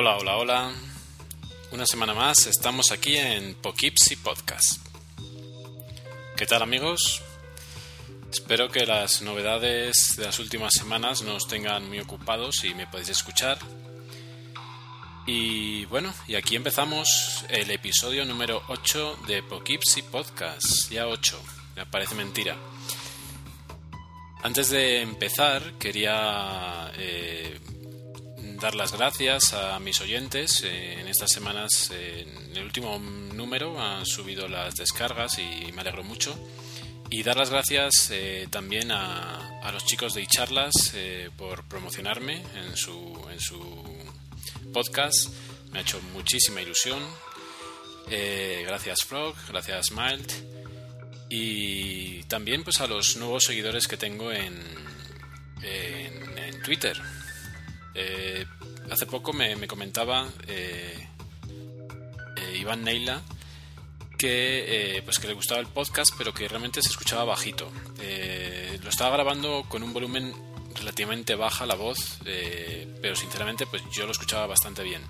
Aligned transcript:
Hola, 0.00 0.16
hola, 0.16 0.36
hola. 0.36 0.72
Una 1.72 1.84
semana 1.84 2.14
más 2.14 2.46
estamos 2.46 2.92
aquí 2.92 3.16
en 3.16 3.56
Poughkeepsie 3.56 4.16
Podcast. 4.18 4.78
¿Qué 6.36 6.46
tal 6.46 6.62
amigos? 6.62 7.20
Espero 8.30 8.70
que 8.70 8.86
las 8.86 9.22
novedades 9.22 10.14
de 10.16 10.26
las 10.26 10.38
últimas 10.38 10.72
semanas 10.72 11.22
no 11.22 11.34
os 11.34 11.48
tengan 11.48 11.88
muy 11.88 11.98
ocupados 11.98 12.62
y 12.62 12.74
me 12.74 12.86
podéis 12.86 13.08
escuchar. 13.08 13.58
Y 15.26 15.84
bueno, 15.86 16.14
y 16.28 16.36
aquí 16.36 16.54
empezamos 16.54 17.44
el 17.48 17.68
episodio 17.72 18.24
número 18.24 18.62
8 18.68 19.18
de 19.26 19.42
Poughkeepsie 19.42 20.04
Podcast. 20.04 20.92
Ya 20.92 21.08
8, 21.08 21.42
me 21.74 21.86
parece 21.86 22.14
mentira. 22.14 22.56
Antes 24.44 24.70
de 24.70 25.02
empezar, 25.02 25.72
quería 25.72 26.92
eh, 26.94 27.58
dar 28.60 28.74
las 28.74 28.92
gracias 28.92 29.52
a 29.52 29.78
mis 29.78 30.00
oyentes. 30.00 30.62
Eh, 30.64 31.00
en 31.00 31.08
estas 31.08 31.30
semanas, 31.30 31.90
en 31.90 32.56
el 32.56 32.64
último 32.64 32.98
número, 32.98 33.80
han 33.80 34.04
subido 34.04 34.48
las 34.48 34.74
descargas 34.74 35.38
y 35.38 35.70
me 35.72 35.82
alegro 35.82 36.02
mucho. 36.02 36.36
Y 37.10 37.22
dar 37.22 37.36
las 37.36 37.50
gracias 37.50 38.10
eh, 38.10 38.48
también 38.50 38.90
a, 38.90 39.60
a, 39.60 39.72
los 39.72 39.84
chicos 39.86 40.14
de 40.14 40.22
iCharlas 40.22 40.92
eh, 40.94 41.30
por 41.36 41.64
promocionarme 41.68 42.42
en 42.54 42.76
su, 42.76 43.26
en 43.30 43.40
su 43.40 43.60
podcast. 44.72 45.28
Me 45.70 45.78
ha 45.78 45.82
hecho 45.82 46.00
muchísima 46.12 46.60
ilusión. 46.60 47.02
gracias 48.08 49.04
Frog, 49.04 49.34
gracias 49.48 49.92
Mild. 49.92 50.32
Y 51.30 52.22
también 52.24 52.64
pues 52.64 52.80
a 52.80 52.86
los 52.86 53.16
nuevos 53.16 53.44
seguidores 53.44 53.86
que 53.86 53.96
tengo 53.96 54.32
en, 54.32 54.58
en, 55.62 56.38
en 56.38 56.62
Twitter. 56.62 57.00
Eh, 58.00 58.46
hace 58.92 59.06
poco 59.06 59.32
me, 59.32 59.66
comentaba 59.66 60.28
eh, 60.46 61.08
eh, 62.36 62.58
Iván 62.60 62.84
Neila 62.84 63.20
que, 64.16 65.02
pues 65.04 65.18
que 65.18 65.26
le 65.26 65.34
gustaba 65.34 65.60
el 65.60 65.66
podcast, 65.66 66.12
pero 66.16 66.32
que 66.32 66.46
realmente 66.46 66.80
se 66.80 66.90
escuchaba 66.90 67.24
bajito. 67.24 67.70
lo 68.82 68.88
estaba 68.88 69.10
grabando 69.10 69.64
con 69.68 69.82
un 69.82 69.92
volumen 69.92 70.32
relativamente 70.76 71.34
baja 71.34 71.66
la 71.66 71.74
voz, 71.74 72.18
pero 73.00 73.14
sinceramente 73.14 73.66
pues 73.66 73.82
yo 73.92 74.06
lo 74.06 74.12
escuchaba 74.12 74.46
bastante 74.46 74.82
bien. 74.82 75.02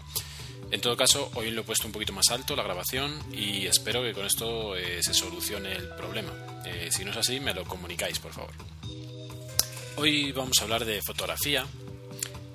En 0.70 0.82
todo 0.82 0.94
caso, 0.96 1.30
hoy 1.34 1.50
lo 1.50 1.62
he 1.62 1.64
puesto 1.64 1.86
un 1.86 1.92
poquito 1.92 2.12
más 2.12 2.28
alto 2.30 2.54
la 2.54 2.62
grabación 2.62 3.18
y 3.32 3.66
espero 3.66 4.02
que 4.02 4.12
con 4.12 4.26
esto 4.26 4.74
se 4.76 5.14
solucione 5.14 5.72
el 5.72 5.88
problema. 5.88 6.32
si 6.90 7.02
no 7.04 7.10
es 7.12 7.16
así, 7.16 7.40
me 7.40 7.54
lo 7.54 7.64
comunicáis, 7.64 8.18
por 8.18 8.32
favor. 8.32 8.52
Hoy 9.96 10.32
vamos 10.32 10.60
a 10.60 10.64
hablar 10.64 10.84
de 10.84 11.00
fotografía, 11.00 11.66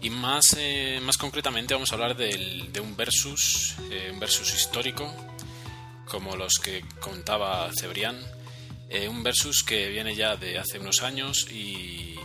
y 0.03 0.09
más, 0.09 0.43
eh, 0.57 0.99
más 1.01 1.17
concretamente 1.17 1.73
vamos 1.73 1.91
a 1.91 1.95
hablar 1.95 2.17
de 2.17 2.79
un 2.81 2.95
versus, 2.97 3.75
eh, 3.89 4.09
un 4.11 4.19
versus 4.19 4.53
histórico, 4.53 5.11
como 6.05 6.35
los 6.35 6.55
que 6.55 6.83
contaba 6.99 7.71
Cebrián, 7.79 8.19
eh, 8.89 9.07
un 9.07 9.23
versus 9.23 9.63
que 9.63 9.87
viene 9.87 10.13
ya 10.13 10.35
de 10.35 10.59
hace 10.59 10.77
unos 10.77 11.01
años 11.03 11.47
y, 11.49 12.15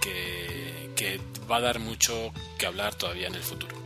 que, 0.00 0.90
que, 0.96 1.20
va 1.50 1.58
a 1.58 1.60
dar 1.60 1.78
mucho 1.78 2.32
que 2.58 2.66
hablar 2.66 2.94
todavía 2.94 3.26
en 3.26 3.34
el 3.34 3.42
futuro. 3.42 3.76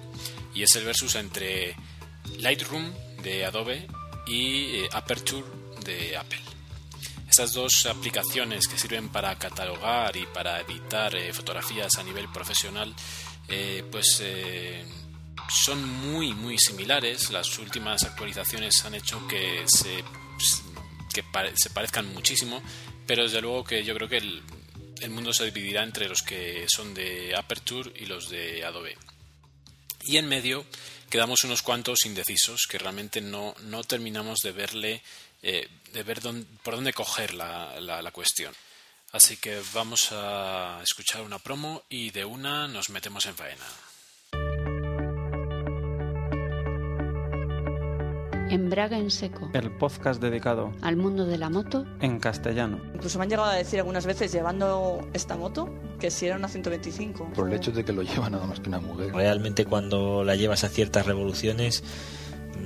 Y 0.54 0.62
es 0.62 0.74
el 0.76 0.84
versus 0.84 1.16
entre 1.16 1.74
Lightroom 2.38 2.92
de 3.22 3.44
Adobe 3.44 3.88
y 4.26 4.82
Aperture 4.92 5.46
de 5.84 6.16
Apple. 6.16 6.40
Estas 7.28 7.52
dos 7.52 7.86
aplicaciones 7.86 8.68
que 8.68 8.78
sirven 8.78 9.08
para 9.08 9.36
catalogar 9.38 10.16
y 10.16 10.26
para 10.26 10.60
editar 10.60 11.16
fotografías 11.32 11.96
a 11.98 12.02
nivel 12.02 12.28
profesional 12.28 12.94
eh, 13.50 13.84
pues 13.90 14.20
eh, 14.22 14.84
son 15.48 15.84
muy 15.84 16.33
muy 16.33 16.56
similares. 16.58 17.30
Las 17.30 17.58
últimas 17.58 18.05
actualizaciones 18.05 18.84
han 18.84 18.94
hecho 18.94 19.27
que 19.27 19.64
se, 19.66 20.05
que 21.12 21.24
se 21.55 21.70
parezcan 21.70 22.12
muchísimo, 22.14 22.62
pero 23.06 23.24
desde 23.24 23.40
luego 23.40 23.64
que 23.64 23.84
yo 23.84 23.94
creo 23.94 24.08
que 24.08 24.18
el, 24.18 24.42
mundo 25.10 25.33
se 25.33 25.50
dividirá 25.50 25.83
entre 25.83 26.08
los 26.08 26.22
que 26.22 26.66
son 26.68 26.94
de 26.94 27.34
Aperture 27.34 27.92
y 27.96 28.06
los 28.06 28.28
de 28.28 28.64
Adobe. 28.64 28.96
Y 30.05 30.18
en 30.18 30.28
medio 30.28 30.64
quedamos 31.08 31.42
unos 31.42 31.62
cuantos 31.62 32.06
indecisos 32.06 32.66
que 32.70 32.78
realmente 32.78 33.20
no, 33.20 33.55
no 33.62 33.83
terminamos 33.83 34.39
de 34.40 34.52
verle, 34.52 35.02
eh, 35.42 35.68
de 35.92 36.02
ver 36.05 36.20
por 36.62 36.77
dónde 36.77 36.92
coger 36.92 37.34
la, 37.34 37.80
la, 37.80 38.00
la 38.00 38.10
cuestión. 38.12 38.55
Así 39.12 39.36
que 39.36 39.60
vamos 39.74 40.12
a 40.12 40.80
escuchar 40.84 41.22
una 41.22 41.40
promo 41.40 41.82
y 41.88 42.10
de 42.10 42.24
una 42.24 42.68
nos 42.68 42.90
metemos 42.90 43.26
en 43.26 43.34
faena. 43.34 43.64
Embraga 48.50 48.98
en 48.98 49.10
seco. 49.10 49.50
El 49.52 49.70
podcast 49.72 50.20
dedicado 50.20 50.72
al 50.82 50.96
mundo 50.96 51.26
de 51.26 51.38
la 51.38 51.50
moto 51.50 51.86
en 52.00 52.20
castellano. 52.20 52.80
Incluso 52.94 53.18
me 53.18 53.24
han 53.24 53.30
llegado 53.30 53.48
a 53.50 53.54
decir 53.54 53.80
algunas 53.80 54.06
veces 54.06 54.30
llevando 54.30 55.08
esta 55.12 55.36
moto 55.36 55.68
que 55.98 56.12
si 56.12 56.27
era 56.27 56.36
una 56.36 56.48
125. 56.48 57.32
Por 57.32 57.48
el 57.48 57.54
hecho 57.54 57.72
de 57.72 57.84
que 57.84 57.92
lo 57.92 58.02
lleva 58.02 58.30
nada 58.30 58.46
más 58.46 58.60
que 58.60 58.68
una 58.68 58.80
mujer. 58.80 59.12
Realmente 59.12 59.64
cuando 59.64 60.22
la 60.22 60.36
llevas 60.36 60.62
a 60.62 60.68
ciertas 60.68 61.06
revoluciones 61.06 61.82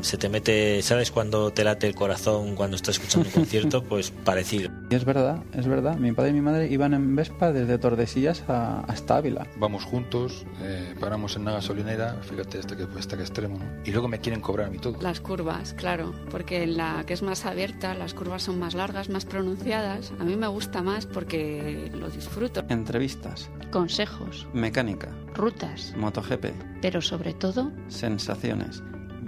se 0.03 0.19
te 0.19 0.29
mete, 0.29 0.83
¿sabes 0.83 1.11
cuando 1.11 1.51
te 1.51 1.65
late 1.65 1.87
el 1.87 1.95
corazón 1.95 2.55
cuando 2.55 2.77
estás 2.77 2.97
escuchando 2.97 3.29
un 3.29 3.35
concierto? 3.41 3.83
Pues 3.83 4.11
parecido. 4.11 4.71
Y 4.91 4.95
es 4.95 5.05
verdad, 5.05 5.43
es 5.53 5.67
verdad. 5.67 5.97
Mi 5.97 6.13
padre 6.13 6.31
y 6.31 6.33
mi 6.35 6.41
madre 6.41 6.69
iban 6.69 6.95
en 6.95 7.17
Vespa 7.17 7.53
desde 7.53 7.79
Tordesillas 7.79 8.45
a, 8.49 8.81
hasta 8.81 9.17
Ávila. 9.17 9.47
Vamos 9.57 9.85
juntos, 9.85 10.45
eh, 10.63 10.95
paramos 11.01 11.37
en 11.37 11.43
una 11.43 11.53
gasolinera, 11.53 12.21
fíjate 12.23 12.59
este 12.59 12.77
que, 12.77 12.87
este 12.99 13.17
que 13.17 13.23
extremo, 13.23 13.59
¿no? 13.59 13.65
Y 13.85 13.93
luego 13.93 14.09
me 14.09 14.21
quieren 14.21 14.41
cobrar 14.41 14.69
a 14.69 14.71
mí 14.71 14.79
todo. 14.79 15.01
Las 15.01 15.21
curvas, 15.21 15.75
claro, 15.75 16.15
porque 16.31 16.63
en 16.63 16.77
la 16.77 17.05
que 17.07 17.15
es 17.15 17.23
más 17.23 17.47
abierta, 17.47 17.95
las 17.95 18.15
curvas 18.15 18.43
son 18.43 18.59
más 18.59 18.75
largas, 18.75 19.09
más 19.09 19.25
pronunciadas. 19.25 20.13
A 20.19 20.25
mí 20.25 20.37
me 20.37 20.47
gusta 20.49 20.83
más 20.83 21.07
porque 21.07 21.91
lo 21.95 22.09
disfruto. 22.11 22.65
Entrevistas. 22.69 23.51
Consejos. 23.71 24.47
Mecánica. 24.53 25.09
Rutas. 25.35 25.95
MotoGP. 25.97 26.47
Pero 26.81 27.01
sobre 27.01 27.35
todo... 27.35 27.73
Sensaciones 27.89 28.83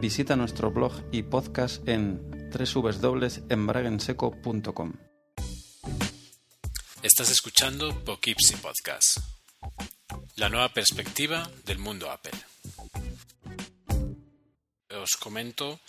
visita 0.06 0.36
nuestro 0.36 0.70
blog 0.70 0.92
y 1.10 1.24
podcast 1.24 1.82
en 1.88 2.20
www.embragenseco.com. 2.52 4.92
Estás 7.02 7.32
escuchando 7.32 8.04
Poughkeepsie 8.04 8.56
Podcast, 8.58 9.18
la 10.36 10.48
nueva 10.48 10.68
perspectiva 10.68 11.50
del 11.64 11.80
mundo 11.80 12.08
Apple. 12.08 12.38
Os 15.02 15.16
comento 15.16 15.80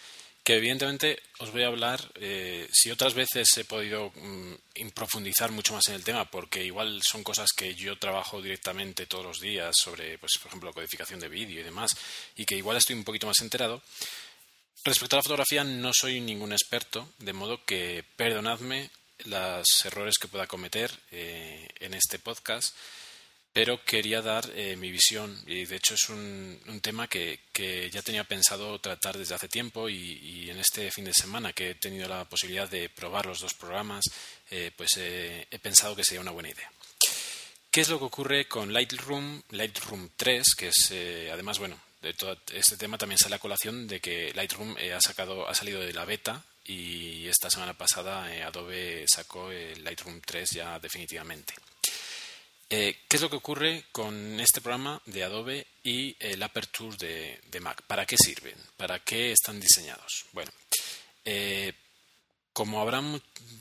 que 0.47 0.56
evidentemente 0.56 1.22
os 1.40 1.52
voy 1.52 1.63
a 1.63 1.68
hablar, 1.68 2.00
eh, 2.16 2.69
si 2.72 2.90
otras 2.90 3.13
veces 3.13 3.50
he 3.58 3.66
podido 3.66 4.13
mm, 4.16 4.88
profundizar 4.96 5.52
mucho 5.52 5.74
más 5.74 5.85
en 5.90 5.96
el 5.96 6.06
tema, 6.06 6.31
porque 6.31 6.63
igual 6.63 7.02
son 7.03 7.22
cosas 7.22 7.50
que 7.52 7.75
yo 7.75 8.00
trabajo 8.00 8.41
directamente 8.41 9.07
todos 9.07 9.25
los 9.25 9.41
días 9.41 9.75
sobre, 9.78 10.18
pues, 10.18 10.31
por 10.41 10.47
ejemplo, 10.47 10.72
codificación 10.72 11.19
de 11.19 11.28
vídeo 11.28 11.59
y 11.59 11.63
demás, 11.63 11.91
y 12.38 12.46
que 12.46 12.56
igual 12.56 12.78
estoy 12.78 12.96
un 12.96 13.03
poquito 13.03 13.28
más 13.28 13.41
enterado. 13.41 13.84
Respecto 14.86 15.18
a 15.18 15.19
la 15.19 15.24
fotografía 15.24 15.66
no 15.66 15.91
soy 15.91 16.22
ningún 16.22 16.53
experto, 16.53 17.09
de 17.18 17.34
modo 17.34 17.66
que 17.66 18.06
perdonadme 18.16 18.90
los 19.25 19.68
errores 19.84 20.16
que 20.18 20.30
pueda 20.30 20.47
cometer 20.47 20.97
eh, 21.12 21.68
en 21.81 21.94
este 21.94 22.19
podcast 22.19 22.74
pero 23.57 23.84
quería 23.84 24.22
dar 24.22 24.47
eh, 24.53 24.75
mi 24.75 24.91
visión 24.91 25.35
y 25.47 25.66
de 25.66 25.78
hecho 25.78 25.95
es 25.95 26.09
un, 26.09 26.59
tema 26.79 27.07
que, 27.07 27.40
ya 27.91 28.03
tenía 28.03 28.23
pensado 28.23 28.78
tratar 28.78 29.18
desde 29.18 29.34
hace 29.34 29.47
tiempo 29.47 29.90
y, 29.90 30.47
en 30.51 30.59
este 30.59 30.91
fin 30.91 31.06
de 31.06 31.13
semana 31.16 31.53
que 31.53 31.72
he 31.72 31.73
tenido 31.73 32.07
la 32.07 32.23
posibilidad 32.25 32.69
de 32.69 32.88
probar 32.88 33.25
los 33.25 33.40
dos 33.40 33.56
programas, 33.56 34.06
eh, 34.51 34.69
pues 34.77 34.92
he 34.98 35.59
pensado 35.59 35.95
que 35.95 36.04
sería 36.04 36.21
una 36.21 36.30
buena 36.30 36.51
idea. 36.51 36.71
¿Qué 37.71 37.81
es 37.81 37.89
lo 37.89 37.98
que 37.98 38.06
ocurre 38.06 38.48
con 38.48 38.71
Lightroom, 38.71 39.42
Lightroom 39.50 40.12
3, 40.15 40.44
que 40.56 40.68
es 40.68 40.92
eh, 40.92 41.31
además, 41.33 41.57
bueno, 41.57 41.80
de 42.04 42.13
todo 42.13 42.38
este 42.54 42.77
tema 42.77 43.00
también 43.00 43.18
sale 43.18 43.38
a 43.38 43.39
colación 43.39 43.88
de 43.88 44.00
que 44.00 44.33
Lightroom 44.36 44.75
ha, 44.95 45.01
sacado, 45.01 45.50
ha 45.50 45.56
salido 45.56 45.81
de 45.81 45.94
la 45.94 46.06
beta 46.06 46.44
y 46.63 47.27
esta 47.27 47.50
semana 47.50 47.74
pasada 47.74 48.25
Adobe 48.45 49.06
sacó 49.07 49.50
el 49.50 49.83
Lightroom 49.83 50.21
3 50.21 50.48
ya 50.51 50.77
definitivamente. 50.77 51.56
Eh, 52.69 52.98
¿Qué 53.08 53.16
es 53.16 53.22
lo 53.22 53.30
que 53.30 53.38
ocurre 53.38 53.86
con 53.94 54.40
este 54.42 54.60
programa 54.60 55.02
de 55.06 55.24
Adobe 55.24 55.66
y 55.84 56.18
el 56.19 56.44
Aperture 56.44 56.98
de, 57.50 57.60
Mac? 57.62 57.81
¿Para 57.84 58.06
qué 58.06 58.18
sirven? 58.18 58.56
¿Para 58.75 59.00
qué 59.00 59.31
están 59.31 59.58
diseñados? 59.60 60.25
Bueno, 60.34 60.52
eh, 61.24 61.72
como 62.52 62.81
habrá 62.81 63.02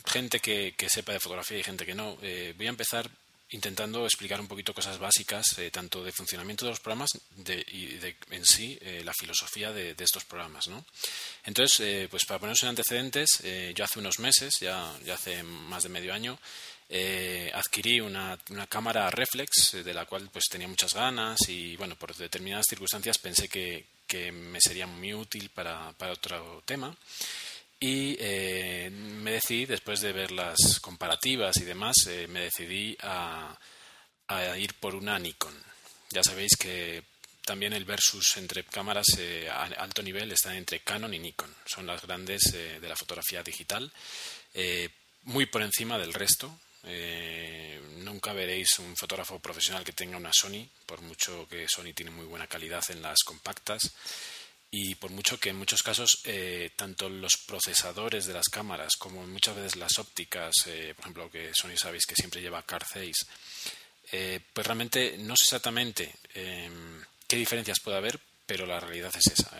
gente 0.06 0.40
que, 0.40 0.74
sepa 0.88 1.12
de 1.12 1.20
fotografía 1.20 1.58
y 1.58 1.62
gente 1.62 1.86
que 1.86 1.94
no, 1.94 2.18
eh, 2.20 2.52
voy 2.56 2.66
a 2.66 2.70
empezar 2.70 3.08
intentando 3.50 4.04
explicar 4.04 4.40
un 4.40 4.48
poquito 4.48 4.74
cosas 4.74 4.98
básicas, 4.98 5.46
tanto 5.70 6.02
de 6.02 6.10
funcionamiento 6.10 6.64
de 6.64 6.72
los 6.72 6.80
programas 6.80 7.10
y 7.36 7.86
de, 7.94 8.16
en 8.32 8.44
sí 8.44 8.76
la 9.04 9.12
filosofía 9.14 9.72
de, 9.72 9.94
estos 9.96 10.24
programas. 10.24 10.66
¿no? 10.66 10.84
Entonces, 11.44 12.08
pues 12.08 12.24
para 12.26 12.40
ponerse 12.40 12.66
en 12.66 12.70
antecedentes, 12.70 13.40
yo 13.72 13.84
hace 13.84 14.00
unos 14.00 14.18
meses, 14.18 14.54
ya, 14.60 14.92
ya 15.04 15.14
hace 15.14 15.44
más 15.44 15.84
de 15.84 15.90
medio 15.90 16.12
año, 16.12 16.40
eh, 16.88 17.50
adquirí 17.54 18.00
una, 18.00 18.38
cámara 18.68 19.10
reflex 19.10 19.84
de 19.84 19.94
la 19.94 20.06
cual 20.06 20.28
pues 20.32 20.44
tenía 20.50 20.68
muchas 20.68 20.94
ganas 20.94 21.38
y 21.48 21.76
bueno 21.76 21.96
por 21.96 22.14
determinadas 22.14 22.66
circunstancias 22.68 23.18
pensé 23.18 23.48
que, 23.48 23.86
que 24.06 24.30
me 24.32 24.60
sería 24.60 24.86
muy 24.86 25.14
útil 25.14 25.50
para, 25.50 25.92
para 25.92 26.12
otro 26.12 26.62
tema. 26.64 26.96
Y 27.78 28.16
eh, 28.18 28.90
me 28.90 29.32
decidí, 29.32 29.66
después 29.66 30.00
de 30.00 30.12
ver 30.12 30.32
las 30.32 30.80
comparativas 30.80 31.56
y 31.58 31.64
demás, 31.64 31.94
eh, 32.08 32.26
me 32.26 32.40
decidí 32.40 32.96
a, 33.02 33.56
a, 34.28 34.58
ir 34.58 34.74
por 34.74 34.94
una 34.94 35.18
Nikon. 35.18 35.54
Ya 36.10 36.22
sabéis 36.22 36.56
que 36.58 37.02
también 37.44 37.74
el 37.74 37.84
versus 37.84 38.38
entre 38.38 38.64
cámaras 38.64 39.06
eh, 39.18 39.48
a 39.50 39.64
alto 39.64 40.02
nivel 40.02 40.32
está 40.32 40.56
entre 40.56 40.80
Canon 40.80 41.12
y 41.12 41.18
Nikon. 41.18 41.54
Son 41.66 41.86
las 41.86 42.00
grandes 42.00 42.40
de 42.52 42.88
la 42.88 42.96
fotografía 42.96 43.42
digital, 43.42 43.92
muy 45.24 45.46
por 45.46 45.62
encima 45.62 45.98
del 45.98 46.14
resto. 46.14 46.58
Nunca 46.86 48.32
veréis 48.32 48.78
un 48.78 48.96
fotógrafo 48.96 49.38
profesional 49.40 49.84
que 49.84 49.92
tenga 49.92 50.16
una 50.16 50.30
Sony, 50.32 50.68
por 50.86 51.00
mucho 51.02 51.46
que 51.48 51.66
Sony 51.68 51.92
tiene 51.94 52.10
muy 52.10 52.26
buena 52.26 52.46
calidad 52.46 52.82
en 52.90 53.02
las 53.02 53.18
compactas 53.24 53.92
y 54.70 54.94
por 54.96 55.10
mucho 55.10 55.38
que 55.38 55.50
en 55.50 55.56
muchos 55.56 55.82
casos 55.82 56.20
eh, 56.24 56.70
tanto 56.76 57.08
los 57.08 57.36
procesadores 57.46 58.26
de 58.26 58.34
las 58.34 58.48
cámaras 58.48 58.96
como 58.98 59.26
muchas 59.26 59.56
veces 59.56 59.76
las 59.76 59.98
ópticas, 59.98 60.52
eh, 60.66 60.92
por 60.94 61.04
ejemplo 61.04 61.30
que 61.30 61.52
Sony 61.54 61.76
sabéis 61.76 62.04
que 62.06 62.14
siempre 62.14 62.40
lleva 62.40 62.62
Car 62.64 62.84
6, 62.84 63.16
eh, 64.12 64.40
pues 64.52 64.66
realmente 64.66 65.16
no 65.18 65.36
sé 65.36 65.44
exactamente 65.44 66.14
em, 66.34 67.02
qué 67.26 67.36
diferencias 67.36 67.80
puede 67.80 67.96
haber, 67.96 68.20
pero 68.44 68.66
la 68.66 68.78
realidad 68.78 69.12
es 69.16 69.32
esa. 69.32 69.56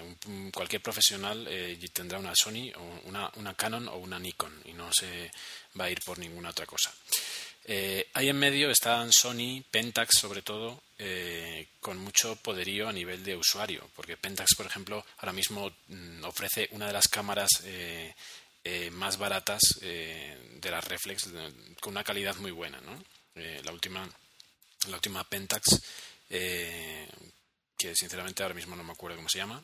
cualquier 0.52 0.82
profesional 0.82 1.48
tendrá 1.92 2.18
una 2.18 2.34
Sony, 2.36 2.70
o 2.76 3.08
una, 3.08 3.30
una 3.34 3.54
Canon 3.54 3.88
o 3.88 3.96
una 3.96 4.18
Nikon 4.18 4.62
y 4.64 4.74
no 4.74 4.90
se 4.92 5.30
va 5.78 5.86
a 5.86 5.90
ir 5.90 6.00
por 6.02 6.18
ninguna 6.18 6.50
otra 6.50 6.66
cosa. 6.66 6.92
Eh, 7.68 8.10
ahí 8.14 8.28
en 8.28 8.38
medio 8.38 8.70
están 8.70 9.12
Sony, 9.12 9.60
Pentax 9.68 10.20
sobre 10.20 10.42
todo, 10.42 10.80
eh, 10.98 11.66
con 11.80 11.98
mucho 11.98 12.36
poderío 12.36 12.88
a 12.88 12.92
nivel 12.92 13.24
de 13.24 13.34
usuario, 13.34 13.90
porque 13.96 14.16
Pentax, 14.16 14.54
por 14.56 14.66
ejemplo, 14.66 15.04
ahora 15.18 15.32
mismo 15.32 15.72
mm, 15.88 16.24
ofrece 16.24 16.68
una 16.70 16.86
de 16.86 16.92
las 16.92 17.08
cámaras 17.08 17.50
eh, 17.64 18.14
más 18.92 19.16
baratas 19.16 19.60
de 19.80 20.70
las 20.70 20.84
reflex, 20.84 21.28
con 21.80 21.92
una 21.92 22.02
calidad 22.02 22.34
muy 22.36 22.50
buena. 22.50 22.80
¿no? 22.80 23.00
la, 23.34 23.72
última, 23.72 24.08
la 24.88 24.96
última 24.96 25.22
Pentax, 25.22 25.80
que 26.28 27.94
sinceramente 27.94 28.42
ahora 28.42 28.56
mismo 28.56 28.74
no 28.74 28.82
me 28.82 28.90
acuerdo 28.92 29.16
cómo 29.16 29.28
se 29.28 29.38
llama, 29.38 29.62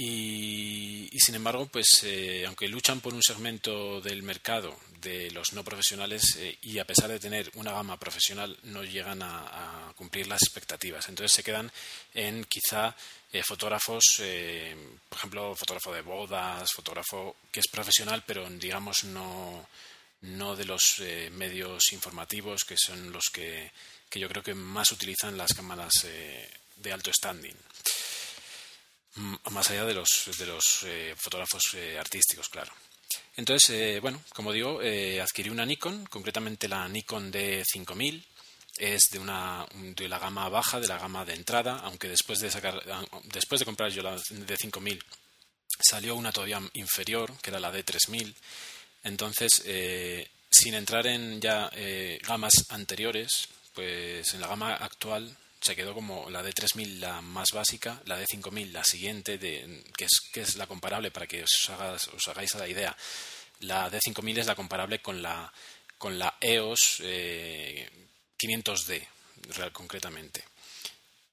y, 0.00 1.08
sin 1.18 1.34
embargo, 1.34 1.66
pues 1.66 1.88
eh, 2.04 2.44
aunque 2.46 2.68
luchan 2.68 3.00
por 3.00 3.12
un 3.12 3.22
segmento 3.22 4.00
del 4.00 4.22
mercado 4.22 4.78
de 5.00 5.28
los 5.32 5.52
no 5.54 5.64
profesionales 5.64 6.36
eh, 6.38 6.56
y 6.62 6.78
a 6.78 6.86
pesar 6.86 7.10
de 7.10 7.18
tener 7.18 7.50
una 7.54 7.72
gama 7.72 7.98
profesional 7.98 8.56
no 8.62 8.84
llegan 8.84 9.22
a, 9.22 9.92
cumplir 9.96 10.28
las 10.28 10.40
expectativas. 10.42 11.08
Entonces 11.08 11.34
se 11.34 11.42
quedan 11.42 11.72
en 12.14 12.44
quizá 12.44 12.94
eh, 13.32 13.42
fotógrafos, 13.42 14.22
por 15.08 15.18
ejemplo, 15.18 15.56
fotógrafo 15.56 15.92
de 15.92 16.02
bodas, 16.02 16.72
fotógrafo 16.72 17.34
que 17.50 17.58
es 17.58 17.66
profesional 17.66 18.22
pero 18.24 18.48
digamos 18.48 19.02
no, 19.02 19.68
no 20.22 20.54
de 20.54 20.64
los 20.64 21.02
medios 21.32 21.92
informativos 21.92 22.62
que 22.62 22.76
son 22.76 23.10
los 23.10 23.24
que, 23.32 23.72
que, 24.08 24.20
yo 24.20 24.28
creo 24.28 24.44
que 24.44 24.54
más 24.54 24.92
utilizan 24.92 25.36
las 25.36 25.52
cámaras 25.54 26.06
de 26.76 26.92
alto 26.92 27.12
standing 27.12 27.56
más 29.50 29.70
allá 29.70 29.84
de 29.84 29.94
los, 29.94 30.30
de 30.38 30.46
los 30.46 30.82
eh, 30.84 31.14
fotógrafos 31.16 31.62
eh, 31.74 31.98
artísticos, 31.98 32.48
claro. 32.48 32.72
Entonces, 33.36 33.70
eh, 33.70 34.00
bueno, 34.00 34.22
como 34.34 34.52
digo, 34.52 34.80
adquirí 35.22 35.48
una 35.50 35.64
Nikon, 35.64 36.06
concretamente 36.06 36.68
la 36.68 36.88
Nikon 36.88 37.32
D5000. 37.32 38.24
Es 38.76 39.08
de, 39.10 39.18
una, 39.18 39.66
de 39.74 40.08
la 40.08 40.20
gama 40.20 40.48
baja, 40.48 40.78
de 40.78 40.86
la 40.86 40.98
gama 40.98 41.24
de 41.24 41.34
entrada, 41.34 41.80
aunque 41.82 42.08
después 42.08 42.38
de, 42.38 42.48
sacar, 42.48 42.80
después 43.24 43.58
de 43.58 43.64
comprar 43.64 43.90
yo 43.90 44.02
la 44.02 44.16
D5000 44.16 45.02
salió 45.80 46.14
una 46.14 46.30
todavía 46.30 46.60
inferior, 46.74 47.32
que 47.42 47.50
era 47.50 47.58
la 47.58 47.72
D3000. 47.72 48.32
Entonces, 49.02 49.50
sin 50.48 50.74
entrar 50.74 51.08
en 51.08 51.40
ya 51.40 51.68
gamas 52.22 52.52
anteriores, 52.68 53.48
pues 53.74 54.32
en 54.34 54.42
la 54.42 54.46
gama 54.46 54.74
actual 54.74 55.36
se 55.68 55.76
quedó 55.76 55.92
como 55.92 56.30
la 56.30 56.42
D3000 56.42 56.98
la 56.98 57.20
más 57.20 57.48
básica, 57.52 58.00
la 58.06 58.18
D5000 58.18 58.72
la 58.72 58.82
siguiente, 58.84 59.36
de, 59.36 59.84
que, 59.98 60.06
es, 60.06 60.20
que 60.32 60.40
es 60.40 60.56
la 60.56 60.66
comparable 60.66 61.10
para 61.10 61.26
que 61.26 61.42
os, 61.42 61.68
hagas, 61.68 62.08
os 62.08 62.26
hagáis 62.26 62.54
la 62.54 62.66
idea. 62.66 62.96
La 63.60 63.90
D5000 63.90 64.38
es 64.38 64.46
la 64.46 64.54
comparable 64.54 65.02
con 65.02 65.20
la, 65.20 65.52
con 65.98 66.18
la 66.18 66.38
EOS 66.40 67.02
500D, 67.02 68.94
eh, 68.94 69.08
real, 69.50 69.70
concretamente. 69.70 70.42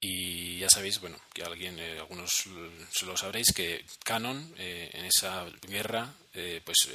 Y 0.01 0.59
ya 0.59 0.67
sabéis, 0.69 0.99
bueno, 0.99 1.17
que 1.33 1.43
alguien, 1.43 1.79
eh, 1.79 1.97
algunos 1.97 2.47
lo 3.05 3.15
sabréis, 3.15 3.53
que 3.55 3.85
Canon 4.03 4.53
eh, 4.57 4.89
en 4.91 5.05
esa 5.05 5.45
guerra 5.65 6.13
pues 6.65 6.89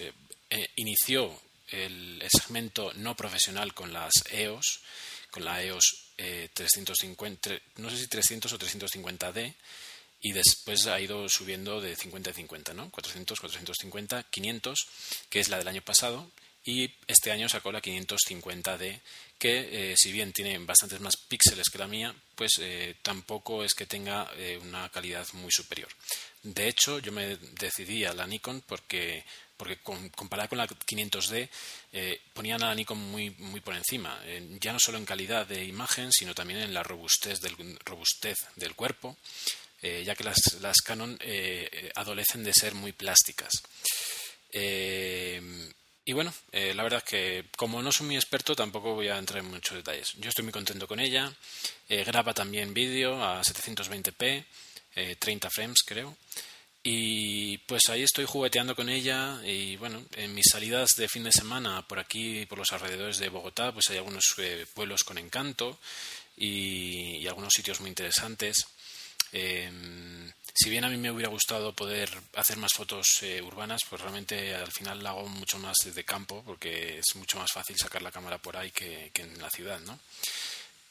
inició 0.77 1.41
el 1.69 2.23
segmento 2.31 2.93
no 2.97 3.17
profesional 3.17 3.73
con 3.73 3.95
las 3.95 4.13
EOS, 4.31 4.83
con 5.31 5.47
la 5.47 5.63
EOS 5.63 6.10
350, 6.53 7.51
eh, 7.51 7.63
no 7.77 7.91
sé 7.91 7.97
si 7.99 8.07
300 8.07 8.53
o 8.53 8.59
350D, 8.59 9.55
y 10.23 10.33
después 10.33 10.87
ha 10.87 11.01
ido 11.01 11.29
subiendo 11.29 11.81
de 11.81 11.97
50 11.97 12.31
a 12.31 12.35
50, 12.35 12.75
¿no? 12.75 12.91
400, 12.91 13.41
450, 13.41 14.25
500, 14.25 14.87
que 15.31 15.41
es 15.41 15.49
la 15.49 15.59
del 15.59 15.69
año 15.69 15.83
pasado, 15.83 16.31
y 16.63 16.91
este 17.07 17.31
año 17.31 17.49
sacó 17.49 17.73
la 17.73 17.81
550D, 17.81 19.01
que 19.39 19.93
eh, 19.93 19.95
si 19.97 20.13
bien 20.13 20.33
tiene 20.33 20.59
bastantes 20.59 21.01
más 21.01 21.17
píxeles 21.17 21.71
que 21.71 21.79
la 21.79 21.87
mía, 21.87 22.15
pues 22.35 22.53
eh, 22.61 22.97
tampoco 23.01 23.65
es 23.65 23.73
que 23.73 23.87
tenga 23.87 24.31
una 24.63 24.91
calidad 24.91 25.27
muy 25.33 25.51
superior. 25.51 25.89
De 26.43 26.69
hecho, 26.69 26.99
yo 26.99 27.13
me 27.13 27.37
decidí 27.59 28.05
a 28.05 28.13
la 28.13 28.27
Nikon 28.27 28.63
porque 28.67 29.25
porque 29.61 29.77
comparada 30.17 30.49
con 30.49 30.57
la 30.57 30.67
500D 30.67 31.47
eh, 31.93 32.19
ponían 32.33 32.63
a 32.63 32.69
la 32.69 32.75
Nikon 32.75 32.97
muy, 32.97 33.29
muy 33.41 33.61
por 33.61 33.75
encima, 33.75 34.19
ya 34.59 34.73
no 34.73 34.81
solo 34.81 34.97
en 34.97 35.05
calidad 35.05 35.47
de 35.47 35.63
imagen, 35.67 36.11
sino 36.13 36.35
también 36.35 36.61
en 36.61 36.73
la 36.73 36.83
robustez 36.83 37.43
del, 37.43 37.55
robustez 37.85 38.39
del 38.57 38.75
cuerpo, 38.75 39.19
eh, 39.83 40.03
ya 40.03 40.15
que 40.15 40.25
las, 40.25 40.39
las 40.63 40.79
Canon 40.79 41.15
eh, 41.21 41.93
adolecen 41.95 42.43
de 42.43 42.55
ser 42.55 42.75
muy 42.75 42.93
plásticas. 42.93 43.53
y 44.51 46.13
bueno, 46.15 46.33
la 46.53 46.83
verdad 46.83 47.03
es 47.05 47.11
que 47.11 47.45
como 47.55 47.83
no 47.83 47.93
soy 47.93 48.07
muy 48.07 48.17
experto 48.17 48.55
tampoco 48.55 48.95
voy 48.95 49.09
a 49.09 49.19
entrar 49.19 49.41
en 49.41 49.51
muchos 49.51 49.77
detalles. 49.77 50.15
Yo 50.17 50.31
estoy 50.31 50.43
muy 50.43 50.53
contento 50.53 50.89
con 50.89 51.01
ella, 51.01 51.31
graba 51.87 52.33
también 52.33 52.73
vídeo 52.73 53.23
a 53.23 53.43
720p, 53.43 54.47
30 55.19 55.51
frames 55.51 55.83
creo. 55.85 56.17
Y 56.83 57.59
pues 57.59 57.83
ahí 57.91 58.03
estoy 58.03 58.25
jugueteando 58.25 58.75
con 58.75 58.89
ella 58.89 59.39
y 59.45 59.77
bueno, 59.77 60.03
en 60.17 60.35
mis 60.35 60.47
salidas 60.51 60.91
de 60.97 61.09
fin 61.09 61.25
de 61.25 61.33
semana 61.33 61.87
por 61.87 61.99
aquí, 61.99 62.47
por 62.47 62.59
los 62.59 62.73
alrededores 62.73 63.19
de 63.19 63.29
Bogotá, 63.29 63.73
pues 63.73 63.91
hay 63.91 63.99
algunos 63.99 64.35
eh, 64.39 64.67
pueblos 64.73 65.05
con 65.05 65.19
encanto 65.19 65.79
y, 66.37 67.27
algunos 67.27 67.53
sitios 67.55 67.81
muy 67.81 67.91
interesantes. 67.91 68.67
Em, 69.31 70.33
si 70.55 70.71
bien 70.71 70.85
a 70.85 70.89
mí 70.89 70.97
me 70.97 71.11
hubiera 71.11 71.29
gustado 71.29 71.75
poder 71.75 72.11
hacer 72.35 72.57
más 72.57 72.73
fotos 72.75 73.23
eh, 73.23 73.43
urbanas, 73.43 73.83
pues 73.89 74.01
realmente 74.01 74.55
al 74.55 74.73
final 74.73 75.03
la 75.03 75.11
hago 75.11 75.29
mucho 75.29 75.59
más 75.59 75.77
desde 75.85 76.05
campo 76.05 76.43
porque 76.47 76.99
es 76.99 77.15
mucho 77.15 77.39
más 77.39 77.53
fácil 77.53 77.77
sacar 77.77 78.01
la 78.01 78.11
cámara 78.11 78.39
por 78.39 78.57
ahí 78.57 78.71
que, 78.71 79.11
que 79.13 79.23
en 79.23 79.39
la 79.39 79.51
ciudad, 79.51 79.81
¿no? 79.81 79.99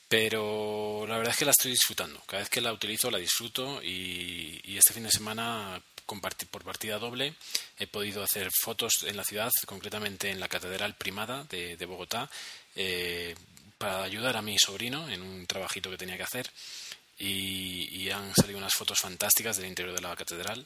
Pero 0.09 1.05
la 1.07 1.17
verdad 1.17 1.33
es 1.33 1.37
que 1.37 1.45
la 1.45 1.51
estoy 1.51 1.71
disfrutando. 1.71 2.19
Cada 2.25 2.41
vez 2.41 2.49
que 2.49 2.61
la 2.61 2.73
utilizo 2.73 3.11
la 3.11 3.19
disfruto 3.19 3.79
y, 3.83 4.59
este 4.75 4.93
fin 4.93 5.03
de 5.03 5.11
semana 5.11 5.79
por 6.49 6.63
partida 6.63 6.97
doble 6.97 7.35
he 7.77 7.85
podido 7.85 8.23
hacer 8.23 8.49
fotos 8.51 9.03
en 9.05 9.15
la 9.15 9.23
ciudad, 9.23 9.51
concretamente 9.67 10.31
en 10.31 10.39
la 10.39 10.47
Catedral 10.47 10.95
Primada 10.95 11.43
de, 11.43 11.85
Bogotá, 11.85 12.27
eh, 12.75 13.35
para 13.77 14.01
ayudar 14.01 14.35
a 14.35 14.41
mi 14.41 14.57
sobrino 14.57 15.07
en 15.07 15.21
un 15.21 15.45
trabajito 15.45 15.91
que 15.91 15.97
tenía 15.97 16.17
que 16.17 16.23
hacer. 16.23 16.49
Y, 17.19 18.09
han 18.09 18.33
salido 18.33 18.57
unas 18.57 18.73
fotos 18.73 18.97
fantásticas 18.97 19.57
del 19.57 19.67
interior 19.67 19.93
de 19.93 20.01
la 20.01 20.15
catedral. 20.15 20.65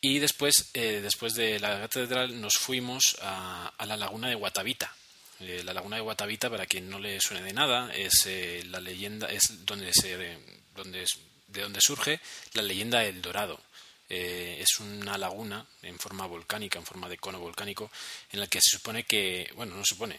Y 0.00 0.18
después, 0.18 0.70
eh, 0.72 1.00
después 1.02 1.34
de 1.34 1.60
la 1.60 1.80
catedral, 1.80 2.40
nos 2.40 2.54
fuimos 2.54 3.18
a, 3.20 3.74
a 3.76 3.84
la 3.84 3.98
laguna 3.98 4.28
de 4.28 4.36
Guatavita, 4.36 4.96
eh, 5.42 5.62
la 5.64 5.74
laguna 5.74 5.96
de 5.96 6.02
Guatavita, 6.02 6.50
para 6.50 6.66
quien 6.66 6.88
no 6.88 6.98
le 6.98 7.20
suene 7.20 7.42
de 7.42 7.52
nada, 7.52 7.92
es 7.94 8.26
eh, 8.26 8.62
la 8.66 8.80
leyenda, 8.80 9.28
es 9.28 9.64
donde 9.64 9.92
se, 9.92 10.38
donde 10.74 11.04
de 11.48 11.60
donde 11.60 11.80
surge 11.82 12.20
la 12.54 12.62
leyenda 12.62 13.00
del 13.00 13.20
Dorado. 13.20 13.60
Eh, 14.08 14.58
es 14.60 14.78
una 14.80 15.16
laguna 15.16 15.66
en 15.82 15.98
forma 15.98 16.26
volcánica, 16.26 16.78
en 16.78 16.84
forma 16.84 17.08
de 17.08 17.18
cono 17.18 17.40
volcánico, 17.40 17.90
en 18.30 18.40
la 18.40 18.46
que 18.46 18.60
se 18.60 18.76
supone 18.76 19.04
que, 19.04 19.50
bueno, 19.54 19.74
no 19.74 19.84
se 19.84 19.94
supone, 19.94 20.18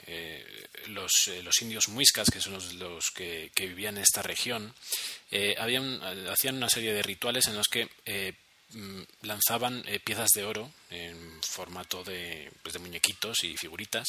los, 0.87 1.11
los, 1.43 1.61
indios 1.61 1.89
muiscas, 1.89 2.29
que 2.29 2.41
son 2.41 2.53
los, 2.79 3.11
que, 3.11 3.51
vivían 3.55 3.97
en 3.97 4.03
esta 4.03 4.23
región, 4.23 4.73
habían, 5.59 6.01
hacían 6.27 6.57
una 6.57 6.69
serie 6.69 6.93
de 6.93 7.03
rituales 7.03 7.47
en 7.47 7.55
los 7.55 7.67
que 7.67 7.87
mm, 8.73 9.01
lanzaban 9.23 9.83
piezas 10.03 10.29
de 10.31 10.43
oro 10.43 10.71
en 10.89 11.41
formato 11.43 12.03
de, 12.03 12.51
pues, 12.63 12.73
de 12.73 12.79
muñequitos 12.79 13.43
y 13.43 13.57
figuritas 13.57 14.07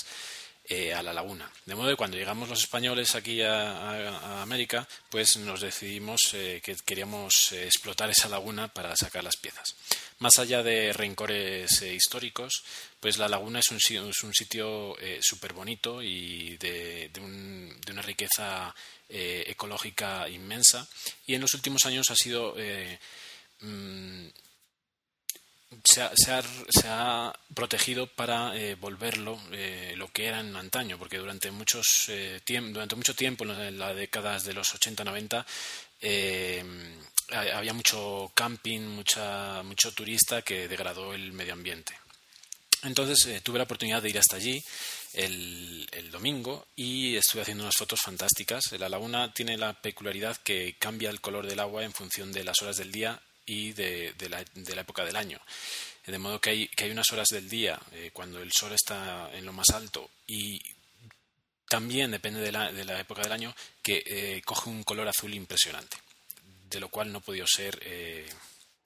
a 0.94 1.02
la 1.02 1.12
laguna. 1.12 1.50
De 1.66 1.74
modo 1.74 1.90
que 1.90 1.96
cuando 1.96 2.16
llegamos 2.16 2.48
los 2.48 2.60
españoles 2.60 3.14
aquí 3.14 3.42
a, 3.42 4.40
América, 4.42 4.88
pues 5.10 5.36
nos 5.36 5.60
decidimos 5.60 6.20
que 6.32 6.76
queríamos 6.84 7.52
explotar 7.52 8.10
esa 8.10 8.28
laguna 8.28 8.68
para 8.68 8.96
sacar 8.96 9.24
las 9.24 9.36
piezas. 9.36 9.74
Más 10.20 10.38
allá 10.38 10.62
de 10.62 10.92
rencores 10.92 11.82
históricos, 11.82 12.64
pues 12.98 13.18
la 13.18 13.28
laguna 13.28 13.60
es 13.60 13.70
un, 13.70 13.78
un 14.06 14.34
sitio 14.34 14.96
súper 15.20 15.52
bonito 15.52 16.02
y 16.02 16.56
de, 16.56 17.10
de, 17.10 17.20
una 17.92 18.02
riqueza 18.02 18.74
ecológica 19.08 20.28
inmensa 20.28 20.88
y 21.26 21.34
en 21.34 21.42
los 21.42 21.52
últimos 21.54 21.84
años 21.84 22.10
ha 22.10 22.16
sido 22.16 22.56
mm, 23.60 24.26
se 25.82 26.88
ha, 26.88 27.32
protegido 27.54 28.06
para 28.06 28.56
eh, 28.56 28.74
volverlo 28.74 29.40
eh, 29.52 29.94
lo 29.96 30.08
que 30.08 30.26
era 30.26 30.40
en 30.40 30.56
antaño, 30.56 30.98
porque 30.98 31.18
durante, 31.18 31.50
muchos, 31.50 32.06
eh, 32.08 32.40
durante 32.46 32.96
mucho 32.96 33.14
tiempo, 33.14 33.44
en 33.44 33.78
las 33.78 33.94
décadas 33.94 34.44
de 34.44 34.54
los 34.54 34.74
80-90, 34.74 35.44
había 37.32 37.72
mucho 37.72 38.30
camping, 38.34 38.80
mucha, 38.80 39.62
mucho 39.62 39.92
turista 39.92 40.42
que 40.42 40.68
degradó 40.68 41.14
el 41.14 41.32
medio 41.32 41.52
ambiente. 41.52 41.94
Entonces 42.82 43.42
tuve 43.42 43.58
la 43.58 43.64
oportunidad 43.64 44.02
de 44.02 44.10
ir 44.10 44.18
hasta 44.18 44.36
allí 44.36 44.62
el, 45.14 45.88
el, 45.92 46.10
domingo 46.10 46.66
y 46.76 47.16
estuve 47.16 47.40
haciendo 47.40 47.64
unas 47.64 47.76
fotos 47.76 48.00
fantásticas. 48.02 48.72
La 48.72 48.90
laguna 48.90 49.32
tiene 49.32 49.56
la 49.56 49.72
peculiaridad 49.72 50.36
que 50.36 50.76
cambia 50.78 51.08
el 51.08 51.22
color 51.22 51.46
del 51.46 51.60
agua 51.60 51.82
en 51.82 51.94
función 51.94 52.30
de 52.30 52.44
las 52.44 52.60
horas 52.60 52.76
del 52.76 52.92
día 52.92 53.22
y 53.46 53.72
de, 53.72 54.14
la, 54.28 54.80
época 54.80 55.04
del 55.04 55.16
año. 55.16 55.40
De 56.06 56.18
modo 56.18 56.40
que 56.40 56.50
hay, 56.50 56.90
unas 56.90 57.10
horas 57.12 57.28
del 57.28 57.48
día 57.48 57.80
eh, 57.92 58.10
cuando 58.12 58.40
el 58.40 58.52
sol 58.52 58.72
está 58.72 59.30
en 59.34 59.44
lo 59.44 59.52
más 59.52 59.68
alto 59.72 60.10
y 60.26 60.60
también 61.68 62.10
depende 62.10 62.40
de 62.40 62.52
la, 62.52 62.70
de 62.72 62.84
la 62.84 63.00
época 63.00 63.22
del 63.22 63.32
año 63.32 63.54
que 63.82 64.02
eh, 64.06 64.42
coge 64.44 64.68
un 64.68 64.84
color 64.84 65.08
azul 65.08 65.32
impresionante, 65.32 65.96
de 66.68 66.80
lo 66.80 66.88
cual 66.88 67.10
no 67.10 67.18
he 67.18 67.22
podido 67.22 67.46
ser 67.46 67.78
eh, 67.82 68.28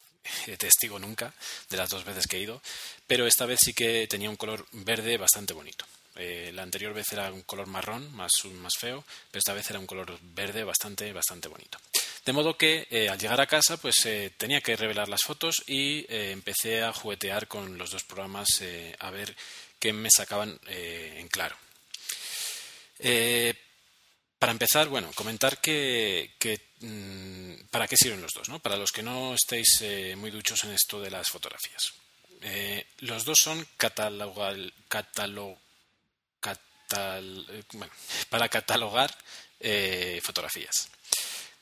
testigo 0.58 0.98
nunca 0.98 1.34
de 1.68 1.76
las 1.76 1.90
dos 1.90 2.04
veces 2.04 2.26
que 2.26 2.36
he 2.36 2.42
ido, 2.42 2.62
pero 3.06 3.26
esta 3.26 3.46
vez 3.46 3.58
sí 3.64 3.74
que 3.74 4.06
tenía 4.06 4.30
un 4.30 4.36
color 4.36 4.66
verde 4.72 5.16
bastante 5.16 5.54
bonito. 5.54 5.84
la 6.14 6.62
anterior 6.62 6.94
vez 6.94 7.12
era 7.12 7.32
un 7.32 7.42
color 7.42 7.66
marrón, 7.66 8.12
más, 8.14 8.32
más 8.44 8.72
feo, 8.78 9.04
pero 9.30 9.38
esta 9.38 9.54
vez 9.54 9.68
era 9.70 9.80
un 9.80 9.86
color 9.86 10.18
verde 10.22 10.64
bastante, 10.64 11.12
bastante 11.12 11.48
bonito. 11.48 11.78
De 12.24 12.32
modo 12.32 12.56
que 12.56 12.86
eh, 12.90 13.08
al 13.08 13.18
llegar 13.18 13.40
a 13.40 13.46
casa 13.46 13.76
pues 13.76 14.04
eh, 14.04 14.32
tenía 14.36 14.60
que 14.60 14.76
revelar 14.76 15.08
las 15.08 15.22
fotos 15.22 15.62
y 15.66 16.00
eh, 16.08 16.32
empecé 16.32 16.82
a 16.82 16.92
juguetear 16.92 17.48
con 17.48 17.78
los 17.78 17.90
dos 17.90 18.04
programas 18.04 18.48
a 18.98 19.10
ver 19.10 19.34
qué 19.78 19.92
me 19.92 20.08
sacaban 20.14 20.58
en 20.66 21.28
claro. 21.28 21.56
para 24.38 24.52
empezar, 24.52 24.88
bueno, 24.88 25.10
comentar 25.14 25.60
que, 25.60 26.32
mm, 26.80 27.68
para 27.70 27.86
qué 27.86 27.96
sirven 27.96 28.20
los 28.20 28.32
dos, 28.32 28.48
¿no? 28.48 28.58
Para 28.58 28.76
los 28.76 28.90
que 28.90 29.02
no 29.02 29.34
estéis 29.34 29.82
muy 30.16 30.30
duchos 30.30 30.64
en 30.64 30.72
esto 30.72 31.00
de 31.00 31.10
las 31.10 31.30
fotografías. 31.30 31.92
los 32.98 33.24
dos 33.24 33.38
son 33.38 33.66
catalogal, 33.76 34.74
para 38.28 38.48
catalogar 38.48 39.16
fotografías. 40.22 40.90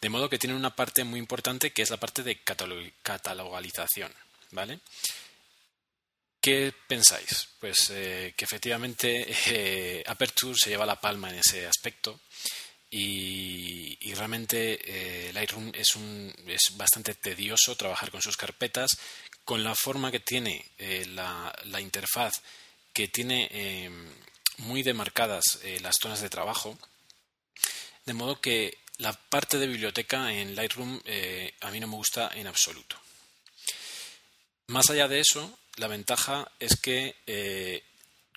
De 0.06 0.10
modo 0.10 0.30
que 0.30 0.38
tienen 0.38 0.56
una 0.56 0.76
parte 0.76 1.02
muy 1.02 1.18
importante 1.18 1.72
que 1.72 1.82
es 1.82 1.90
la 1.90 1.96
parte 1.96 2.22
de 2.22 2.38
catalogalización. 2.38 4.14
¿Vale? 4.52 4.78
¿Qué 6.40 6.72
pensáis? 6.86 7.48
Pues 7.58 7.90
eh, 7.90 8.32
que 8.36 8.44
efectivamente 8.44 9.26
eh, 9.48 10.04
Aperture 10.06 10.54
se 10.56 10.70
lleva 10.70 10.86
la 10.86 11.00
palma 11.00 11.30
en 11.30 11.40
ese 11.40 11.66
aspecto 11.66 12.20
y, 12.88 13.98
realmente 14.14 14.78
eh, 14.84 15.32
Lightroom 15.32 15.72
es, 15.74 15.96
un, 15.96 16.32
es 16.46 16.76
bastante 16.76 17.14
tedioso 17.14 17.74
trabajar 17.74 18.12
con 18.12 18.22
sus 18.22 18.36
carpetas, 18.36 18.92
con 19.44 19.64
la 19.64 19.74
forma 19.74 20.12
que 20.12 20.20
tiene 20.20 20.64
la, 21.08 21.52
la, 21.64 21.80
interfaz, 21.80 22.42
que 22.92 23.08
tiene 23.08 23.90
muy 24.58 24.84
demarcadas 24.84 25.58
las 25.80 25.96
zonas 26.00 26.20
de 26.20 26.30
trabajo, 26.30 26.78
de 28.04 28.14
modo 28.14 28.40
que 28.40 28.85
la 28.98 29.12
parte 29.12 29.58
de 29.58 29.66
biblioteca 29.66 30.32
en 30.32 30.54
Lightroom 30.54 31.00
eh, 31.04 31.54
a 31.60 31.70
mí 31.70 31.80
no 31.80 31.88
me 31.88 31.96
gusta 31.96 32.30
en 32.34 32.46
absoluto. 32.46 32.96
Más 34.68 34.90
allá 34.90 35.06
de 35.06 35.20
eso, 35.20 35.58
la 35.76 35.86
ventaja 35.86 36.50
es 36.58 36.76
que 36.76 37.14
eh, 37.26 37.84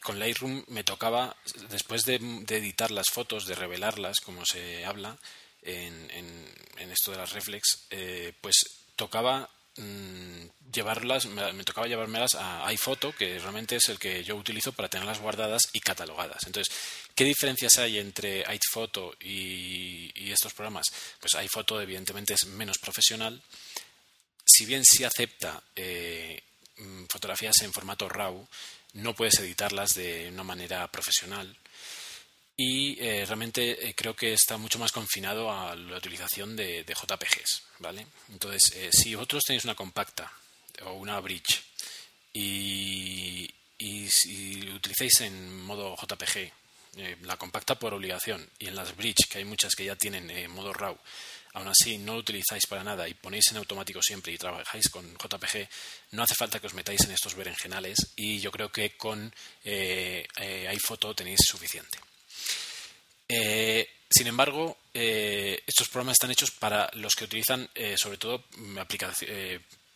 con 0.01 0.19
Lightroom 0.19 0.63
me 0.67 0.83
tocaba, 0.83 1.35
después 1.69 2.03
de, 2.03 2.15
editar 2.15 2.91
las 2.91 3.07
fotos, 3.11 3.45
de 3.45 3.55
revelarlas, 3.55 4.19
como 4.19 4.45
se 4.45 4.85
habla 4.85 5.17
en, 5.61 6.09
esto 6.77 7.11
de 7.11 7.17
las 7.17 7.33
reflex, 7.33 7.87
eh, 7.89 8.33
pues 8.41 8.55
tocaba 8.95 9.49
llevarlas, 10.71 11.25
me, 11.25 11.63
tocaba 11.63 11.87
llevármelas 11.87 12.35
a 12.35 12.67
iPhoto, 12.67 13.13
que 13.13 13.39
realmente 13.39 13.75
es 13.75 13.89
el 13.89 13.99
que 13.99 14.23
yo 14.23 14.35
utilizo 14.35 14.71
para 14.71 14.89
tenerlas 14.89 15.19
guardadas 15.19 15.63
y 15.73 15.79
catalogadas. 15.79 16.43
Entonces, 16.45 16.73
¿qué 17.15 17.23
diferencias 17.23 17.77
hay 17.77 17.99
entre 17.99 18.45
iPhoto 18.45 19.13
y, 19.19 20.11
y 20.15 20.31
estos 20.31 20.53
programas? 20.53 20.87
Pues 21.19 21.35
iPhoto 21.35 21.81
evidentemente 21.81 22.33
es 22.33 22.45
menos 22.45 22.77
profesional. 22.77 23.41
Si 24.45 24.65
bien 24.65 24.83
sí 24.83 25.03
acepta 25.03 25.61
eh, 25.75 26.41
mm, 26.77 27.05
fotografías 27.05 27.55
en 27.61 27.73
formato 27.73 28.07
RAW, 28.09 28.47
no 28.93 29.15
puedes 29.15 29.39
editarlas 29.39 29.93
de 29.93 30.29
una 30.31 30.43
manera 30.43 30.87
profesional 30.91 31.55
y 32.61 32.97
eh, 32.99 33.23
realmente 33.25 33.87
eh, 33.87 33.95
creo 33.95 34.13
que 34.13 34.33
está 34.33 34.57
mucho 34.57 34.79
más 34.79 34.91
confinado 34.91 35.49
a 35.49 35.73
la 35.77 35.95
utilización 35.95 36.57
de, 36.57 36.83
JPGs, 36.83 37.63
¿vale? 37.77 38.05
Entonces, 38.33 38.75
eh, 38.75 38.89
si 38.91 39.15
vosotros 39.15 39.43
tenéis 39.45 39.63
una 39.63 39.75
compacta 39.75 40.29
o 40.83 40.91
una 40.95 41.21
bridge 41.21 41.63
y, 42.33 43.49
si 44.09 44.61
lo 44.63 44.75
utilizáis 44.75 45.21
en 45.21 45.63
modo 45.63 45.95
JPG, 45.95 46.51
la 47.21 47.37
compacta 47.37 47.79
por 47.79 47.93
obligación 47.93 48.45
y 48.59 48.67
en 48.67 48.75
las 48.75 48.93
bridge, 48.93 49.29
que 49.29 49.37
hay 49.37 49.45
muchas 49.45 49.73
que 49.73 49.85
ya 49.85 49.95
tienen 49.95 50.51
modo 50.51 50.73
RAW, 50.73 50.97
aún 51.53 51.67
así 51.69 51.97
no 51.97 52.15
lo 52.15 52.19
utilizáis 52.19 52.65
para 52.67 52.83
nada 52.83 53.07
y 53.07 53.13
ponéis 53.13 53.51
en 53.51 53.57
automático 53.57 54.01
siempre 54.01 54.33
y 54.33 54.37
trabajáis 54.37 54.89
con 54.89 55.05
JPG, 55.13 55.69
no 56.11 56.23
hace 56.23 56.35
falta 56.35 56.59
que 56.59 56.67
os 56.67 56.73
metáis 56.73 57.05
en 57.05 57.11
estos 57.11 57.35
berenjenales 57.35 58.11
y 58.17 58.39
yo 58.39 58.51
creo 58.51 58.69
que 58.69 58.97
con 58.97 59.33
iPhoto 59.63 61.15
tenéis 61.15 61.39
suficiente. 61.47 61.99
Eh, 63.27 63.87
sin 64.09 64.27
embargo, 64.27 64.77
eh, 64.93 65.61
estos 65.67 65.87
programas 65.87 66.15
están 66.15 66.31
hechos 66.31 66.51
para 66.51 66.89
los 66.93 67.13
que 67.13 67.25
utilizan 67.25 67.69
eh, 67.75 67.95
sobre 67.95 68.17
todo 68.17 68.43
mm, 68.57 68.79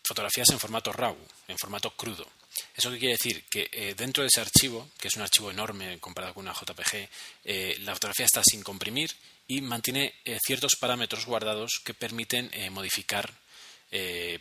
fotografías 0.04 0.50
en 0.52 0.60
formato 0.60 0.94
RAW, 0.94 1.18
en 1.48 1.58
formato 1.58 1.92
crudo. 1.92 2.28
¿Eso 2.76 2.92
qué 2.92 3.00
quiere 3.00 3.16
decir? 3.16 3.44
Que 3.50 3.96
dentro 3.98 4.22
de 4.22 4.28
ese 4.28 4.42
archivo, 4.42 4.90
que 5.00 5.08
es 5.08 5.16
un 5.16 5.24
archivo 5.24 5.50
enorme 5.50 5.98
comparado 6.00 6.36
con 6.36 6.46
una 6.46 6.54
JPG, 6.54 7.80
la 7.80 7.94
fotografía 7.94 8.28
está 8.28 8.44
sin 8.44 8.62
comprimir 8.62 9.10
y 9.48 9.62
mantiene 9.62 10.14
ciertos 10.46 10.76
parámetros 10.80 11.26
guardados 11.26 11.82
que 11.84 11.96
permiten 11.96 12.52
modificar 12.72 13.34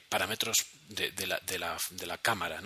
parámetros 0.08 0.56
de, 0.88 1.26
la, 2.06 2.18
cámara. 2.18 2.62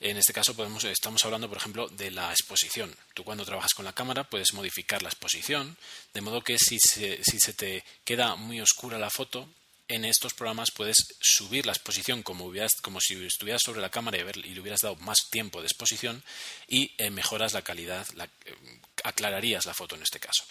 En 0.00 0.16
este 0.16 0.32
caso 0.32 0.54
estamos 0.90 1.24
hablando, 1.24 1.48
por 1.48 1.58
ejemplo, 1.58 1.88
de 1.88 2.10
la 2.10 2.30
exposición. 2.30 2.94
Tú 3.14 3.24
cuando 3.24 3.44
trabajas 3.44 3.74
con 3.74 3.84
la 3.84 3.92
cámara 3.92 4.24
puedes 4.24 4.52
modificar 4.52 5.02
la 5.02 5.08
exposición, 5.08 5.76
de 6.14 6.20
modo 6.20 6.40
que 6.40 6.58
si 6.58 6.78
se, 6.78 7.22
si 7.22 7.38
se 7.38 7.52
te 7.52 7.84
queda 8.04 8.36
muy 8.36 8.60
oscura 8.60 8.98
la 8.98 9.10
foto, 9.10 9.48
en 9.88 10.04
estos 10.04 10.34
programas 10.34 10.70
puedes 10.70 10.96
subir 11.18 11.64
la 11.66 11.72
exposición 11.72 12.22
como, 12.22 12.52
si 13.00 13.24
estuvieras 13.24 13.62
sobre 13.64 13.80
la 13.80 13.90
cámara 13.90 14.18
y, 14.18 14.54
le 14.54 14.60
hubieras 14.60 14.82
dado 14.82 14.96
más 14.96 15.16
tiempo 15.30 15.60
de 15.60 15.66
exposición 15.66 16.22
y 16.68 16.92
eh, 16.98 17.10
mejoras 17.10 17.54
la 17.54 17.62
calidad, 17.62 18.06
eh, 18.16 18.54
aclararías 19.02 19.64
la 19.64 19.74
foto 19.74 19.96
en 19.96 20.02
este 20.02 20.20
caso. 20.20 20.44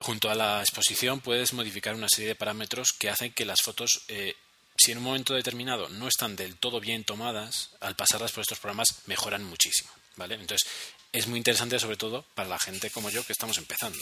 Junto 0.00 0.30
a 0.30 0.34
la 0.34 0.60
exposición 0.60 1.20
puedes 1.20 1.52
modificar 1.52 1.94
una 1.94 2.08
serie 2.08 2.28
de 2.28 2.34
parámetros 2.34 2.92
que 2.92 3.10
hacen 3.10 3.32
que 3.32 3.44
las 3.44 3.60
fotos 3.62 4.02
eh, 4.08 4.34
si 4.76 4.92
en 4.92 4.98
un 4.98 5.04
momento 5.04 5.34
determinado 5.34 5.90
no 5.90 6.08
están 6.08 6.36
del 6.36 6.56
todo 6.56 6.80
bien 6.80 7.04
tomadas, 7.04 7.70
al 7.80 7.96
pasarlas 7.96 8.32
por 8.32 8.40
estos 8.40 8.58
programas 8.58 8.88
mejoran 9.06 9.44
muchísimo. 9.44 9.90
¿vale? 10.16 10.36
Entonces, 10.36 10.66
es 11.12 11.26
muy 11.26 11.36
interesante 11.38 11.78
sobre 11.78 11.98
todo 11.98 12.24
para 12.34 12.48
la 12.48 12.58
gente 12.58 12.88
como 12.88 13.10
yo 13.10 13.24
que 13.26 13.32
estamos 13.32 13.58
empezando. 13.58 13.98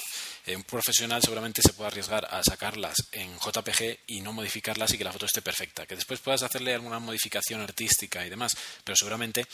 Eh, 0.47 0.55
un 0.55 0.63
profesional 0.63 1.21
seguramente 1.21 1.63
se 1.63 1.73
puede 1.73 1.89
arriesgar 1.89 2.29
a 2.31 2.45
sacarlas 2.45 2.95
en 3.11 3.37
JPG 3.39 3.99
y 4.07 4.21
no 4.21 4.33
modificarlas 4.33 4.93
y 4.93 4.99
que 4.99 5.05
la 5.05 5.13
foto 5.13 5.27
esté 5.27 5.43
perfecta. 5.43 5.85
Que 5.87 5.97
después 5.97 6.21
puedas 6.21 6.45
hacerle 6.45 6.75
alguna 6.75 7.01
modificación 7.01 7.61
artística 7.61 8.25
y 8.25 8.31
demás, 8.31 8.57
pero 8.85 8.95
seguramente 8.95 9.47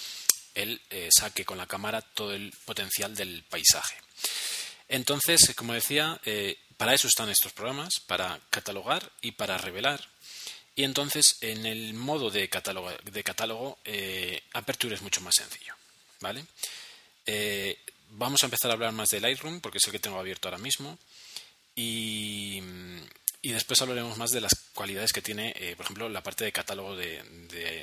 él 0.55 0.81
eh, 0.91 1.09
saque 1.11 1.45
con 1.45 1.57
la 1.57 1.67
cámara 1.67 2.03
todo 2.03 2.35
el 2.35 2.53
potencial 2.67 3.15
del 3.15 3.45
paisaje. 3.45 3.97
Entonces, 4.89 5.53
como 5.57 5.73
decía, 5.73 6.21
eh, 6.25 6.59
para 6.77 6.95
eso 6.95 7.09
están 7.09 7.31
estos 7.31 7.53
programas, 7.53 8.01
para 8.07 8.41
catalogar 8.51 9.11
y 9.21 9.33
para 9.33 9.59
revelar 9.59 10.09
y 10.77 10.85
entonces 10.85 11.39
en 11.41 11.67
el 11.67 11.95
modo 11.95 12.31
de 12.31 12.49
catálogo, 12.49 12.91
de 12.91 13.23
catálogo 13.23 13.79
eh, 13.85 14.43
Aperture 14.53 14.95
es 14.95 15.03
mucho 15.03 15.21
más 15.21 15.35
sencillo. 15.37 15.75
¿vale? 16.21 16.45
Eh, 17.27 17.79
vamos 18.11 18.43
a 18.43 18.47
empezar 18.47 18.71
a 18.71 18.75
hablar 18.75 18.93
más 18.93 19.09
de 19.09 19.21
Lightroom 19.21 19.61
porque 19.61 19.79
es 19.79 19.87
el 19.87 19.93
que 19.93 19.99
tengo 19.99 20.19
abierto 20.19 20.49
ahora 20.49 20.59
mismo 20.59 20.99
y, 21.77 22.61
y 23.45 23.53
después 23.53 23.83
hablaremos 23.83 24.17
más 24.17 24.31
de 24.31 24.41
las 24.41 24.55
cualidades 24.73 25.13
que 25.13 25.21
tiene, 25.21 25.53
eh, 25.59 25.77
por 25.77 25.85
ejemplo, 25.85 26.09
la 26.09 26.23
parte 26.23 26.47
de 26.47 26.53
catálogo 26.53 26.97
de, 26.97 27.23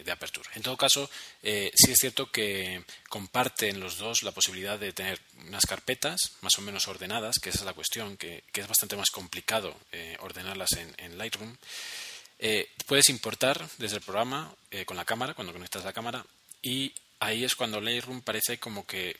de, 0.03 0.12
Aperture. 0.12 0.50
En 0.56 0.63
todo 0.63 0.75
caso, 0.75 1.08
eh, 1.44 1.72
sí 1.75 1.91
es 1.91 2.00
cierto 2.00 2.32
que 2.32 2.84
comparten 3.10 3.80
los 3.80 4.00
dos 4.00 4.24
la 4.24 4.32
posibilidad 4.32 4.80
de 4.80 4.91
tener 4.91 5.20
unas 5.46 5.63
carpetas 5.68 6.32
más 6.41 6.53
o 6.58 6.63
menos 6.63 6.88
ordenadas, 6.88 7.36
que 7.39 7.50
esa 7.50 7.60
es 7.60 7.65
la 7.65 7.75
cuestión, 7.75 8.18
que, 8.18 8.44
es 8.51 8.68
bastante 8.68 8.96
más 8.96 9.12
complicado 9.12 9.77
eh, 9.91 10.18
ordenarlas 10.22 10.70
en, 10.72 11.18
Lightroom. 11.20 11.56
puedes 12.88 13.10
importar 13.10 13.70
desde 13.77 13.98
el 13.98 14.01
programa 14.01 14.56
con 14.86 14.98
la 14.98 15.06
cámara, 15.06 15.36
cuando 15.36 15.53
conectas 15.53 15.86
la 15.86 15.94
cámara, 15.94 16.25
y 16.63 16.91
ahí 17.20 17.44
es 17.44 17.56
cuando 17.56 17.80
Lightroom 17.80 18.22
parece 18.22 18.58
como 18.58 18.88
que, 18.88 19.15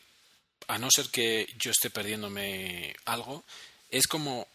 a 0.68 0.80
no 0.80 0.90
ser 0.90 1.10
que 1.10 1.48
yo 1.60 1.70
esté 1.70 1.92
perdiéndome 1.92 2.96
algo, 3.06 3.44
es 3.92 4.08
como 4.08 4.48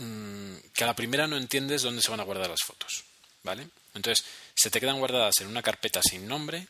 Mm, 0.00 0.56
que 0.72 0.84
a 0.84 0.86
la 0.86 0.96
primera 0.96 1.26
no 1.26 1.36
entiendes 1.36 1.82
dónde 1.82 2.00
se 2.00 2.10
van 2.10 2.20
a 2.20 2.24
guardar 2.24 2.48
las 2.48 2.62
fotos, 2.64 3.04
¿vale? 3.42 3.68
Entonces, 3.94 4.24
se 4.54 4.70
te 4.70 4.80
quedan 4.80 4.98
guardadas 4.98 5.34
en 5.40 5.46
una 5.46 5.62
carpeta 5.62 6.00
sin 6.02 6.26
nombre, 6.26 6.66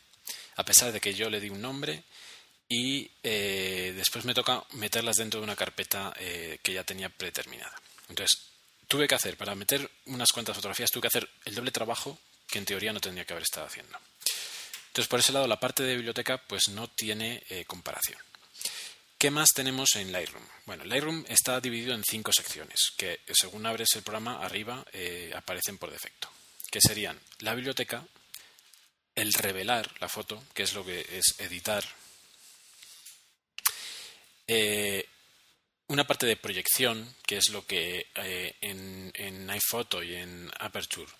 a 0.57 0.65
pesar 0.65 0.91
de 0.91 0.99
que 0.99 1.13
yo 1.13 1.29
le 1.29 1.39
di 1.39 1.49
un 1.49 1.61
nombre, 1.61 2.03
y 2.67 3.09
eh, 3.23 3.93
después 3.95 4.25
me 4.25 4.33
toca 4.33 4.65
meterlas 4.73 5.15
dentro 5.15 5.39
de 5.39 5.45
una 5.45 5.55
carpeta 5.55 6.13
eh, 6.19 6.59
que 6.61 6.73
ya 6.73 6.83
tenía 6.83 7.07
predeterminada. 7.07 7.73
Entonces, 8.09 8.37
tuve 8.89 9.07
que 9.07 9.15
hacer, 9.15 9.37
para 9.37 9.55
meter 9.55 9.89
unas 10.07 10.31
cuantas 10.33 10.57
fotografías, 10.57 10.91
tuve 10.91 11.03
que 11.03 11.07
hacer 11.07 11.29
el 11.45 11.55
doble 11.55 11.71
trabajo 11.71 12.19
que 12.49 12.59
en 12.59 12.65
teoría 12.65 12.91
no 12.91 12.99
tendría 12.99 13.23
que 13.23 13.31
haber 13.31 13.43
estado 13.43 13.65
haciendo. 13.65 13.97
Entonces, 14.87 15.07
por 15.07 15.21
ese 15.21 15.31
lado, 15.31 15.47
la 15.47 15.59
parte 15.59 15.83
de 15.83 15.95
biblioteca 15.95 16.37
pues 16.37 16.67
no 16.67 16.89
tiene 16.89 17.41
eh, 17.49 17.63
comparación. 17.63 18.19
¿Qué 19.21 19.29
más 19.29 19.53
tenemos 19.53 19.89
en 19.97 20.11
Lightroom? 20.11 20.43
Bueno, 20.65 20.83
Lightroom 20.83 21.25
está 21.29 21.61
dividido 21.61 21.93
en 21.93 22.03
cinco 22.03 22.33
secciones 22.33 22.91
que, 22.97 23.19
según 23.31 23.67
abres 23.67 23.89
el 23.93 24.01
programa, 24.01 24.43
arriba 24.43 24.83
eh, 24.93 25.31
aparecen 25.35 25.77
por 25.77 25.91
defecto. 25.91 26.27
Que 26.71 26.81
serían 26.81 27.19
la 27.37 27.53
biblioteca, 27.53 28.03
el 29.13 29.31
revelar 29.31 29.91
la 29.99 30.09
foto, 30.09 30.43
que 30.55 30.63
es 30.63 30.73
lo 30.73 30.83
que 30.83 31.01
es 31.01 31.35
editar, 31.37 31.83
eh, 34.47 35.05
una 35.85 36.07
parte 36.07 36.25
de 36.25 36.37
proyección, 36.37 37.15
que 37.27 37.37
es 37.37 37.49
lo 37.49 37.63
que 37.67 38.07
eh, 38.15 38.55
en, 38.59 39.47
iPhoto 39.51 40.01
y 40.01 40.15
en 40.15 40.49
Aperture 40.57 41.11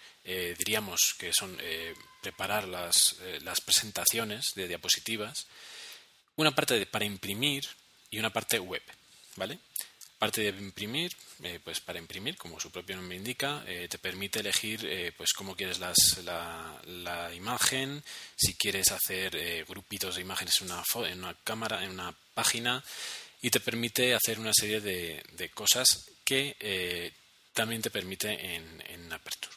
diríamos 0.57 1.13
que 1.19 1.31
son 1.31 1.55
preparar 2.19 2.67
las, 2.67 3.17
las, 3.41 3.61
presentaciones 3.61 4.53
de 4.55 4.67
diapositivas, 4.67 5.45
una 6.35 6.55
parte 6.55 6.83
para 6.87 7.05
imprimir, 7.05 7.67
y 8.11 8.19
una 8.19 8.29
parte 8.29 8.59
web, 8.59 8.83
¿vale? 9.37 9.57
Parte 10.19 10.41
de 10.41 10.61
imprimir, 10.61 11.11
eh, 11.41 11.59
pues 11.63 11.79
para 11.79 11.97
imprimir, 11.97 12.37
como 12.37 12.59
su 12.59 12.69
propio 12.69 12.95
nombre 12.95 13.17
indica, 13.17 13.63
eh, 13.65 13.87
te 13.89 13.97
permite 13.97 14.41
elegir 14.41 14.85
eh, 14.85 15.11
pues 15.17 15.33
cómo 15.33 15.55
quieres 15.55 15.79
la, 15.79 15.93
la, 16.85 17.33
imagen, 17.33 18.03
si 18.35 18.53
quieres 18.53 18.91
hacer 18.91 19.65
grupitos 19.67 20.15
de 20.15 20.21
imágenes 20.21 20.61
en 20.61 20.71
una, 20.71 20.83
en 21.09 21.23
una 21.23 21.33
cámara, 21.43 21.83
en 21.83 21.91
una 21.91 22.13
página, 22.35 22.83
y 23.41 23.49
te 23.49 23.59
permite 23.59 24.13
hacer 24.13 24.39
una 24.39 24.53
serie 24.53 24.81
de, 24.81 25.23
de 25.31 25.49
cosas 25.49 26.11
que 26.23 27.11
también 27.53 27.81
te 27.81 27.89
permite 27.89 28.55
en, 28.55 28.83
en 28.89 29.11
Aperture. 29.11 29.55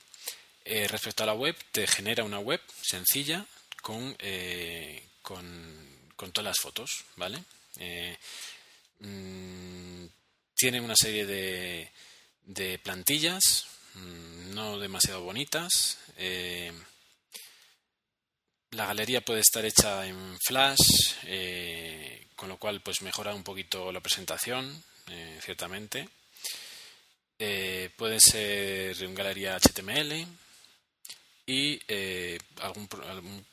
respecto 0.89 1.25
a 1.25 1.27
la 1.27 1.35
web, 1.35 1.55
te 1.73 1.87
genera 1.87 2.25
una 2.25 2.39
web 2.39 2.63
sencilla 2.81 3.45
con, 3.83 4.17
con, 5.21 5.89
con 6.17 6.33
todas 6.33 6.47
las 6.47 6.59
fotos, 6.59 7.05
¿vale? 7.17 7.45
Eh, 7.78 8.16
mm, 9.00 10.07
tiene 10.54 10.81
una 10.81 10.96
serie 10.96 11.27
de, 11.27 11.90
de 12.42 12.79
plantillas, 12.79 13.66
mm, 13.94 14.55
no 14.55 14.79
demasiado 14.79 15.22
bonitas. 15.22 15.99
Eh, 16.16 16.72
la 18.70 18.87
galería 18.87 19.20
puede 19.20 19.40
estar 19.40 19.64
hecha 19.64 20.07
en 20.07 20.38
Flash, 20.46 21.14
eh, 21.25 22.27
con 22.37 22.49
lo 22.49 22.59
cual 22.59 22.81
pues 22.81 23.03
mejora 23.03 23.35
un 23.35 23.44
poquito 23.44 23.92
la 23.92 24.01
presentación, 24.01 24.83
ciertamente. 25.42 26.09
puede 27.96 28.20
ser 28.20 29.03
en 29.03 29.14
galería 29.14 29.57
HTML 29.57 30.27
y 31.46 31.79
algún, 32.61 32.88
algún 33.07 33.44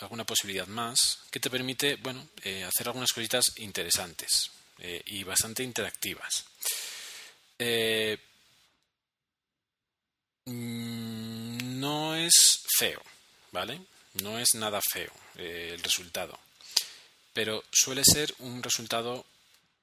alguna 0.00 0.24
posibilidad 0.24 0.66
más 0.66 1.20
que 1.30 1.40
te 1.40 1.50
permite 1.50 1.96
bueno, 1.96 2.28
eh, 2.44 2.64
hacer 2.64 2.86
algunas 2.88 3.12
cositas 3.12 3.44
interesantes 3.56 4.50
eh, 4.78 5.02
y 5.06 5.24
bastante 5.24 5.62
interactivas. 5.62 6.44
Eh, 7.58 8.18
mm, 10.44 11.80
no 11.80 12.14
es 12.14 12.62
feo, 12.76 13.02
¿vale? 13.52 13.80
No 14.22 14.38
es 14.38 14.54
nada 14.54 14.80
feo 14.80 15.12
el 15.36 15.80
resultado, 15.82 16.36
pero 17.32 17.62
suele 17.70 18.02
ser 18.04 18.34
un 18.40 18.60
resultado 18.60 19.24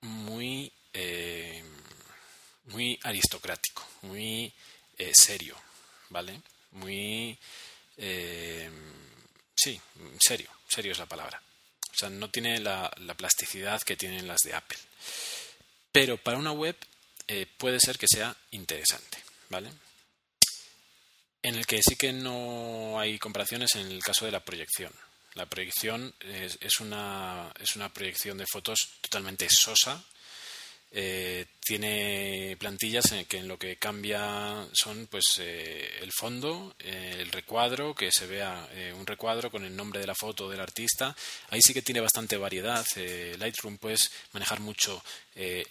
muy, 0.02 0.70
muy 2.66 3.00
aristocrático, 3.04 3.88
muy 4.02 4.52
serio, 5.14 5.56
¿vale? 6.10 6.42
Muy 6.72 7.40
Sí, 9.56 9.80
serio, 10.20 10.50
serio 10.68 10.92
es 10.92 11.00
la 11.00 11.06
palabra. 11.06 11.42
O 11.96 11.98
sea, 11.98 12.10
no 12.10 12.30
tiene 12.30 12.60
la, 12.60 12.92
plasticidad 13.18 13.82
que 13.82 13.96
tienen 13.96 14.28
las 14.28 14.42
de 14.42 14.54
Apple. 14.54 14.78
Pero 15.92 16.18
para 16.18 16.38
una 16.38 16.52
web 16.52 16.76
eh, 17.28 17.48
puede 17.58 17.80
ser 17.80 17.98
que 17.98 18.08
sea 18.08 18.36
interesante, 18.52 19.18
¿vale? 19.50 19.72
En 21.42 21.56
el 21.56 21.66
que 21.66 21.82
sí 21.82 21.96
que 21.96 22.12
no 22.12 23.00
hay 23.00 23.18
comparaciones 23.18 23.76
en 23.76 23.88
el 23.88 24.04
caso 24.04 24.26
de 24.26 24.32
la 24.32 24.44
proyección. 24.44 24.92
La 25.36 25.46
proyección 25.46 26.14
es, 26.20 26.80
una, 26.80 27.52
es 27.60 27.76
una 27.76 27.94
proyección 27.94 28.38
de 28.38 28.46
fotos 28.52 28.98
totalmente 29.02 29.48
sosa, 29.50 30.04
eh, 30.92 31.46
tiene 31.60 32.56
plantillas 32.58 33.12
en 33.12 33.26
que 33.26 33.40
en 33.40 33.50
lo 33.50 33.60
que 33.60 33.76
cambia 33.76 34.66
son 34.72 35.08
pues 35.08 35.26
eh, 35.40 36.00
el 36.02 36.12
fondo, 36.14 36.74
eh, 36.80 37.18
el 37.20 37.32
recuadro, 37.32 37.94
que 37.94 38.12
se 38.12 38.28
vea 38.28 38.68
un 38.98 39.06
recuadro 39.06 39.52
con 39.52 39.66
el 39.66 39.76
nombre 39.76 40.00
de 40.00 40.08
la 40.08 40.16
foto 40.16 40.50
del 40.50 40.62
artista. 40.62 41.16
Ahí 41.50 41.62
sí 41.62 41.74
que 41.74 41.82
tiene 41.82 42.00
bastante 42.00 42.38
variedad. 42.38 42.86
Lightroom 42.96 43.78
puedes 43.78 44.12
manejar 44.32 44.62
mucho 44.62 45.04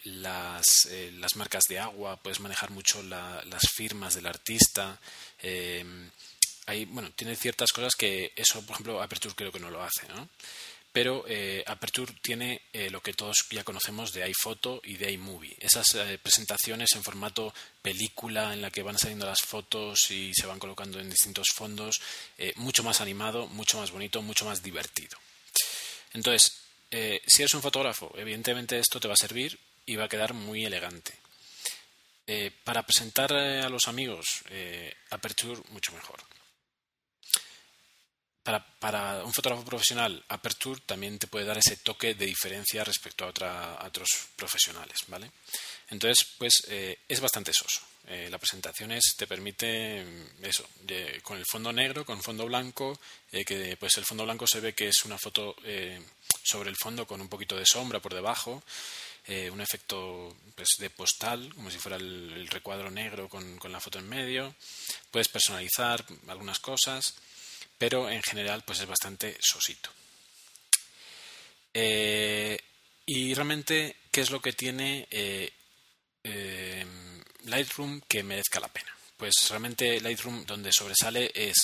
las, 0.03 0.65
las, 1.13 1.35
marcas 1.35 1.63
de 1.69 1.79
agua, 1.79 2.17
puedes 2.17 2.39
manejar 2.39 2.69
mucho 2.69 3.01
las 3.01 3.67
firmas 3.73 4.15
del 4.15 4.27
artista. 4.27 4.99
ahí, 6.67 6.85
bueno, 6.85 7.11
tiene 7.15 7.35
ciertas 7.35 7.71
cosas 7.71 7.95
que 7.95 8.31
eso, 8.35 8.61
por 8.61 8.73
ejemplo, 8.73 9.01
Aperture 9.01 9.35
creo 9.35 9.51
que 9.51 9.59
no 9.59 9.71
lo 9.71 9.81
hace, 9.81 10.07
¿no? 10.09 10.29
Pero 10.95 11.25
eh, 11.27 11.61
Aperture 11.67 12.13
tiene 12.21 12.61
eh, 12.71 12.89
lo 12.89 13.01
que 13.01 13.11
todos 13.11 13.49
ya 13.49 13.65
conocemos 13.65 14.13
de 14.13 14.23
iPhoto 14.23 14.79
y 14.81 14.95
de 14.95 15.11
iMovie. 15.11 15.57
Esas 15.59 15.93
eh, 15.95 16.17
presentaciones 16.23 16.95
en 16.95 17.03
formato 17.03 17.53
película 17.81 18.53
en 18.53 18.61
la 18.61 18.71
que 18.71 18.81
van 18.81 18.97
saliendo 18.97 19.25
las 19.25 19.41
fotos 19.41 20.09
y 20.11 20.33
se 20.33 20.47
van 20.47 20.57
colocando 20.57 20.97
en 21.01 21.09
distintos 21.09 21.47
fondos, 21.53 21.99
mucho 22.55 22.81
más 22.81 23.01
animado, 23.01 23.45
mucho 23.47 23.77
más 23.77 23.91
bonito, 23.91 24.21
mucho 24.21 24.45
más 24.45 24.63
divertido. 24.63 25.17
Entonces, 26.13 26.61
si 26.89 27.41
eres 27.41 27.53
un 27.53 27.61
fotógrafo, 27.61 28.13
evidentemente 28.17 28.79
esto 28.79 29.01
te 29.01 29.09
va 29.09 29.15
a 29.15 29.17
servir 29.17 29.59
y 29.85 29.97
va 29.97 30.05
a 30.05 30.09
quedar 30.09 30.33
muy 30.33 30.63
elegante. 30.63 31.13
para 32.63 32.83
presentar 32.83 33.33
a 33.33 33.69
los 33.69 33.87
amigos, 33.87 34.43
Aperture 35.11 35.61
mucho 35.71 35.91
mejor 35.91 36.23
para, 38.45 39.23
un 39.23 39.33
fotógrafo 39.33 39.65
profesional, 39.65 40.23
Aperture 40.29 40.79
también 40.85 41.17
te 41.17 41.25
puede 41.25 41.45
dar 41.45 41.57
ese 41.57 41.77
toque 41.77 42.13
de 42.13 42.27
diferencia 42.27 42.83
respecto 42.83 43.25
a, 43.25 43.29
otra, 43.29 43.79
otros 43.83 44.07
profesionales, 44.35 44.99
¿vale? 45.07 45.31
Entonces, 45.89 46.27
pues 46.37 46.63
eh, 46.67 46.99
es 47.07 47.19
bastante 47.19 47.51
soso. 47.53 47.81
Eh, 48.07 48.27
la 48.29 48.37
presentación 48.37 48.91
es, 48.91 49.15
te 49.17 49.25
permite 49.25 50.03
mm, 50.03 50.45
eso, 50.45 50.63
con 51.23 51.39
el 51.39 51.45
fondo 51.49 51.73
negro, 51.73 52.05
con 52.05 52.21
fondo 52.21 52.45
blanco, 52.45 52.99
eh, 53.31 53.43
que 53.43 53.77
pues 53.77 53.97
el 53.97 54.05
fondo 54.05 54.25
blanco 54.25 54.45
se 54.45 54.59
ve 54.59 54.75
que 54.75 54.89
es 54.89 55.05
una 55.05 55.17
foto 55.17 55.55
sobre 56.43 56.69
el 56.69 56.75
fondo 56.75 57.07
con 57.07 57.21
un 57.21 57.29
poquito 57.29 57.55
de 57.55 57.65
sombra 57.65 57.99
por 57.99 58.13
debajo, 58.13 58.61
un 59.27 59.59
efecto 59.59 60.37
pues, 60.53 60.69
de 60.77 60.91
postal, 60.91 61.51
como 61.55 61.71
si 61.71 61.79
fuera 61.79 61.97
el, 61.97 62.47
recuadro 62.47 62.91
negro 62.91 63.27
con, 63.27 63.57
con 63.57 63.71
la 63.71 63.79
foto 63.79 63.97
en 63.97 64.07
medio. 64.07 64.53
Puedes 65.09 65.29
personalizar 65.29 66.05
algunas 66.27 66.59
cosas 66.59 67.15
pero 67.77 68.09
en 68.09 68.21
general 68.23 68.63
pues 68.65 68.79
es 68.79 68.87
bastante 68.87 69.37
sosito. 69.39 69.89
Eh, 71.73 72.57
y 73.05 73.33
realmente, 73.33 73.97
¿qué 74.11 74.21
es 74.21 74.31
lo 74.31 74.41
que 74.41 74.53
tiene 74.53 75.07
eh, 75.11 75.51
eh, 76.23 76.85
Lightroom 77.43 78.01
que 78.07 78.23
merezca 78.23 78.59
la 78.59 78.69
pena? 78.69 78.95
Pues 79.17 79.33
realmente 79.49 79.99
Lightroom 79.99 80.45
donde 80.45 80.71
sobresale 80.71 81.31
es 81.33 81.55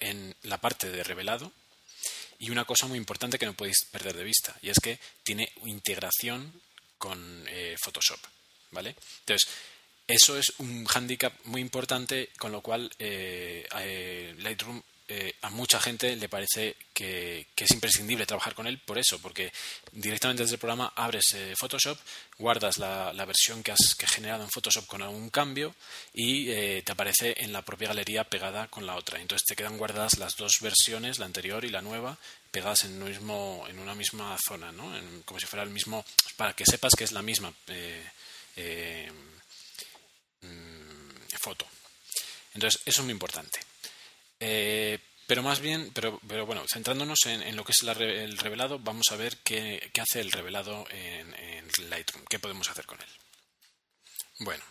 en 0.00 0.34
la 0.42 0.58
parte 0.58 0.90
de 0.90 1.02
revelado 1.04 1.52
Y 2.38 2.50
una 2.50 2.64
cosa 2.64 2.86
muy 2.86 2.98
importante 2.98 3.38
que 3.38 3.46
no 3.46 3.54
podéis 3.54 3.84
perder 3.90 4.16
de 4.16 4.24
vista, 4.24 4.56
y 4.60 4.68
es 4.68 4.78
que 4.80 4.98
tiene 5.22 5.52
integración 5.64 6.60
con 6.98 7.46
eh, 7.48 7.76
Photoshop, 7.80 8.18
¿vale? 8.72 8.96
Entonces, 9.20 9.48
eso 10.06 10.36
es 10.36 10.52
un 10.58 10.84
hándicap 10.84 11.32
muy 11.44 11.60
importante, 11.60 12.30
con 12.38 12.52
lo 12.52 12.60
cual 12.60 12.90
eh, 12.98 13.66
eh, 13.78 14.34
Lightroom 14.38 14.82
eh, 15.08 15.34
a 15.42 15.50
mucha 15.50 15.78
gente 15.80 16.16
le 16.16 16.28
parece 16.28 16.76
que, 16.92 17.46
es 17.56 17.70
imprescindible 17.70 18.26
trabajar 18.26 18.54
con 18.54 18.66
él 18.66 18.78
por 18.78 18.98
eso, 18.98 19.18
porque 19.20 19.52
directamente 19.92 20.42
desde 20.42 20.54
el 20.54 20.60
programa 20.60 20.92
abres 20.96 21.36
Photoshop, 21.56 21.98
guardas 22.38 22.78
la, 22.78 23.24
versión 23.24 23.62
que 23.62 23.72
has 23.72 23.96
generado 23.98 24.44
en 24.44 24.50
Photoshop 24.50 24.86
con 24.86 25.02
algún 25.02 25.30
cambio 25.30 25.74
y 26.12 26.46
te 26.82 26.92
aparece 26.92 27.34
en 27.38 27.52
la 27.52 27.62
propia 27.62 27.88
galería 27.88 28.24
pegada 28.24 28.68
con 28.68 28.86
la 28.86 28.96
otra. 28.96 29.20
Entonces 29.20 29.46
te 29.46 29.56
quedan 29.56 29.78
guardadas 29.78 30.18
las 30.18 30.36
dos 30.36 30.60
versiones, 30.60 31.18
la 31.18 31.26
anterior 31.26 31.64
y 31.64 31.70
la 31.70 31.82
nueva, 31.82 32.18
pegadas 32.50 32.84
en, 32.84 33.02
un 33.02 33.08
mismo, 33.08 33.64
en 33.68 33.78
una 33.78 33.94
misma 33.94 34.36
zona, 34.46 34.72
¿no? 34.72 34.92
como 35.24 35.40
si 35.40 35.46
fuera 35.46 35.62
el 35.62 35.70
mismo, 35.70 36.04
para 36.36 36.54
que 36.54 36.64
sepas 36.66 36.94
que 36.96 37.04
es 37.04 37.12
la 37.12 37.22
misma. 37.22 37.52
Mm, 40.42 40.74
foto. 41.44 41.66
Entonces, 42.54 42.80
eso 42.86 43.00
es 43.00 43.04
muy 43.04 43.12
importante. 43.12 43.60
Eh, 44.46 44.98
pero 45.26 45.42
más 45.42 45.60
bien, 45.60 45.90
pero, 45.94 46.20
pero 46.28 46.44
bueno, 46.44 46.66
centrándonos 46.70 47.18
en, 47.24 47.56
lo 47.56 47.64
que 47.64 47.72
es 47.72 47.82
el 47.82 48.36
revelado, 48.36 48.78
vamos 48.78 49.06
a 49.10 49.16
ver 49.16 49.38
qué, 49.38 49.90
hace 49.98 50.20
el 50.20 50.30
revelado 50.30 50.86
en, 50.90 51.34
Lightroom, 51.88 52.26
qué 52.28 52.38
podemos 52.38 52.68
hacer 52.68 52.84
con 52.84 53.00
él. 53.00 53.08
Bueno, 54.40 54.62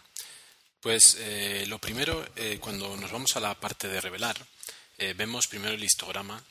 pues 0.79 1.17
eh, 1.17 1.65
lo 1.67 1.79
primero, 1.79 2.23
eh, 2.35 2.59
cuando 2.61 2.95
nos 2.97 3.11
vamos 3.11 3.35
a 3.35 3.39
la 3.39 3.59
parte 3.59 3.87
de 3.87 3.99
revelar, 3.99 4.37
vemos 5.15 5.47
primero 5.47 5.73
el 5.73 5.83
histograma, 5.83 6.41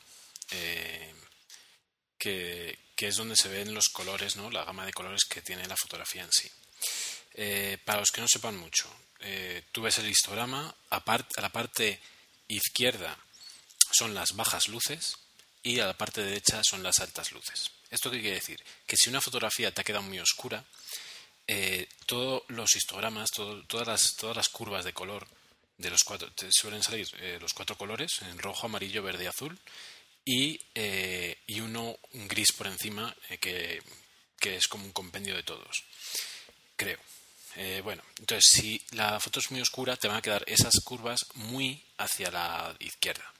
que, 2.19 2.77
que, 2.95 3.07
es 3.07 3.15
donde 3.15 3.37
se 3.37 3.47
ven 3.47 3.73
los 3.73 3.87
colores, 3.87 4.35
¿no? 4.35 4.51
la 4.51 4.65
gama 4.65 4.85
de 4.85 4.93
colores 4.93 5.23
que 5.23 5.41
tiene 5.41 5.65
la 5.65 5.77
fotografía 5.77 6.23
en 6.23 6.31
sí. 6.31 6.51
para 7.85 8.01
los 8.01 8.11
que 8.11 8.21
no 8.21 8.27
sepan 8.27 8.57
mucho, 8.57 8.93
tú 9.71 9.81
ves 9.81 9.97
el 9.97 10.09
histograma, 10.09 10.75
a, 10.91 10.97
a 10.97 11.41
la 11.41 11.49
parte 11.49 11.99
izquierda 12.55 13.17
son 13.91 14.13
las 14.13 14.33
bajas 14.33 14.67
luces 14.67 15.17
y 15.61 15.79
a 15.79 15.87
la 15.87 15.97
parte 15.97 16.21
derecha 16.21 16.61
son 16.63 16.83
las 16.83 16.99
altas 16.99 17.31
luces. 17.31 17.71
¿Esto 17.89 18.09
qué 18.11 18.19
quiere 18.19 18.35
decir? 18.35 18.63
Que 18.85 18.97
si 18.97 19.09
una 19.09 19.21
fotografía 19.21 19.71
te 19.71 19.81
ha 19.81 19.83
quedado 19.83 20.03
muy 20.03 20.19
oscura, 20.19 20.63
eh, 21.47 21.87
todos 22.05 22.43
los 22.47 22.75
histogramas, 22.75 23.29
todas, 23.31 23.87
las, 23.87 24.15
todas 24.15 24.35
las 24.35 24.49
curvas 24.49 24.83
de 24.85 24.93
color 24.93 25.27
de 25.77 25.89
los 25.89 26.03
cuatro, 26.03 26.31
te 26.31 26.49
suelen 26.51 26.83
salir 26.83 27.07
eh, 27.19 27.37
los 27.39 27.53
cuatro 27.53 27.77
colores, 27.77 28.21
en 28.21 28.39
rojo, 28.39 28.65
amarillo, 28.67 29.03
verde 29.03 29.25
y 29.25 29.27
azul, 29.27 29.57
y, 30.25 30.59
y 31.47 31.59
uno 31.59 31.97
gris 32.13 32.53
por 32.53 32.67
encima, 32.67 33.13
que, 33.41 33.81
que 34.39 34.55
es 34.55 34.67
como 34.67 34.85
un 34.85 34.93
compendio 34.93 35.35
de 35.35 35.43
todos. 35.43 35.83
Creo. 36.77 36.99
Eh, 37.55 37.81
bueno, 37.83 38.01
entonces 38.19 38.45
si 38.51 38.81
la 38.91 39.19
foto 39.19 39.39
es 39.39 39.51
muy 39.51 39.61
oscura, 39.61 39.95
te 39.95 40.07
van 40.07 40.17
a 40.17 40.21
quedar 40.21 40.43
esas 40.47 40.73
curvas 40.83 41.25
muy 41.35 41.83
hacia 41.97 42.31
la 42.31 42.75
izquierda. 42.79 43.31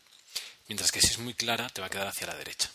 Mientras 0.68 0.92
que 0.92 1.02
si 1.02 1.08
es 1.08 1.20
muy 1.20 1.34
clara, 1.34 1.70
te 1.70 1.82
va 1.82 1.88
a 1.88 1.90
quedar 1.90 2.08
hacia 2.08 2.28
la 2.28 2.36
derecha. 2.36 2.70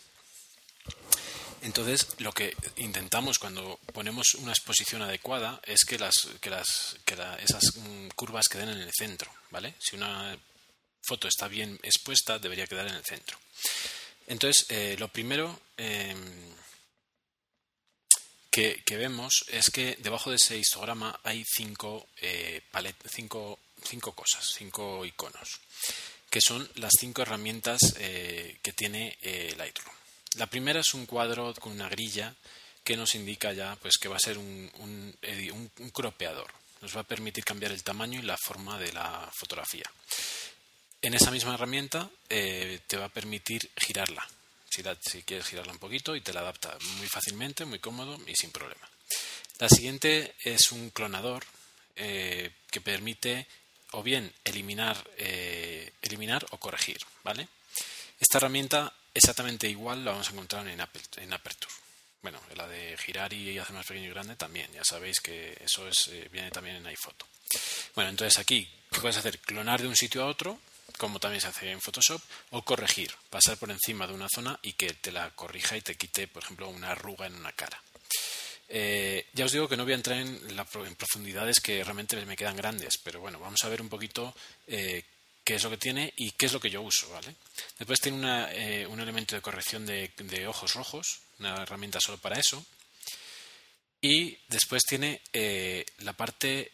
Entonces, 1.61 2.07
lo 2.19 2.31
que 2.31 2.55
intentamos 2.77 3.37
cuando 3.37 3.79
ponemos 3.93 4.35
una 4.35 4.51
exposición 4.51 5.01
adecuada 5.01 5.59
es 5.65 5.83
que, 5.83 5.99
las, 5.99 6.29
que, 6.39 6.49
las, 6.49 6.97
esas 7.39 7.75
mm, 7.75 8.09
curvas 8.15 8.47
queden 8.47 8.69
en 8.69 8.79
el 8.79 8.93
centro, 8.93 9.29
¿vale? 9.51 9.75
Si 9.79 9.95
una 9.95 10.37
foto 11.01 11.27
está 11.27 11.47
bien 11.47 11.77
expuesta, 11.83 12.39
debería 12.39 12.67
quedar 12.67 12.87
en 12.87 12.95
el 12.95 13.03
centro. 13.03 13.37
Entonces, 14.27 14.67
eh, 14.69 14.95
lo 14.99 15.09
primero 15.09 15.59
em, 15.75 16.53
que, 18.83 18.97
vemos 18.97 19.45
es 19.49 19.69
que 19.69 19.97
debajo 19.99 20.29
de 20.29 20.35
ese 20.35 20.57
histograma 20.57 21.17
hay 21.23 21.45
cinco, 21.45 22.07
eh, 22.21 22.61
cinco, 23.09 23.59
cinco, 23.83 24.11
cosas, 24.13 24.53
cinco 24.57 25.05
iconos, 25.05 25.61
que 26.29 26.41
son 26.41 26.69
las 26.75 26.91
cinco 26.99 27.21
herramientas 27.21 27.95
eh, 27.99 28.57
que 28.61 28.73
tiene 28.73 29.17
eh, 29.21 29.53
Lightroom. 29.57 29.95
La 30.35 30.47
primera 30.47 30.81
es 30.81 30.93
un 30.93 31.05
cuadro 31.05 31.53
con 31.55 31.71
una 31.71 31.89
grilla 31.89 32.35
que 32.83 32.97
nos 32.97 33.15
indica 33.15 33.53
ya 33.53 33.77
pues, 33.81 33.97
que 33.97 34.09
va 34.09 34.17
a 34.17 34.19
ser 34.19 34.37
un, 34.37 34.69
un, 34.79 35.15
un 35.79 35.89
cropeador. 35.91 36.51
Nos 36.81 36.95
va 36.95 37.01
a 37.01 37.07
permitir 37.07 37.43
cambiar 37.43 37.71
el 37.71 37.83
tamaño 37.83 38.19
y 38.19 38.23
la 38.23 38.37
forma 38.37 38.77
de 38.77 38.91
la 38.93 39.29
fotografía. 39.33 39.89
En 41.01 41.13
esa 41.13 41.31
misma 41.31 41.53
herramienta 41.53 42.09
te 42.27 42.97
va 42.97 43.05
a 43.05 43.09
permitir 43.09 43.69
girarla 43.77 44.27
si, 44.69 45.23
quieres 45.23 45.47
girarla 45.47 45.73
un 45.73 45.79
poquito 45.79 46.15
y 46.15 46.21
te 46.21 46.33
la 46.33 46.41
adapta 46.41 46.77
muy 46.97 47.07
fácilmente, 47.07 47.65
muy 47.65 47.79
cómodo 47.79 48.19
y 48.27 48.35
sin 48.35 48.51
problema. 48.51 48.89
La 49.59 49.69
siguiente 49.69 50.35
es 50.43 50.71
un 50.71 50.89
clonador 50.91 51.43
eh, 51.95 52.51
que 52.71 52.81
permite 52.81 53.47
o 53.91 54.03
bien 54.03 54.31
eliminar, 54.43 54.97
eh, 55.17 55.91
eliminar 56.01 56.45
o 56.51 56.57
corregir, 56.57 56.97
¿vale? 57.23 57.47
Esta 58.19 58.37
herramienta 58.37 58.93
exactamente 59.13 59.67
igual 59.67 60.05
la 60.05 60.11
vamos 60.11 60.29
a 60.29 60.33
encontrar 60.33 60.67
en, 60.67 60.79
en 60.79 61.33
Aperture. 61.33 61.73
Bueno, 62.21 62.39
la 62.55 62.67
de 62.67 62.97
girar 62.97 63.31
y 63.33 63.57
hacer 63.57 63.73
más 63.73 63.85
pequeño 63.85 64.07
y 64.07 64.13
grande 64.13 64.35
también. 64.35 64.71
Ya 64.73 64.83
sabéis 64.83 65.19
que 65.21 65.57
eso 65.63 65.87
es, 65.87 66.09
eh, 66.09 66.27
viene 66.31 66.51
también 66.51 66.75
en 66.75 66.87
iPhoto. 66.87 67.25
Bueno, 67.95 68.09
entonces 68.09 68.37
aquí, 68.37 68.69
¿qué 68.91 68.99
puedes 68.99 69.17
hacer? 69.17 69.39
Clonar 69.39 69.81
de 69.81 69.87
un 69.87 69.95
sitio 69.95 70.23
a 70.23 70.27
otro 70.27 70.59
como 70.99 71.17
también 71.17 71.39
se 71.39 71.47
hace 71.47 71.71
en 71.71 71.79
Photoshop, 71.79 72.21
o 72.51 72.61
corregir, 72.61 73.15
pasar 73.29 73.57
por 73.57 73.71
encima 73.71 74.05
de 74.05 74.13
una 74.13 74.27
zona 74.27 74.59
y 74.61 74.73
que 74.73 74.93
te 74.93 75.13
la 75.13 75.31
corrija 75.31 75.77
y 75.77 75.81
te 75.81 75.95
quite, 75.95 76.27
por 76.27 76.43
ejemplo, 76.43 76.67
una 76.67 76.91
arruga 76.91 77.25
en 77.25 77.35
una 77.35 77.53
cara. 77.53 77.81
Eh, 78.67 79.25
ya 79.33 79.45
os 79.45 79.51
digo 79.53 79.69
que 79.69 79.77
no 79.77 79.85
voy 79.85 79.93
a 79.93 79.95
entrar 79.95 80.19
en, 80.19 80.37
profundidades 80.97 81.61
que 81.61 81.81
realmente 81.83 82.17
me 82.25 82.35
quedan 82.35 82.57
grandes, 82.57 82.97
pero 83.01 83.21
bueno, 83.21 83.39
vamos 83.39 83.63
a 83.63 83.69
ver 83.69 83.81
un 83.81 83.87
poquito 83.87 84.35
eh, 84.67 85.05
qué 85.45 85.55
es 85.55 85.63
lo 85.63 85.69
que 85.69 85.77
tiene 85.77 86.13
y 86.17 86.31
qué 86.31 86.47
es 86.47 86.53
lo 86.53 86.59
que 86.59 86.69
yo 86.69 86.81
uso, 86.81 87.09
¿vale? 87.09 87.33
Después 87.77 88.01
tiene 88.01 88.47
eh, 88.51 88.85
un 88.85 88.99
elemento 88.99 89.37
de 89.37 89.41
corrección 89.41 89.85
de, 89.85 90.47
ojos 90.47 90.73
rojos, 90.73 91.21
una 91.39 91.63
herramienta 91.63 91.99
solo 92.01 92.17
para 92.17 92.37
eso. 92.37 92.63
Y 94.01 94.37
después 94.49 94.83
tiene 94.83 95.21
la 95.97 96.13
parte, 96.13 96.71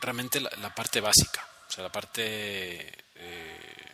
realmente 0.00 0.40
la 0.40 0.74
parte 0.74 1.00
básica, 1.00 1.48
sea, 1.74 1.84
la 1.84 1.92
parte 1.92 2.92
eh, 3.16 3.92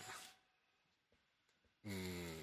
mm, 1.84 2.40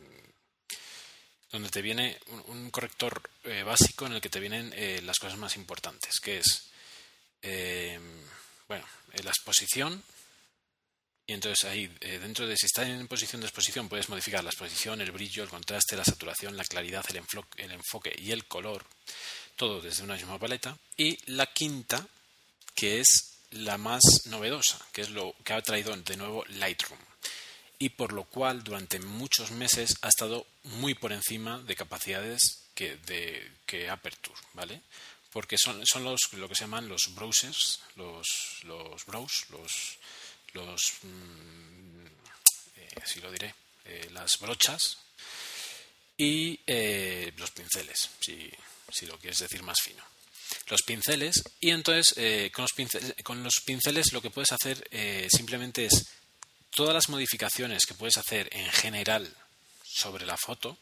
donde 1.52 1.70
te 1.70 1.82
viene 1.82 2.18
un, 2.48 2.72
corrector 2.72 3.22
eh, 3.44 3.64
básico 3.64 4.08
en 4.08 4.14
el 4.14 4.22
que 4.22 4.30
te 4.30 4.40
vienen 4.40 4.74
eh, 4.76 5.02
las 5.04 5.20
cosas 5.20 5.38
más 5.38 5.56
importantes, 5.56 6.20
que 6.20 6.40
es, 6.40 6.72
bueno, 8.68 8.86
la 9.24 9.30
exposición. 9.30 10.04
Y 11.28 11.34
entonces 11.34 11.70
ahí, 11.70 11.88
dentro 12.00 12.48
de 12.48 12.56
si 12.58 12.66
está 12.66 12.88
en 12.88 13.08
posición 13.08 13.42
de 13.42 13.48
exposición, 13.48 13.90
puedes 13.90 14.10
modificar 14.10 14.44
la 14.44 14.50
exposición, 14.50 15.02
el 15.02 15.12
brillo, 15.12 15.44
el 15.44 15.50
contraste, 15.50 15.98
la 15.98 16.06
saturación, 16.06 16.58
la 16.58 16.64
claridad, 16.64 17.06
el, 17.10 17.22
el 17.58 17.72
enfoque 17.72 18.16
y 18.18 18.32
el 18.32 18.46
color, 18.46 18.86
todo 19.56 19.82
desde 19.82 20.04
una 20.04 20.16
misma 20.16 20.40
paleta. 20.40 20.78
Y 20.96 21.18
la 21.32 21.46
quinta, 21.48 22.06
que 22.74 23.02
es 23.02 23.37
la 23.52 23.78
más 23.78 24.04
novedosa, 24.26 24.80
que 24.92 25.02
es 25.02 25.10
lo 25.10 25.36
que 25.44 25.54
ha 25.54 25.62
traído 25.62 25.96
de 25.96 26.18
nuevo 26.18 26.44
Lightroom, 26.48 27.00
y 27.80 27.90
por 27.90 28.14
lo 28.14 28.24
cual 28.24 28.64
durante 28.64 29.00
muchos 29.00 29.52
meses 29.52 29.96
ha 30.02 30.10
estado 30.10 30.46
muy 30.64 30.96
por 30.96 31.14
encima 31.14 31.60
de 31.60 31.76
capacidades 31.76 32.64
que, 32.74 32.98
de, 32.98 33.52
que 33.66 33.90
Aperture, 33.90 34.40
¿vale? 34.54 34.82
Porque 35.32 35.58
son, 35.58 35.86
son 35.86 36.04
los, 36.04 36.20
lo 36.34 36.50
que 36.50 36.56
se 36.56 36.64
llaman 36.64 36.88
los 36.88 37.14
browsers, 37.14 37.82
los, 37.96 38.28
los 38.64 39.06
browse, 39.06 39.46
los, 39.52 39.98
los 40.54 40.82
mm, 41.04 42.06
eh, 42.78 42.90
así 43.04 43.22
lo 43.22 43.32
diré, 43.32 43.54
eh, 43.86 44.10
las 44.12 44.32
brochas 44.40 44.98
y 46.18 46.60
eh, 46.66 47.32
los 47.38 47.52
pinceles, 47.52 48.10
si, 48.20 48.50
si 48.92 49.06
lo 49.06 49.18
quieres 49.20 49.40
decir 49.40 49.62
más 49.62 49.78
fino 49.82 50.04
los 50.68 50.84
pinceles 50.84 51.44
y 51.60 51.72
entonces 51.72 52.14
eh, 52.18 52.52
con, 52.54 52.64
los 52.64 52.74
pinceles, 52.74 53.16
con, 53.24 53.44
los 53.44 53.62
pinceles, 53.66 54.14
lo 54.14 54.22
que 54.22 54.30
puedes 54.30 54.52
hacer 54.52 54.88
eh, 54.92 55.28
simplemente 55.32 55.86
es 55.86 56.06
todas 56.72 56.94
las 56.94 57.10
modificaciones 57.10 57.86
que 57.86 57.94
puedes 57.94 58.18
hacer 58.18 58.50
en 58.52 58.70
general 58.72 59.34
sobre 59.84 60.26
la 60.26 60.38
foto 60.38 60.78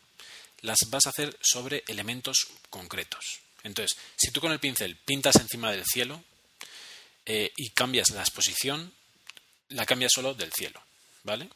las 0.62 0.78
vas 0.88 1.06
a 1.06 1.10
hacer 1.10 1.38
sobre 1.42 1.84
elementos 1.88 2.48
concretos. 2.70 3.40
Entonces, 3.64 3.98
si 4.16 4.32
tú 4.32 4.42
con 4.42 4.52
el 4.52 4.60
pincel 4.60 4.96
pintas 4.98 5.36
encima 5.38 5.72
del 5.72 5.86
cielo 5.86 6.24
eh, 7.26 7.52
y 7.56 7.70
cambias 7.70 8.10
la 8.12 8.22
exposición, 8.22 8.92
la 9.70 9.86
cambias 9.86 10.12
solo 10.14 10.34
del 10.34 10.52
cielo, 10.54 10.82
¿vale? 11.24 11.50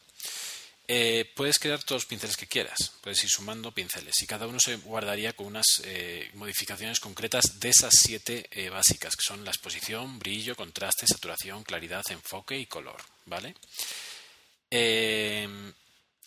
Eh, 0.92 1.32
puedes 1.36 1.60
crear 1.60 1.84
todos 1.84 2.02
los 2.02 2.08
pinceles 2.08 2.36
que 2.36 2.48
quieras, 2.48 2.94
puedes 3.02 3.24
ir 3.24 3.30
sumando 3.30 3.72
pinceles 3.72 4.16
y 4.24 4.26
cada 4.26 4.48
uno 4.48 4.58
se 4.60 4.78
guardaría 4.78 5.34
con 5.34 5.46
unas 5.46 5.84
eh, 5.84 6.32
modificaciones 6.34 7.00
concretas 7.00 7.60
de 7.60 7.70
esas 7.70 7.94
siete 7.94 8.48
eh, 8.50 8.70
básicas, 8.70 9.16
que 9.16 9.22
son 9.22 9.46
la 9.46 9.52
exposición, 9.52 10.18
brillo, 10.18 10.56
contraste, 10.56 11.06
saturación, 11.06 11.64
claridad, 11.64 12.02
enfoque 12.10 12.58
y 12.58 12.66
color. 12.66 13.00
¿vale? 13.28 13.54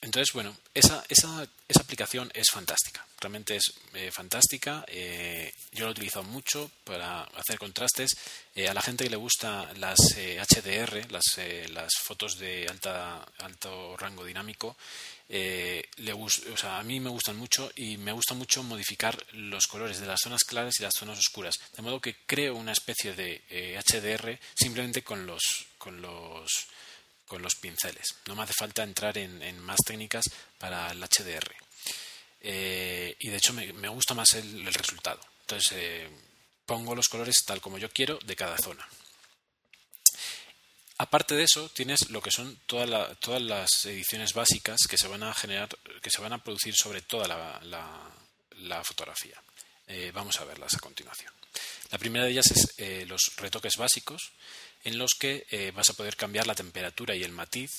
Entonces, 0.02 0.34
bueno, 0.34 0.56
esa, 0.74 1.04
esa, 1.08 1.46
esa 1.68 1.80
aplicación 1.80 2.28
es 2.34 2.50
fantástica. 2.50 3.06
Realmente 3.20 3.54
es 3.54 3.72
eh, 3.94 4.10
fantástica. 4.10 4.84
Eh, 4.88 5.52
yo 5.70 5.84
la 5.84 5.90
he 5.90 5.92
utilizado 5.92 6.24
mucho 6.24 6.72
para 6.82 7.22
hacer 7.22 7.56
contrastes. 7.56 8.10
Eh, 8.56 8.68
a 8.68 8.74
la 8.74 8.82
gente 8.82 9.04
que 9.04 9.10
le 9.10 9.16
gusta 9.16 9.72
las 9.76 9.96
HDR, 10.16 11.08
las, 11.12 11.22
las 11.70 11.92
fotos 12.02 12.36
de 12.36 12.66
alta, 12.68 13.24
alto 13.38 13.96
rango 13.96 14.24
dinámico, 14.24 14.76
le 15.28 16.12
o 16.12 16.56
sea, 16.56 16.78
a 16.78 16.82
mí 16.82 16.98
me 16.98 17.08
gustan 17.08 17.36
mucho 17.36 17.70
y 17.76 17.96
me 17.96 18.12
gusta 18.12 18.34
mucho 18.34 18.64
modificar 18.64 19.16
los 19.32 19.68
colores 19.68 20.00
de 20.00 20.06
las 20.06 20.20
zonas 20.20 20.42
claras 20.42 20.74
y 20.80 20.82
las 20.82 20.94
zonas 20.94 21.18
oscuras. 21.18 21.54
De 21.76 21.80
modo 21.80 22.00
que 22.00 22.16
creo 22.26 22.56
una 22.56 22.72
especie 22.72 23.14
de 23.14 23.80
HDR 23.80 24.38
simplemente 24.54 25.02
con 25.02 25.26
los, 25.26 25.66
con 25.78 26.02
los 26.02 26.66
con 27.32 27.40
los 27.40 27.54
pinceles. 27.54 28.16
No 28.26 28.36
me 28.36 28.42
hace 28.42 28.52
falta 28.52 28.82
entrar 28.82 29.16
en, 29.16 29.58
más 29.60 29.78
técnicas 29.86 30.26
para 30.58 30.90
el 30.90 31.00
HDR. 31.02 31.50
Eh, 32.42 33.16
y 33.18 33.30
de 33.30 33.36
hecho 33.38 33.54
me, 33.54 33.88
gusta 33.88 34.12
más 34.12 34.34
el, 34.34 34.66
resultado. 34.66 35.18
Entonces 35.40 35.72
eh, 35.72 36.10
pongo 36.66 36.94
los 36.94 37.08
colores 37.08 37.36
tal 37.46 37.62
como 37.62 37.78
yo 37.78 37.88
quiero 37.88 38.18
de 38.26 38.36
cada 38.36 38.58
zona. 38.58 38.86
Aparte 40.98 41.34
de 41.34 41.44
eso, 41.44 41.70
tienes 41.70 42.10
lo 42.10 42.20
que 42.20 42.30
son 42.30 42.54
todas 42.66 43.40
las 43.40 43.70
ediciones 43.86 44.34
básicas 44.34 44.80
que 44.86 44.98
se 44.98 45.08
van 45.08 45.22
a 45.22 45.32
generar, 45.32 45.70
que 46.02 46.10
se 46.10 46.20
van 46.20 46.34
a 46.34 46.44
producir 46.44 46.74
sobre 46.76 47.00
toda 47.00 47.26
la, 47.28 48.84
fotografía. 48.84 49.42
Eh, 49.86 50.10
vamos 50.12 50.38
a 50.38 50.44
verlas 50.44 50.74
a 50.74 50.80
continuación. 50.80 51.32
La 51.90 51.96
primera 51.96 52.26
de 52.26 52.32
ellas 52.32 52.50
es 52.50 53.08
los 53.08 53.32
retoques 53.36 53.76
básicos, 53.78 54.32
en 54.84 54.98
los 54.98 55.12
que 55.18 55.46
eh, 55.50 55.72
vas 55.74 55.90
a 55.90 55.94
poder 55.94 56.16
cambiar 56.16 56.46
la 56.46 56.54
temperatura 56.54 57.14
y 57.14 57.22
el 57.22 57.32
matiz. 57.32 57.70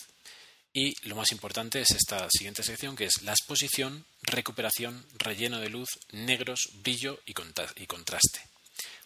Y 0.74 0.96
lo 1.08 1.16
más 1.16 1.32
importante 1.32 1.82
es 1.82 1.92
esta 1.92 2.28
siguiente 2.32 2.64
sección, 2.64 2.96
que 2.96 3.06
es 3.06 3.22
la 3.22 3.34
exposición, 3.34 4.06
recuperación, 4.24 5.06
relleno 5.20 5.60
de 5.60 5.70
luz, 5.70 5.90
negros, 6.12 6.70
brillo 6.82 7.20
y, 7.26 7.34
contraste. 7.34 8.42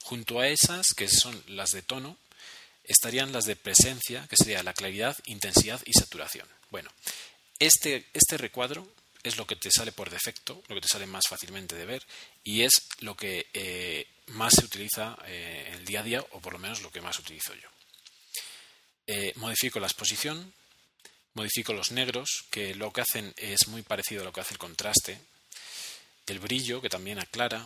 Junto 0.03 0.39
a 0.39 0.47
esas, 0.47 0.87
que 0.95 1.09
son 1.09 1.43
las 1.47 1.71
de 1.71 1.81
tono, 1.81 2.17
estarían 2.85 3.33
las 3.33 3.43
de 3.43 3.57
presencia, 3.57 4.25
que 4.29 4.37
sería 4.37 4.63
la 4.63 4.73
claridad, 4.73 5.17
intensidad 5.25 5.81
y 5.85 5.91
saturación. 5.91 6.47
Bueno, 6.71 6.89
este, 7.59 8.05
este 8.13 8.37
recuadro 8.37 8.87
es 9.23 9.35
lo 9.35 9.45
que 9.45 9.57
te 9.57 9.69
sale 9.69 9.91
por 9.91 10.09
defecto, 10.09 10.63
lo 10.69 10.75
que 10.75 10.81
te 10.81 10.87
sale 10.87 11.05
más 11.05 11.27
fácilmente 11.27 11.75
de 11.75 11.85
ver, 11.85 12.03
y 12.45 12.61
es 12.61 12.87
lo 13.01 13.17
que 13.17 13.47
eh, 13.53 14.07
más 14.27 14.53
se 14.55 14.63
utiliza 14.63 15.17
eh, 15.25 15.65
en 15.67 15.73
el 15.73 15.85
día 15.85 15.99
a 15.99 16.03
día, 16.03 16.25
o 16.31 16.39
por 16.39 16.53
lo 16.53 16.59
menos 16.59 16.81
lo 16.81 16.91
que 16.91 17.01
más 17.01 17.19
utilizo 17.19 17.53
yo. 17.55 17.69
Eh, 19.07 19.31
modifico 19.37 19.79
la 19.79 19.87
exposición, 19.87 20.53
modifico 21.33 21.71
los 21.71 21.91
negros, 21.91 22.43
que 22.51 22.75
lo 22.75 22.91
que 22.91 23.01
hacen 23.01 23.33
es 23.37 23.67
muy 23.69 23.81
parecido 23.81 24.21
a 24.21 24.25
lo 24.25 24.33
que 24.33 24.41
hace 24.41 24.53
el 24.53 24.59
contraste, 24.59 25.17
el 26.25 26.39
brillo, 26.39 26.81
que 26.81 26.89
también 26.89 27.17
aclara, 27.17 27.65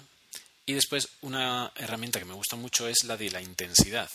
y 0.68 0.74
después 0.74 1.10
una 1.22 1.72
herramienta 1.76 2.20
que 2.20 2.26
me 2.26 2.36
gusta 2.36 2.56
mucho 2.56 2.88
es 2.88 3.04
la 3.06 3.18
de 3.18 3.32
la 3.32 3.42
intensidad, 3.42 4.10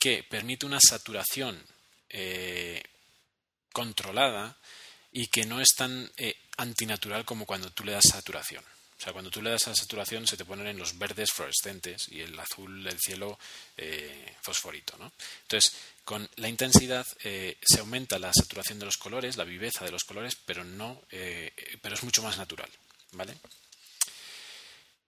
que 0.00 0.24
permite 0.24 0.66
una 0.66 0.80
saturación 0.80 1.64
eh, 2.10 2.82
controlada 3.72 4.56
y 5.12 5.28
que 5.28 5.46
no 5.46 5.60
es 5.60 5.68
tan 5.76 6.10
eh, 6.16 6.34
antinatural 6.56 7.24
como 7.24 7.46
cuando 7.46 7.70
tú 7.70 7.84
le 7.84 7.92
das 7.92 8.04
saturación. 8.10 8.64
Sea, 9.04 9.12
cuando 9.12 9.30
tú 9.30 9.42
le 9.42 9.50
das 9.50 9.68
a 9.68 9.74
saturación 9.74 10.26
se 10.26 10.38
te 10.38 10.46
ponen 10.46 10.66
en 10.66 10.78
los 10.78 10.96
verdes 10.96 11.30
fluorescentes 11.30 12.08
y 12.08 12.22
el 12.22 12.40
azul 12.40 12.82
del 12.82 12.98
cielo 12.98 13.38
eh, 13.76 14.34
fosforito. 14.40 14.96
¿no? 14.98 15.12
Entonces, 15.42 15.74
con 16.06 16.26
la 16.36 16.48
intensidad 16.48 17.06
eh, 17.22 17.58
se 17.62 17.80
aumenta 17.80 18.18
la 18.18 18.32
saturación 18.32 18.78
de 18.78 18.86
los 18.86 18.96
colores, 18.96 19.36
la 19.36 19.44
viveza 19.44 19.84
de 19.84 19.90
los 19.90 20.04
colores, 20.04 20.38
pero 20.46 20.64
no, 20.64 21.02
eh, 21.10 21.52
pero 21.82 21.96
es 21.96 22.02
mucho 22.02 22.22
más 22.22 22.38
natural, 22.38 22.70
¿vale? 23.12 23.34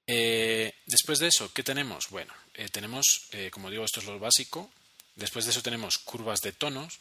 después 0.06 1.18
de 1.18 1.28
eso, 1.28 1.52
¿qué 1.52 1.64
tenemos? 1.64 2.10
Bueno, 2.10 2.32
tenemos, 2.70 3.28
como 3.50 3.70
digo, 3.70 3.84
esto 3.84 3.98
es 3.98 4.06
lo 4.06 4.20
básico. 4.20 4.70
Después 5.16 5.44
de 5.44 5.50
eso 5.50 5.62
tenemos 5.62 5.98
curvas 5.98 6.42
de 6.42 6.52
tonos, 6.52 7.00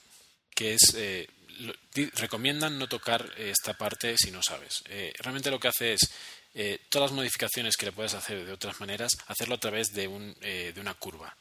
que 0.55 0.73
es 0.73 0.97
recomiendan 2.15 2.79
no 2.79 2.89
tocar 2.89 3.31
esta 3.37 3.75
parte 3.77 4.17
si 4.17 4.31
no 4.31 4.41
sabes. 4.41 4.83
realmente 5.19 5.51
lo 5.51 5.59
que 5.59 5.67
hace 5.67 5.93
es 5.93 6.09
eh, 6.57 6.79
todas 6.87 7.11
las 7.11 7.15
modificaciones 7.15 7.75
que 7.75 7.87
le 7.87 7.91
puedes 7.91 8.13
hacer 8.13 8.45
de 8.45 8.51
otras 8.53 8.79
maneras, 8.79 9.11
hacerlo 9.27 9.55
a 9.55 9.59
través 9.59 9.93
de, 9.93 10.07
un, 10.07 10.33
eh, 10.41 10.71
de 10.73 10.79
una 10.81 10.93
curva. 10.93 11.35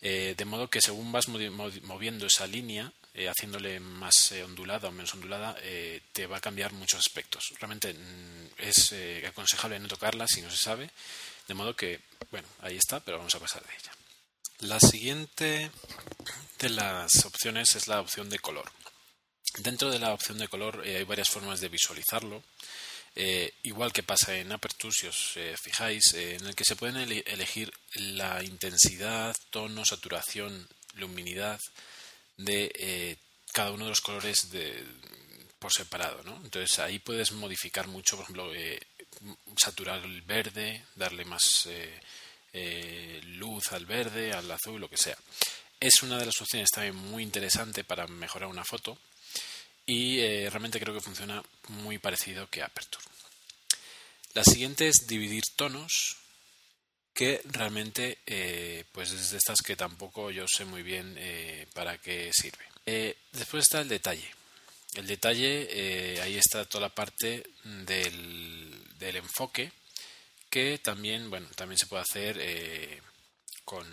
Eh, 0.00 0.34
de 0.34 0.44
modo 0.46 0.70
que 0.70 0.80
según 0.80 1.12
vas 1.12 1.28
moviendo 1.28 2.26
esa 2.26 2.46
línea, 2.46 2.90
haciéndole 3.28 3.80
más 3.80 4.32
ondulada 4.44 4.88
o 4.88 4.92
menos 4.92 5.12
ondulada, 5.12 5.54
te 6.12 6.26
va 6.26 6.38
a 6.38 6.40
cambiar 6.40 6.72
muchos 6.72 7.00
aspectos. 7.00 7.44
Realmente 7.58 7.92
mm, 7.92 8.46
es 8.56 8.94
aconsejable 9.28 9.78
no 9.78 9.88
tocarla 9.88 10.26
si 10.26 10.40
no 10.40 10.50
se 10.50 10.56
sabe. 10.56 10.88
De 11.46 11.52
modo 11.52 11.76
que, 11.76 12.00
bueno, 12.30 12.48
ahí 12.60 12.76
está, 12.76 13.00
pero 13.00 13.18
vamos 13.18 13.34
a 13.34 13.40
pasar 13.40 13.62
de 13.62 13.74
ella. 13.74 13.92
La 14.60 14.80
siguiente 14.80 15.70
de 16.58 16.68
las 16.70 17.26
opciones 17.26 17.74
es 17.74 17.88
la 17.88 18.00
opción 18.00 18.30
de 18.30 18.38
color. 18.38 18.70
Dentro 19.58 19.90
de 19.90 19.98
la 19.98 20.14
opción 20.14 20.38
de 20.38 20.48
color 20.48 20.82
hay 20.86 21.04
varias 21.04 21.28
formas 21.28 21.60
de 21.60 21.68
visualizarlo. 21.68 22.42
Eh, 23.16 23.52
igual 23.64 23.92
que 23.92 24.02
pasa 24.02 24.36
en 24.36 24.52
Aperture, 24.52 24.94
si 24.94 25.06
os 25.06 25.36
eh, 25.36 25.54
fijáis, 25.60 26.14
eh, 26.14 26.36
en 26.36 26.46
el 26.46 26.54
que 26.54 26.64
se 26.64 26.76
pueden 26.76 26.96
elegir 26.96 27.72
la 27.94 28.42
intensidad, 28.42 29.36
tono, 29.50 29.84
saturación, 29.84 30.68
luminidad 30.94 31.60
de 32.36 33.18
cada 33.52 33.72
uno 33.72 33.84
de 33.84 33.90
los 33.90 34.00
colores 34.00 34.48
por 35.58 35.72
separado. 35.72 36.22
¿no? 36.22 36.40
Entonces 36.44 36.78
ahí 36.78 36.98
puedes 36.98 37.32
modificar 37.32 37.88
mucho, 37.88 38.16
por 38.16 38.24
ejemplo, 38.24 38.52
saturar 39.56 40.02
el 40.04 40.22
verde, 40.22 40.86
darle 40.94 41.24
más 41.24 41.68
luz 43.24 43.72
al 43.72 43.86
verde, 43.86 44.32
al 44.32 44.50
azul, 44.50 44.80
lo 44.80 44.88
que 44.88 44.96
sea. 44.96 45.18
Es 45.78 46.02
una 46.02 46.18
de 46.18 46.26
las 46.26 46.40
opciones 46.40 46.70
también 46.70 46.96
muy 46.96 47.22
interesante 47.22 47.84
para 47.84 48.06
mejorar 48.06 48.48
una 48.48 48.64
foto 48.64 48.98
y 49.86 50.20
eh, 50.20 50.48
realmente 50.50 50.80
creo 50.80 50.94
que 50.94 51.00
funciona 51.00 51.42
muy 51.68 51.98
parecido 51.98 52.48
que 52.48 52.62
Aperture. 52.62 53.04
La 54.34 54.44
siguiente 54.44 54.88
es 54.88 55.06
dividir 55.06 55.42
tonos, 55.56 56.16
que 57.12 57.42
realmente 57.44 58.18
eh, 58.26 58.84
pues 58.92 59.10
es 59.10 59.30
de 59.30 59.38
estas 59.38 59.60
que 59.60 59.76
tampoco 59.76 60.30
yo 60.30 60.46
sé 60.46 60.64
muy 60.64 60.82
bien 60.82 61.16
eh, 61.18 61.66
para 61.74 61.98
qué 61.98 62.30
sirve. 62.32 62.64
después 63.32 63.64
está 63.64 63.80
el 63.80 63.88
detalle. 63.88 64.30
El 64.94 65.06
detalle, 65.06 66.20
ahí 66.22 66.36
está 66.36 66.64
toda 66.64 66.88
la 66.88 66.94
parte 66.94 67.44
del, 67.62 68.84
del, 68.98 69.16
enfoque, 69.16 69.70
que 70.48 70.78
también, 70.78 71.30
bueno, 71.30 71.48
también 71.54 71.78
se 71.78 71.86
puede 71.86 72.02
hacer 72.02 73.00
con, 73.64 73.86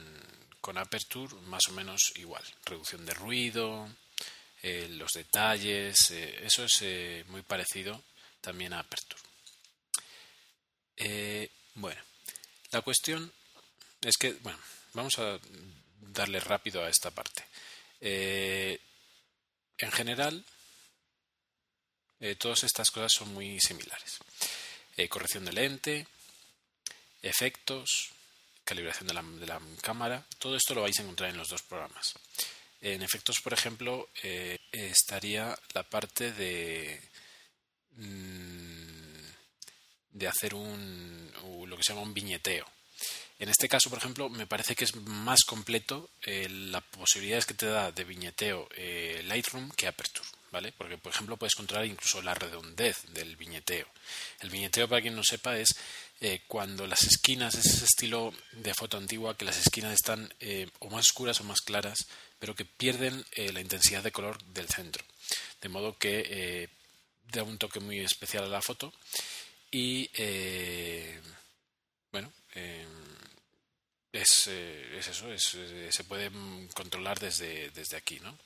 con 0.59 0.77
Aperture 0.77 1.35
más 1.45 1.67
o 1.69 1.71
menos 1.73 2.13
igual. 2.15 2.43
Reducción 2.65 3.05
de 3.05 3.13
ruido, 3.13 3.87
eh, 4.63 4.87
los 4.89 5.11
detalles, 5.13 6.11
eh, 6.11 6.39
eso 6.43 6.63
es 6.63 6.81
eh, 6.81 7.23
muy 7.27 7.43
parecido 7.43 8.03
también 8.41 8.73
a 8.73 8.79
Aperture. 8.79 9.21
bueno, 11.75 12.01
la 12.71 12.81
cuestión 12.81 13.31
es 14.01 14.17
que, 14.17 14.33
bueno, 14.33 14.59
vamos 14.93 15.19
a 15.19 15.39
darle 16.01 16.39
rápido 16.39 16.83
a 16.83 16.89
esta 16.89 17.11
parte. 17.11 17.43
en 19.79 19.91
general, 19.91 20.43
todas 22.39 22.63
estas 22.63 22.89
cosas 22.89 23.11
son 23.13 23.33
muy 23.33 23.59
similares. 23.59 24.17
corrección 25.09 25.45
de 25.45 25.53
lente, 25.53 26.07
efectos, 27.21 28.09
calibración 28.63 29.07
de 29.07 29.13
la, 29.13 29.21
de 29.21 29.47
la 29.47 29.61
cámara, 29.81 30.25
todo 30.39 30.55
esto 30.55 30.73
lo 30.73 30.81
vais 30.81 30.97
a 30.99 31.03
encontrar 31.03 31.29
en 31.29 31.37
los 31.37 31.49
dos 31.49 31.61
programas. 31.61 32.15
En 32.81 33.01
efectos, 33.01 33.39
por 33.41 33.53
ejemplo, 33.53 34.09
eh, 34.23 34.57
estaría 34.71 35.57
la 35.73 35.83
parte 35.83 36.31
de, 36.31 37.01
mm, 37.91 38.97
de 40.11 40.27
hacer 40.27 40.53
un, 40.53 41.31
lo 41.67 41.75
que 41.75 41.83
se 41.83 41.93
llama 41.93 42.03
un 42.03 42.13
viñeteo. 42.13 42.65
En 43.39 43.49
este 43.49 43.69
caso, 43.69 43.89
por 43.89 43.99
ejemplo, 43.99 44.29
me 44.29 44.47
parece 44.47 44.75
que 44.75 44.83
es 44.83 44.95
más 44.95 45.43
completo 45.43 46.09
eh, 46.23 46.47
las 46.49 46.83
posibilidades 46.83 47.45
que 47.45 47.53
te 47.53 47.67
da 47.67 47.91
de 47.91 48.03
viñeteo 48.03 48.67
eh, 48.75 49.21
Lightroom 49.25 49.69
que 49.71 49.87
Aperture. 49.87 50.27
¿Vale? 50.51 50.71
Porque, 50.71 50.97
por 50.97 51.11
ejemplo, 51.11 51.35
puedes 51.35 51.55
controlar 51.55 51.85
incluso 51.85 52.21
la 52.21 52.33
redondez 52.33 53.03
del 53.09 53.35
viñeteo. 53.35 53.87
El 54.39 54.49
viñeteo, 54.49 54.87
para 54.87 55.01
quien 55.01 55.15
no 55.15 55.23
sepa, 55.23 55.57
es 55.57 55.75
cuando 56.47 56.87
las 56.87 57.03
esquinas, 57.03 57.53
es 57.55 57.65
ese 57.65 57.85
estilo 57.85 58.33
de 58.53 58.73
foto 58.73 58.97
antigua, 58.97 59.37
que 59.37 59.45
las 59.45 59.57
esquinas 59.57 59.93
están 59.93 60.33
o 60.79 60.89
más 60.89 61.07
oscuras 61.07 61.41
o 61.41 61.43
más 61.43 61.59
claras, 61.61 62.07
pero 62.39 62.55
que 62.55 62.65
pierden 62.65 63.25
eh, 63.33 63.51
la 63.51 63.61
intensidad 63.61 64.03
de 64.03 64.11
color 64.11 64.41
del 64.45 64.67
centro. 64.67 65.03
De 65.61 65.69
modo 65.69 65.97
que 65.97 66.25
eh, 66.29 66.69
da 67.31 67.43
un 67.43 67.57
toque 67.57 67.79
muy 67.79 67.99
especial 67.99 68.43
a 68.43 68.47
la 68.47 68.61
foto 68.61 68.93
y 69.71 70.09
eh, 70.13 71.19
bueno, 72.11 72.31
es, 74.11 74.47
eso, 74.47 75.27
se 75.37 76.03
puede 76.03 76.31
controlar 76.73 77.19
desde, 77.19 77.69
desde 77.71 77.97
aquí. 77.97 78.19
¿no? 78.19 78.37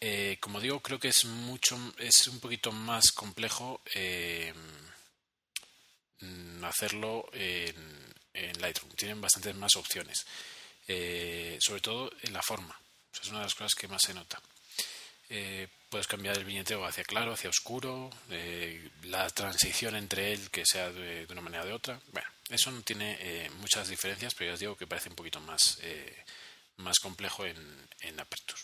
Eh, 0.00 0.36
como 0.40 0.60
digo, 0.60 0.80
creo 0.80 0.98
que 0.98 1.08
es 1.08 1.24
mucho, 1.24 1.78
es 1.98 2.28
un 2.28 2.40
poquito 2.40 2.72
más 2.72 3.12
complejo 3.12 3.80
mm, 6.20 6.64
hacerlo 6.64 7.28
en, 7.32 8.04
Lightroom. 8.60 8.90
Tienen 8.96 9.20
bastantes 9.20 9.54
más 9.54 9.76
opciones, 9.76 10.26
eh, 10.88 11.56
sobre 11.60 11.80
todo 11.80 12.10
en 12.22 12.32
la 12.32 12.42
forma. 12.42 12.78
Es 13.12 13.28
una 13.28 13.38
de 13.38 13.44
las 13.44 13.54
cosas 13.54 13.74
que 13.74 13.88
más 13.88 14.02
se 14.02 14.14
nota. 14.14 14.40
Eh, 15.30 15.68
puedes 15.88 16.06
cambiar 16.06 16.36
el 16.36 16.44
viñeteo 16.44 16.84
hacia 16.84 17.04
claro, 17.04 17.32
hacia 17.32 17.50
oscuro, 17.50 18.10
la 19.04 19.30
transición 19.30 19.96
entre 19.96 20.32
él 20.32 20.50
que 20.50 20.64
sea 20.66 20.90
de, 20.90 21.26
una 21.30 21.40
manera 21.40 21.62
o 21.62 21.66
de 21.66 21.72
otra. 21.72 22.00
Bueno, 22.12 22.28
eso 22.48 22.70
no 22.70 22.82
tiene 22.82 23.48
muchas 23.60 23.88
diferencias, 23.88 24.34
pero 24.34 24.50
ya 24.50 24.54
os 24.54 24.60
digo 24.60 24.76
que 24.76 24.86
parece 24.86 25.08
un 25.10 25.16
poquito 25.16 25.40
más, 25.40 25.78
más 26.78 26.98
complejo 26.98 27.46
en, 27.46 27.88
en 28.00 28.20
Aperture, 28.20 28.60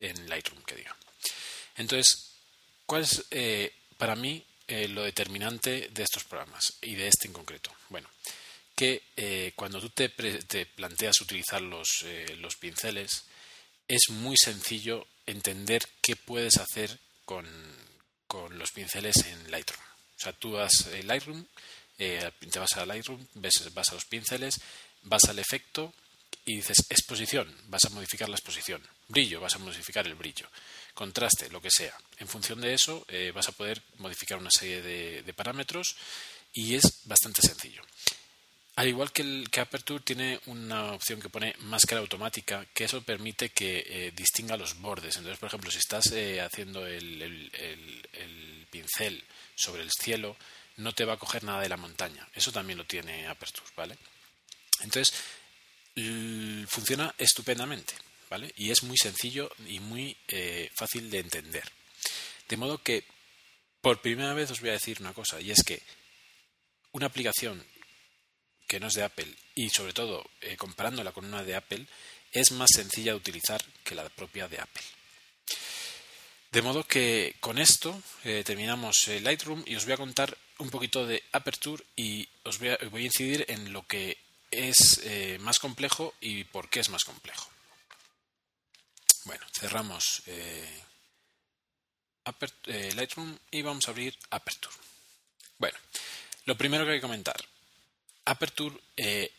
en 0.00 0.28
Lightroom, 0.28 0.62
que 0.62 0.76
diga. 0.76 0.96
Entonces, 1.76 2.32
¿cuál 2.86 3.02
es 3.02 3.24
eh, 3.30 3.72
para 3.96 4.16
mí 4.16 4.44
eh, 4.66 4.88
lo 4.88 5.02
determinante 5.02 5.88
de 5.92 6.02
estos 6.02 6.24
programas 6.24 6.74
y 6.82 6.94
de 6.94 7.08
este 7.08 7.28
en 7.28 7.32
concreto? 7.32 7.72
Bueno, 7.88 8.08
que 8.76 9.02
eh, 9.16 9.52
cuando 9.56 9.80
tú 9.80 9.88
te, 9.88 10.10
planteas 10.66 11.20
utilizar 11.22 11.62
los, 11.62 12.02
eh, 12.04 12.36
los 12.38 12.56
pinceles, 12.56 13.24
es 13.88 14.10
muy 14.10 14.36
sencillo 14.36 15.06
entender 15.24 15.82
qué 16.02 16.14
puedes 16.14 16.58
hacer 16.58 16.98
con, 17.24 17.46
los 18.50 18.70
pinceles 18.72 19.16
en 19.24 19.50
Lightroom. 19.50 19.80
O 19.80 20.20
sea, 20.20 20.32
tú 20.34 20.52
vas 20.52 20.88
a 20.88 20.90
Lightroom, 20.90 21.46
eh, 21.98 22.30
te 22.50 22.58
vas 22.58 22.76
a 22.76 22.84
Lightroom, 22.84 23.26
ves, 23.34 23.72
vas 23.72 23.88
a 23.88 23.94
los 23.94 24.04
pinceles, 24.04 24.60
vas 25.02 25.24
al 25.24 25.38
efecto 25.38 25.94
y 26.44 26.56
dices 26.56 26.76
exposición, 26.90 27.52
vas 27.68 27.86
a 27.86 27.90
modificar 27.90 28.28
la 28.28 28.36
exposición. 28.36 28.86
Brillo, 29.08 29.40
vas 29.40 29.54
a 29.54 29.58
modificar 29.58 30.06
el 30.06 30.14
brillo. 30.14 30.48
Contraste, 30.94 31.48
lo 31.50 31.60
que 31.60 31.70
sea. 31.70 31.96
En 32.18 32.26
función 32.28 32.60
de 32.60 32.74
eso, 32.74 33.04
eh, 33.08 33.30
vas 33.34 33.48
a 33.48 33.52
poder 33.52 33.82
modificar 33.98 34.38
una 34.38 34.50
serie 34.50 34.82
de, 34.82 35.34
parámetros 35.34 35.96
y 36.52 36.74
es 36.74 37.02
bastante 37.04 37.42
sencillo. 37.42 37.82
Al 38.76 38.88
igual 38.88 39.12
que, 39.12 39.22
el, 39.22 39.48
que 39.50 39.60
Aperture 39.60 40.02
tiene 40.04 40.40
una 40.46 40.92
opción 40.92 41.20
que 41.20 41.28
pone 41.30 41.54
máscara 41.60 42.00
automática, 42.00 42.66
que 42.74 42.84
eso 42.84 43.00
permite 43.02 43.50
que 43.50 43.84
eh, 43.86 44.12
distinga 44.14 44.56
los 44.56 44.78
bordes. 44.80 45.16
Entonces, 45.16 45.38
por 45.38 45.46
ejemplo, 45.48 45.70
si 45.70 45.78
estás 45.78 46.10
eh, 46.12 46.40
haciendo 46.40 46.86
el, 46.86 47.22
el- 47.22 47.50
el- 47.54 48.08
el 48.12 48.66
pincel 48.70 49.22
sobre 49.54 49.82
el 49.82 49.90
cielo, 49.92 50.36
no 50.78 50.92
te 50.92 51.04
va 51.06 51.14
a 51.14 51.18
coger 51.18 51.44
nada 51.44 51.60
de 51.62 51.68
la 51.70 51.76
montaña. 51.78 52.26
Eso 52.34 52.52
también 52.52 52.78
lo 52.78 52.84
tiene 52.84 53.26
Aperture, 53.28 53.66
¿vale? 53.76 53.96
Entonces, 54.80 55.14
funciona 56.68 57.14
estupendamente, 57.16 57.94
¿vale? 58.30 58.52
Y 58.56 58.70
es 58.70 58.82
muy 58.82 58.96
sencillo 58.96 59.50
y 59.66 59.80
muy 59.80 60.16
eh, 60.28 60.70
fácil 60.74 61.10
de 61.10 61.20
entender. 61.20 61.64
De 62.48 62.56
modo 62.56 62.82
que, 62.82 63.04
por 63.80 64.00
primera 64.00 64.34
vez 64.34 64.50
os 64.50 64.60
voy 64.60 64.70
a 64.70 64.74
decir 64.74 64.98
una 65.00 65.14
cosa, 65.14 65.40
y 65.40 65.50
es 65.50 65.62
que 65.64 65.82
una 66.92 67.06
aplicación 67.06 67.64
que 68.66 68.80
no 68.80 68.88
es 68.88 68.94
de 68.94 69.04
Apple 69.04 69.32
y 69.54 69.70
sobre 69.70 69.92
todo 69.92 70.28
eh, 70.40 70.56
comparándola 70.56 71.12
con 71.12 71.24
una 71.24 71.44
de 71.44 71.54
Apple 71.54 71.86
es 72.32 72.50
más 72.50 72.68
sencilla 72.74 73.12
de 73.12 73.18
utilizar 73.18 73.64
que 73.84 73.94
la 73.94 74.08
propia 74.08 74.48
de 74.48 74.58
Apple. 74.58 74.82
De 76.50 76.62
modo 76.62 76.84
que 76.84 77.36
con 77.40 77.58
esto 77.58 78.02
eh, 78.24 78.42
terminamos 78.44 79.06
Lightroom 79.08 79.62
y 79.66 79.76
os 79.76 79.84
voy 79.84 79.94
a 79.94 79.98
contar 79.98 80.36
un 80.58 80.70
poquito 80.70 81.06
de 81.06 81.22
Aperture 81.32 81.84
y 81.94 82.28
os 82.44 82.58
voy 82.58 82.68
a, 82.70 82.78
incidir 82.98 83.44
en 83.48 83.72
lo 83.72 83.86
que 83.86 84.16
es 84.50 85.02
más 85.40 85.58
complejo 85.58 86.14
y 86.20 86.44
por 86.44 86.68
qué 86.70 86.80
es 86.80 86.88
más 86.88 87.04
complejo. 87.04 87.50
Bueno, 89.26 89.44
cerramos 89.52 90.22
eh, 90.26 90.82
eh, 92.66 92.92
Lightroom 92.94 93.36
y 93.50 93.60
vamos 93.60 93.86
a 93.86 93.90
abrir 93.90 94.16
Aperture. 94.30 94.74
Bueno, 95.58 95.76
lo 96.44 96.56
primero 96.56 96.84
que 96.84 96.92
hay 96.92 96.98
que 96.98 97.02
comentar. 97.02 97.36
Aperture 98.24 98.78
eh, 98.96 99.32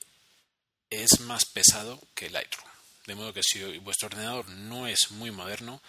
es 0.90 1.22
más 1.22 1.46
pesado 1.46 2.02
que 2.14 2.30
Lightroom. 2.30 2.68
De 3.06 3.16
modo 3.16 3.34
que 3.34 3.44
si 3.44 3.78
vuestro 3.78 4.08
ordenador 4.08 4.50
no 4.50 4.88
es 4.88 5.12
muy 5.12 5.32
moderno, 5.32 5.82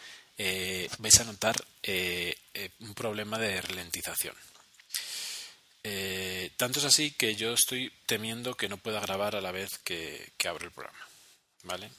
vais 0.99 1.19
a 1.19 1.25
notar 1.25 1.57
un 2.79 2.95
problema 2.95 3.39
de 3.39 3.61
ralentización. 3.61 4.37
Tanto 6.57 6.79
es 6.79 6.85
así 6.85 7.11
que 7.11 7.35
yo 7.35 7.55
estoy 7.55 7.93
temiendo 8.07 8.55
que 8.55 8.69
no 8.69 8.77
pueda 8.77 9.01
grabar 9.01 9.35
a 9.35 9.41
la 9.41 9.51
vez 9.51 9.79
que, 9.79 10.33
que 10.37 10.47
abro 10.47 10.67
el 10.67 10.73
programa. 10.73 11.09
¿Vale? 11.65 11.91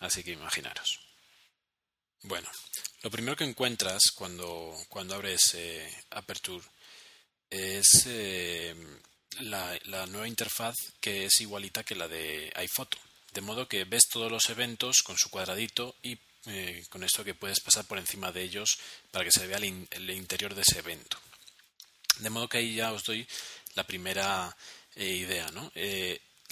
Así 0.00 0.24
que 0.24 0.32
imaginaros. 0.32 1.11
Bueno, 2.22 2.48
lo 3.02 3.10
primero 3.10 3.36
que 3.36 3.44
encuentras 3.44 4.00
cuando, 4.14 4.76
cuando 4.88 5.14
abres 5.14 5.54
eh, 5.54 5.92
Aperture 6.10 6.64
es 7.50 8.04
eh, 8.06 8.74
la, 9.40 9.76
la 9.84 10.06
nueva 10.06 10.28
interfaz 10.28 10.76
que 11.00 11.24
es 11.26 11.40
igualita 11.40 11.82
que 11.82 11.96
la 11.96 12.06
de 12.06 12.52
iPhoto. 12.56 12.96
De 13.32 13.40
modo 13.40 13.66
que 13.66 13.84
ves 13.84 14.04
todos 14.08 14.30
los 14.30 14.48
eventos 14.50 15.02
con 15.02 15.16
su 15.18 15.30
cuadradito 15.30 15.96
y 16.02 16.16
eh, 16.46 16.84
con 16.90 17.02
esto 17.02 17.24
que 17.24 17.34
puedes 17.34 17.60
pasar 17.60 17.86
por 17.86 17.98
encima 17.98 18.30
de 18.30 18.42
ellos 18.42 18.78
para 19.10 19.24
que 19.24 19.32
se 19.32 19.46
vea 19.46 19.58
el, 19.58 19.88
el 19.90 20.10
interior 20.10 20.54
de 20.54 20.62
ese 20.62 20.78
evento. 20.78 21.18
De 22.18 22.30
modo 22.30 22.48
que 22.48 22.58
ahí 22.58 22.76
ya 22.76 22.92
os 22.92 23.02
doy 23.04 23.26
la 23.74 23.84
primera 23.84 24.56
eh, 24.94 25.08
idea. 25.08 25.50
¿no? 25.50 25.72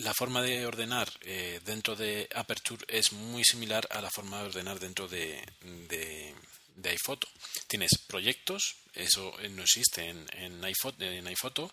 La 0.01 0.15
forma 0.15 0.41
de 0.41 0.65
ordenar 0.65 1.13
eh, 1.23 1.61
dentro 1.65 1.95
de 1.95 2.27
Aperture 2.35 2.85
es 2.89 3.13
muy 3.13 3.45
similar 3.45 3.87
a 3.91 4.01
la 4.01 4.11
forma 4.11 4.41
de 4.41 4.47
ordenar 4.47 4.81
dentro 4.81 5.07
de, 5.09 5.45
de, 5.89 6.35
de 6.75 6.91
iPhoto. 6.91 7.29
Tienes 7.67 7.91
proyectos, 8.07 8.77
eso 8.95 9.39
eh, 9.41 9.51
no 9.51 9.63
existe 9.63 10.09
en, 10.09 10.27
en, 10.33 10.65
iPhoto, 10.65 11.05
en 11.05 11.27
iPhoto. 11.27 11.71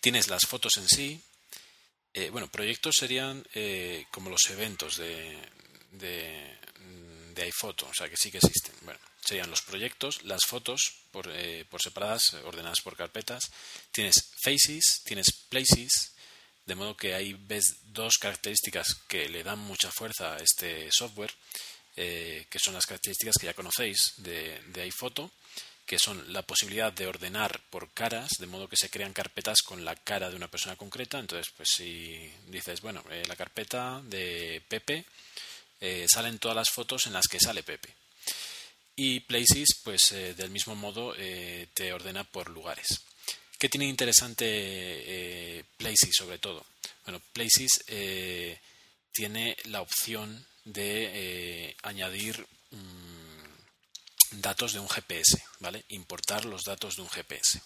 Tienes 0.00 0.28
las 0.28 0.42
fotos 0.46 0.76
en 0.76 0.86
sí. 0.88 1.20
Eh, 2.14 2.30
bueno, 2.30 2.48
proyectos 2.48 2.94
serían 2.96 3.44
eh, 3.54 4.06
como 4.12 4.30
los 4.30 4.48
eventos 4.50 4.96
de, 4.96 5.36
de, 5.90 6.56
de 7.34 7.42
iPhoto, 7.42 7.88
o 7.88 7.94
sea 7.94 8.08
que 8.08 8.16
sí 8.16 8.30
que 8.30 8.38
existen. 8.38 8.74
Bueno, 8.82 9.00
serían 9.24 9.50
los 9.50 9.62
proyectos, 9.62 10.22
las 10.22 10.42
fotos 10.46 10.94
por, 11.10 11.28
eh, 11.28 11.64
por 11.68 11.82
separadas, 11.82 12.34
ordenadas 12.44 12.80
por 12.84 12.96
carpetas. 12.96 13.50
Tienes 13.90 14.30
faces, 14.40 15.02
tienes 15.04 15.32
places, 15.48 16.14
de 16.68 16.74
modo 16.74 16.94
que 16.94 17.14
ahí 17.14 17.32
ves 17.32 17.78
dos 17.94 18.18
características 18.18 18.86
que 19.08 19.26
le 19.30 19.42
dan 19.42 19.58
mucha 19.58 19.90
fuerza 19.90 20.34
a 20.34 20.36
este 20.36 20.90
software, 20.92 21.32
eh, 21.96 22.46
que 22.50 22.58
son 22.58 22.74
las 22.74 22.84
características 22.84 23.36
que 23.40 23.46
ya 23.46 23.54
conocéis 23.54 24.12
de, 24.18 24.60
de 24.66 24.82
iPhoto, 24.82 25.32
que 25.86 25.98
son 25.98 26.30
la 26.30 26.42
posibilidad 26.42 26.92
de 26.92 27.06
ordenar 27.06 27.62
por 27.70 27.90
caras, 27.94 28.28
de 28.38 28.46
modo 28.46 28.68
que 28.68 28.76
se 28.76 28.90
crean 28.90 29.14
carpetas 29.14 29.62
con 29.62 29.82
la 29.82 29.96
cara 29.96 30.28
de 30.28 30.36
una 30.36 30.50
persona 30.50 30.76
concreta. 30.76 31.18
Entonces, 31.18 31.50
pues 31.56 31.70
si 31.74 32.30
dices, 32.48 32.82
bueno, 32.82 33.02
eh, 33.10 33.24
la 33.26 33.36
carpeta 33.36 34.02
de 34.04 34.62
Pepe, 34.68 35.06
eh, 35.80 36.04
salen 36.06 36.38
todas 36.38 36.56
las 36.56 36.68
fotos 36.68 37.06
en 37.06 37.14
las 37.14 37.28
que 37.28 37.40
sale 37.40 37.62
Pepe. 37.62 37.94
Y 38.94 39.20
Places, 39.20 39.68
pues 39.82 40.10
del 40.10 40.50
mismo 40.50 40.74
modo, 40.74 41.14
te 41.72 41.92
ordena 41.92 42.24
por 42.24 42.50
lugares. 42.50 43.07
¿Qué 43.58 43.68
tiene 43.68 43.86
interesante 43.86 44.44
eh, 44.46 45.64
Places 45.76 46.14
sobre 46.16 46.38
todo? 46.38 46.64
Bueno, 47.04 47.20
Places 47.32 47.84
eh, 47.88 48.56
tiene 49.12 49.56
la 49.64 49.80
opción 49.80 50.46
de 50.64 51.10
eh, 51.12 51.76
añadir 51.82 52.46
mm, 52.70 54.40
datos 54.40 54.74
de 54.74 54.78
un 54.78 54.88
GPS, 54.88 55.42
¿vale? 55.58 55.84
Importar 55.88 56.44
los 56.44 56.62
datos 56.62 56.94
de 56.94 57.02
un 57.02 57.08
GPS. 57.08 57.60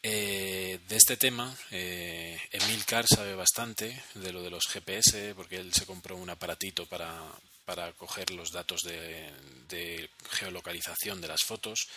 Eh, 0.00 0.78
de 0.86 0.96
este 0.96 1.16
tema, 1.16 1.56
eh, 1.72 2.38
Emil 2.52 2.84
Carr 2.84 3.08
sabe 3.08 3.34
bastante 3.34 4.00
de 4.14 4.32
lo 4.32 4.42
de 4.42 4.50
los 4.50 4.68
GPS, 4.68 5.34
porque 5.34 5.56
él 5.56 5.72
se 5.72 5.86
compró 5.86 6.16
un 6.16 6.30
aparatito 6.30 6.86
para, 6.86 7.20
para 7.64 7.92
coger 7.94 8.30
los 8.30 8.52
datos 8.52 8.82
de 8.82 10.08
geolocalización 10.30 11.20
de 11.20 11.28
las 11.28 11.42
fotos 11.42 11.88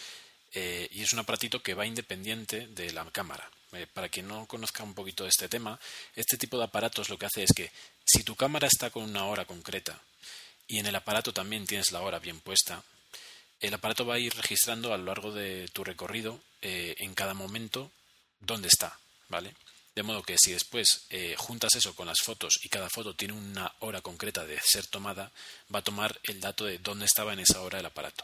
eh, 0.54 0.88
y 0.91 1.04
es 1.04 1.14
un 1.14 1.20
aparatito 1.20 1.62
que 1.62 1.74
va 1.74 1.86
independiente 1.86 2.68
de 2.68 2.91
la 2.91 3.06
cámara. 3.12 3.50
Eh, 3.74 3.86
para 3.93 4.10
quien 4.10 4.28
no 4.28 4.45
conozca 4.45 4.84
un 4.84 4.93
poquito 4.93 5.24
de 5.24 5.30
este 5.30 5.50
tema, 5.50 5.80
este 6.16 6.38
tipo 6.38 6.58
de 6.58 6.64
aparatos 6.64 7.10
lo 7.10 7.18
que 7.18 7.26
hace 7.26 7.43
es 7.43 7.52
que 7.54 7.72
si 8.06 8.24
tu 8.24 8.36
cámara 8.36 8.68
está 8.68 8.89
con 8.89 9.04
una 9.04 9.26
hora 9.26 9.45
concreta 9.45 10.00
y 10.68 10.80
en 10.80 10.86
el 10.86 10.95
aparato 10.95 11.34
también 11.34 11.68
tienes 11.68 11.91
la 11.91 12.02
hora 12.02 12.20
bien 12.20 12.39
puesta, 12.39 12.82
el 13.60 13.74
aparato 13.74 14.06
va 14.06 14.16
a 14.16 14.20
ir 14.20 14.34
registrando 14.36 14.93
a 14.93 14.98
lo 14.98 15.06
largo 15.06 15.34
de 15.34 15.68
tu 15.74 15.84
recorrido 15.84 16.39
eh, 16.62 16.95
en 17.00 17.14
cada 17.14 17.34
momento 17.34 17.91
dónde 18.39 18.70
está, 18.70 18.98
¿vale? 19.28 19.54
De 19.95 20.04
modo 20.04 20.24
que 20.24 20.38
si 20.38 20.52
después 20.52 21.08
juntas 21.38 21.74
eso 21.74 21.95
con 21.95 22.06
las 22.06 22.22
fotos 22.22 22.60
y 22.62 22.70
cada 22.70 22.88
foto 22.88 23.16
tiene 23.16 23.34
una 23.34 23.74
hora 23.80 24.00
concreta 24.02 24.45
de 24.45 24.60
ser 24.62 24.86
tomada, 24.86 25.32
va 25.74 25.80
a 25.80 25.84
tomar 25.84 26.20
el 26.24 26.39
dato 26.39 26.66
de 26.66 26.78
dónde 26.78 27.06
estaba 27.06 27.34
en 27.34 27.39
esa 27.39 27.62
hora 27.62 27.80
el 27.80 27.86
aparato. 27.88 28.24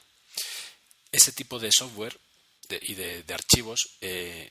Ese 1.14 1.32
tipo 1.32 1.60
de 1.60 1.70
software 1.72 2.18
y 2.82 2.96
de, 2.96 3.24
archivos, 3.32 3.98
eh, 4.02 4.50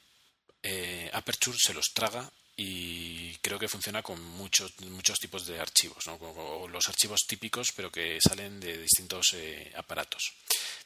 eh, 0.62 1.10
Aperture 1.12 1.58
se 1.60 1.74
los 1.74 1.86
traga 1.92 2.30
y 2.56 3.34
creo 3.38 3.58
que 3.58 3.66
funciona 3.66 4.00
con 4.00 4.22
muchos 4.22 4.78
muchos 4.82 5.18
tipos 5.18 5.44
de 5.44 5.58
archivos, 5.58 6.06
o 6.06 6.68
los 6.68 6.88
archivos 6.88 7.22
típicos, 7.26 7.72
pero 7.74 7.90
que 7.90 8.18
salen 8.20 8.60
de 8.60 8.78
distintos 8.78 9.34
eh, 9.34 9.72
aparatos. 9.74 10.34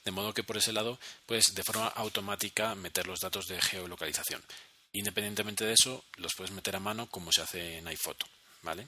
De 0.02 0.12
modo 0.12 0.32
que 0.32 0.44
por 0.44 0.56
ese 0.56 0.72
lado, 0.72 0.98
pues 1.26 1.54
de 1.54 1.62
forma 1.62 1.88
automática 1.88 2.74
meter 2.74 3.06
los 3.06 3.20
datos 3.20 3.46
de 3.46 3.60
geolocalización. 3.60 4.42
Independientemente 4.92 5.66
de 5.66 5.74
eso, 5.74 6.04
los 6.16 6.32
puedes 6.34 6.52
meter 6.52 6.74
a 6.76 6.80
mano 6.80 7.06
como 7.10 7.30
se 7.32 7.42
hace 7.42 7.78
en 7.78 7.88
iPhoto, 7.88 8.26
¿vale? 8.62 8.86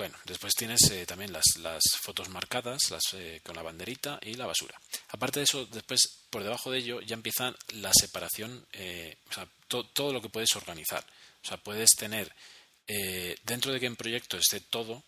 Bueno, 0.00 0.16
después 0.24 0.54
tienes 0.54 0.80
eh, 0.92 1.04
también 1.04 1.30
las, 1.30 1.44
las, 1.58 1.82
fotos 2.00 2.30
marcadas 2.30 2.90
las, 2.90 3.02
eh, 3.12 3.42
con 3.44 3.54
la 3.54 3.60
banderita 3.60 4.18
y 4.22 4.32
la 4.32 4.46
basura. 4.46 4.80
Aparte 5.10 5.40
de 5.40 5.44
eso, 5.44 5.66
después 5.66 6.00
por 6.30 6.42
debajo 6.42 6.70
de 6.70 6.78
ello 6.78 7.02
ya 7.02 7.12
empieza 7.12 7.54
la 7.74 7.92
separación, 7.92 8.66
eh, 8.72 9.18
o 9.28 9.34
sea, 9.34 9.46
todo 9.68 10.14
lo 10.14 10.22
que 10.22 10.30
puedes 10.30 10.56
organizar. 10.56 11.04
O 11.44 11.46
sea, 11.46 11.58
puedes 11.58 11.90
tener, 11.98 12.32
dentro 13.44 13.74
de 13.74 13.78
que 13.78 13.84
en 13.84 13.96
proyecto 13.96 14.38
esté 14.38 14.60
todo, 14.60 15.04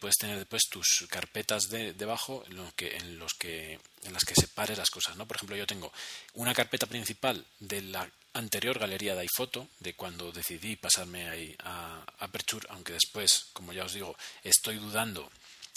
puedes 0.00 0.16
tener 0.16 0.36
después 0.36 0.62
tus 0.68 1.06
carpetas 1.08 1.68
de, 1.68 1.92
debajo 1.92 2.44
en, 2.50 2.72
que, 2.72 2.96
en, 2.96 3.20
los 3.20 3.34
que, 3.34 3.78
en 4.02 4.12
las 4.12 4.24
que 4.24 4.34
separes 4.34 4.76
las 4.76 4.90
cosas. 4.90 5.16
¿no? 5.16 5.26
Por 5.26 5.36
ejemplo, 5.36 5.54
yo 5.54 5.68
tengo 5.68 5.92
una 6.34 6.52
carpeta 6.52 6.86
principal 6.86 7.46
de 7.60 7.80
la 7.82 8.10
anterior 8.34 8.78
galería 8.78 9.14
de 9.14 9.22
iPhoto, 9.22 9.68
de 9.80 9.94
cuando 9.94 10.32
decidí 10.32 10.76
pasarme 10.76 11.28
ahí 11.28 11.54
a 11.60 12.04
Aperture, 12.18 12.66
aunque 12.70 12.94
después, 12.94 13.46
como 13.52 13.72
ya 13.72 13.84
os 13.84 13.92
digo, 13.92 14.16
estoy 14.42 14.76
dudando 14.76 15.30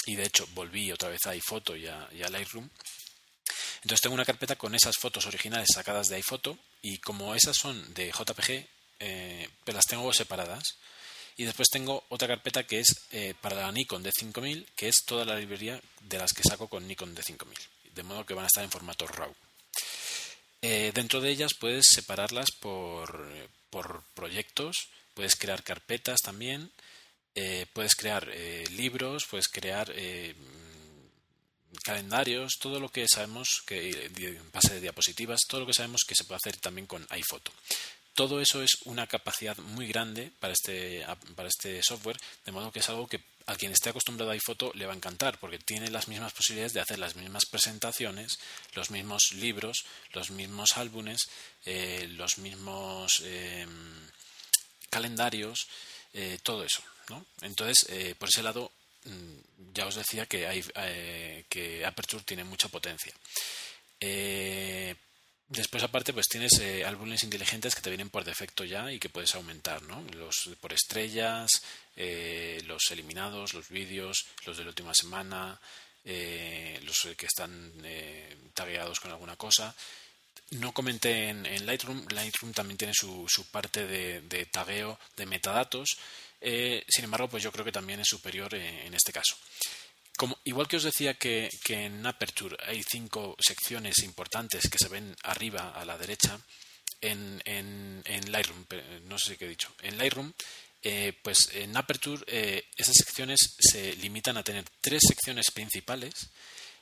y 0.05 0.15
de 0.15 0.23
hecho 0.23 0.47
volví 0.53 0.91
otra 0.91 1.09
vez 1.09 1.25
a 1.25 1.31
iPhoto 1.31 1.75
y 1.75 1.87
a, 1.87 2.07
Lightroom. 2.11 2.69
Entonces 3.81 4.01
tengo 4.01 4.15
una 4.15 4.25
carpeta 4.25 4.55
con 4.55 4.73
esas 4.73 4.95
fotos 4.97 5.25
originales 5.25 5.69
sacadas 5.73 6.07
de 6.07 6.15
iPhoto 6.15 6.57
y 6.81 6.97
como 6.99 7.35
esas 7.35 7.55
son 7.57 7.93
de 7.93 8.11
JPG, 8.11 8.67
eh, 8.99 9.49
las 9.65 9.85
tengo 9.85 10.11
separadas. 10.13 10.77
Y 11.37 11.43
después 11.43 11.67
tengo 11.69 12.05
otra 12.09 12.29
carpeta 12.29 12.65
que 12.65 12.79
es 12.79 12.87
eh, 13.11 13.33
para 13.41 13.57
la 13.57 13.71
Nikon 13.71 14.03
D5000, 14.05 14.65
que 14.75 14.87
es 14.87 15.03
toda 15.05 15.25
la 15.25 15.35
librería 15.35 15.81
de 16.01 16.17
las 16.17 16.31
que 16.31 16.43
saco 16.43 16.69
con 16.69 16.87
Nikon 16.87 17.13
D5000. 17.13 17.57
De 17.93 18.03
modo 18.03 18.25
que 18.25 18.33
van 18.33 18.45
a 18.45 18.47
estar 18.47 18.63
en 18.63 18.71
formato 18.71 19.05
RAW. 19.05 19.35
Eh, 20.67 20.91
dentro 20.95 21.21
de 21.21 21.29
ellas 21.29 21.53
puedes 21.53 21.85
separarlas 21.93 22.49
por, 22.59 23.23
proyectos, 24.15 24.89
puedes 25.13 25.35
crear 25.35 25.61
carpetas 25.61 26.21
también, 26.23 26.71
eh, 27.35 27.67
puedes 27.71 27.93
crear 27.93 28.27
eh, 28.33 28.63
libros, 28.71 29.27
puedes 29.29 29.47
crear 29.47 29.93
calendarios, 31.83 32.53
todo 32.59 32.79
lo 32.79 32.89
que 32.89 33.07
sabemos 33.07 33.61
que 33.67 34.09
base 34.51 34.73
de 34.73 34.81
diapositivas, 34.81 35.41
todo 35.47 35.61
lo 35.61 35.67
que 35.67 35.75
sabemos 35.75 36.01
que 36.03 36.15
se 36.15 36.23
puede 36.23 36.37
hacer 36.37 36.57
también 36.57 36.87
con 36.87 37.05
iPhoto. 37.11 37.51
Todo 38.15 38.41
eso 38.41 38.63
es 38.63 38.71
una 38.85 39.05
capacidad 39.05 39.55
muy 39.57 39.87
grande 39.87 40.31
para 40.39 40.53
este, 40.53 41.05
para 41.35 41.49
este 41.49 41.83
software, 41.83 42.17
de 42.43 42.51
modo 42.51 42.71
que 42.71 42.79
es 42.79 42.89
algo 42.89 43.05
que 43.05 43.21
a 43.47 43.55
quien 43.55 43.71
esté 43.71 43.89
acostumbrado 43.89 44.31
a 44.31 44.33
iPhoto 44.33 44.71
le 44.73 44.85
va 44.85 44.93
a 44.93 44.95
encantar 44.95 45.37
porque 45.37 45.59
tiene 45.59 45.89
las 45.91 46.07
mismas 46.07 46.33
posibilidades 46.33 46.73
de 46.73 46.81
hacer 46.81 46.99
las 46.99 47.15
mismas 47.15 47.45
presentaciones, 47.45 48.39
los 48.73 48.89
mismos 48.91 49.31
libros, 49.33 49.85
los 50.13 50.31
mismos 50.31 50.77
álbumes, 50.77 51.21
eh, 51.65 52.07
los 52.11 52.37
mismos 52.39 53.21
em, 53.23 54.09
calendarios, 54.89 55.67
eh, 56.13 56.39
todo 56.41 56.63
eso. 56.63 56.81
¿no? 57.09 57.25
Entonces, 57.41 57.85
eh, 57.89 58.15
por 58.17 58.29
ese 58.29 58.41
lado, 58.41 58.71
mm, 59.03 59.73
ya 59.73 59.85
os 59.85 59.95
decía 59.95 60.25
que, 60.25 61.83
Aperture 61.85 62.23
tiene 62.23 62.43
mucha 62.43 62.67
potencia. 62.67 63.13
Después, 65.47 65.83
aparte, 65.83 66.11
pues 66.11 66.27
tienes 66.27 66.57
eh, 66.59 66.83
álbumes 66.85 67.23
inteligentes 67.23 67.75
que 67.75 67.81
te 67.81 67.91
vienen 67.91 68.09
por 68.09 68.23
defecto 68.23 68.63
ya 68.63 68.91
y 68.91 68.97
que 68.97 69.09
puedes 69.09 69.35
aumentar, 69.35 69.83
¿no? 69.83 70.03
Los 70.13 70.49
por 70.59 70.73
estrellas, 70.73 71.51
eh, 71.95 72.59
los 72.65 72.89
eliminados, 72.89 73.53
los 73.53 73.69
vídeos, 73.69 74.25
los 74.45 74.57
de 74.57 74.63
la 74.63 74.69
última 74.69 74.91
semana, 74.95 75.59
eh, 76.03 76.79
los 76.83 77.07
que 77.15 77.27
están 77.27 77.71
tagueados 78.55 78.99
con 78.99 79.11
alguna 79.11 79.35
cosa. 79.35 79.75
No 80.51 80.73
comenté 80.73 81.29
en, 81.29 81.65
Lightroom, 81.65 82.07
Lightroom 82.09 82.51
también 82.53 82.77
tiene 82.77 82.93
su, 82.95 83.25
su 83.27 83.45
parte 83.47 83.85
de, 83.85 84.21
de, 84.21 84.45
tagueo 84.47 84.99
de 85.15 85.25
metadatos, 85.25 85.97
sin 86.41 87.03
embargo, 87.03 87.27
pues 87.27 87.43
yo 87.43 87.51
creo 87.51 87.65
que 87.65 87.71
también 87.71 87.99
es 87.99 88.07
superior 88.07 88.53
en 88.53 88.93
este 88.93 89.11
caso 89.11 89.35
igual 90.43 90.67
que 90.67 90.77
os 90.77 90.83
decía 90.83 91.15
que, 91.15 91.49
en 91.69 92.05
Aperture 92.05 92.57
hay 92.65 92.83
cinco 92.83 93.35
secciones 93.39 93.99
importantes 94.03 94.69
que 94.69 94.77
se 94.77 94.89
ven 94.89 95.15
arriba 95.23 95.71
a 95.71 95.85
la 95.85 95.97
derecha, 95.97 96.39
en, 97.01 98.03
Lightroom, 98.31 98.65
no 99.03 99.19
sé 99.19 99.37
qué 99.37 99.45
he 99.45 99.49
dicho, 99.49 99.73
en 99.81 99.97
Lightroom, 99.97 100.31
eh, 100.81 101.13
pues 101.21 101.49
en 101.53 101.75
Aperture 101.75 102.23
eh, 102.27 102.65
esas 102.77 102.95
secciones 102.95 103.39
se 103.59 103.95
limitan 103.97 104.37
a 104.37 104.43
tener 104.43 104.65
tres 104.81 105.01
secciones 105.07 105.51
principales 105.51 106.13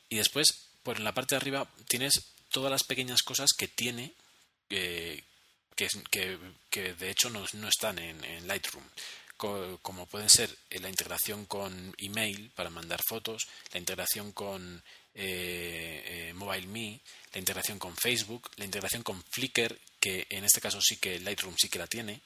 y 0.08 0.16
después, 0.16 0.68
por 0.82 0.96
en 0.98 1.04
la 1.04 1.14
parte 1.14 1.34
de 1.34 1.40
arriba, 1.40 1.68
tienes 1.88 2.32
todas 2.50 2.70
las 2.70 2.84
pequeñas 2.84 3.22
cosas 3.22 3.50
que 3.56 3.68
tiene, 3.68 4.12
eh, 4.70 5.22
que, 5.74 6.38
de 6.94 7.10
hecho 7.10 7.30
no, 7.30 7.44
están 7.68 7.98
en 7.98 8.46
Lightroom 8.46 8.84
como 9.82 10.06
pueden 10.06 10.28
ser 10.28 10.50
eh, 10.70 10.78
la 10.80 10.88
integración 10.88 11.46
con 11.46 11.94
email 11.98 12.50
para 12.54 12.70
mandar 12.70 13.00
fotos, 13.06 13.46
la 13.72 13.78
integración 13.78 14.32
con 14.32 14.82
eh, 15.14 16.02
eh, 16.04 16.34
MobileMe, 16.34 17.00
la 17.32 17.38
integración 17.38 17.78
con 17.78 17.96
Facebook, 17.96 18.50
la 18.56 18.64
integración 18.64 19.02
con 19.02 19.22
Flickr, 19.22 19.78
que 20.00 20.26
en 20.30 20.44
este 20.44 20.60
caso 20.60 20.80
sí 20.80 20.96
que 20.96 21.20
Lightroom 21.20 21.56
sí 21.58 21.68
que 21.68 21.78
la 21.78 21.86
tiene, 21.86 22.20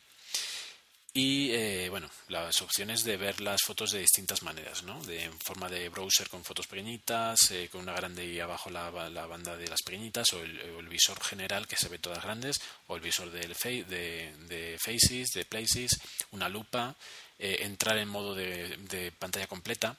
y 1.14 1.50
eh, 1.52 1.88
bueno, 1.88 2.10
las 2.28 2.60
opciones 2.60 3.02
de 3.02 3.16
ver 3.16 3.40
las 3.40 3.62
fotos 3.62 3.92
de 3.92 4.00
distintas 4.00 4.42
maneras, 4.42 4.82
¿no? 4.82 5.02
De, 5.04 5.24
en 5.24 5.38
forma 5.40 5.68
de 5.68 5.88
browser 5.88 6.28
con 6.28 6.44
fotos 6.44 6.66
pequeñitas, 6.66 7.50
eh, 7.50 7.68
con 7.70 7.80
una 7.80 7.94
grande 7.94 8.26
y 8.26 8.38
abajo 8.40 8.70
la, 8.70 8.90
banda 8.90 9.56
de 9.56 9.68
las 9.68 9.82
pequeñitas, 9.82 10.32
o 10.34 10.42
el, 10.42 10.88
visor 10.88 11.22
general 11.22 11.66
que 11.66 11.76
se 11.76 11.88
ve 11.88 11.98
todas 11.98 12.22
grandes, 12.22 12.56
o 12.86 12.96
el 12.96 13.02
visor 13.02 13.30
del 13.30 13.54
de, 13.54 14.34
de 14.48 14.78
Faces, 14.78 15.30
de 15.34 15.44
Places, 15.44 15.98
una 16.32 16.48
lupa, 16.48 16.94
eh, 17.38 17.58
entrar 17.60 17.98
en 17.98 18.08
modo 18.08 18.34
de 18.34 19.12
pantalla 19.18 19.46
completa. 19.46 19.96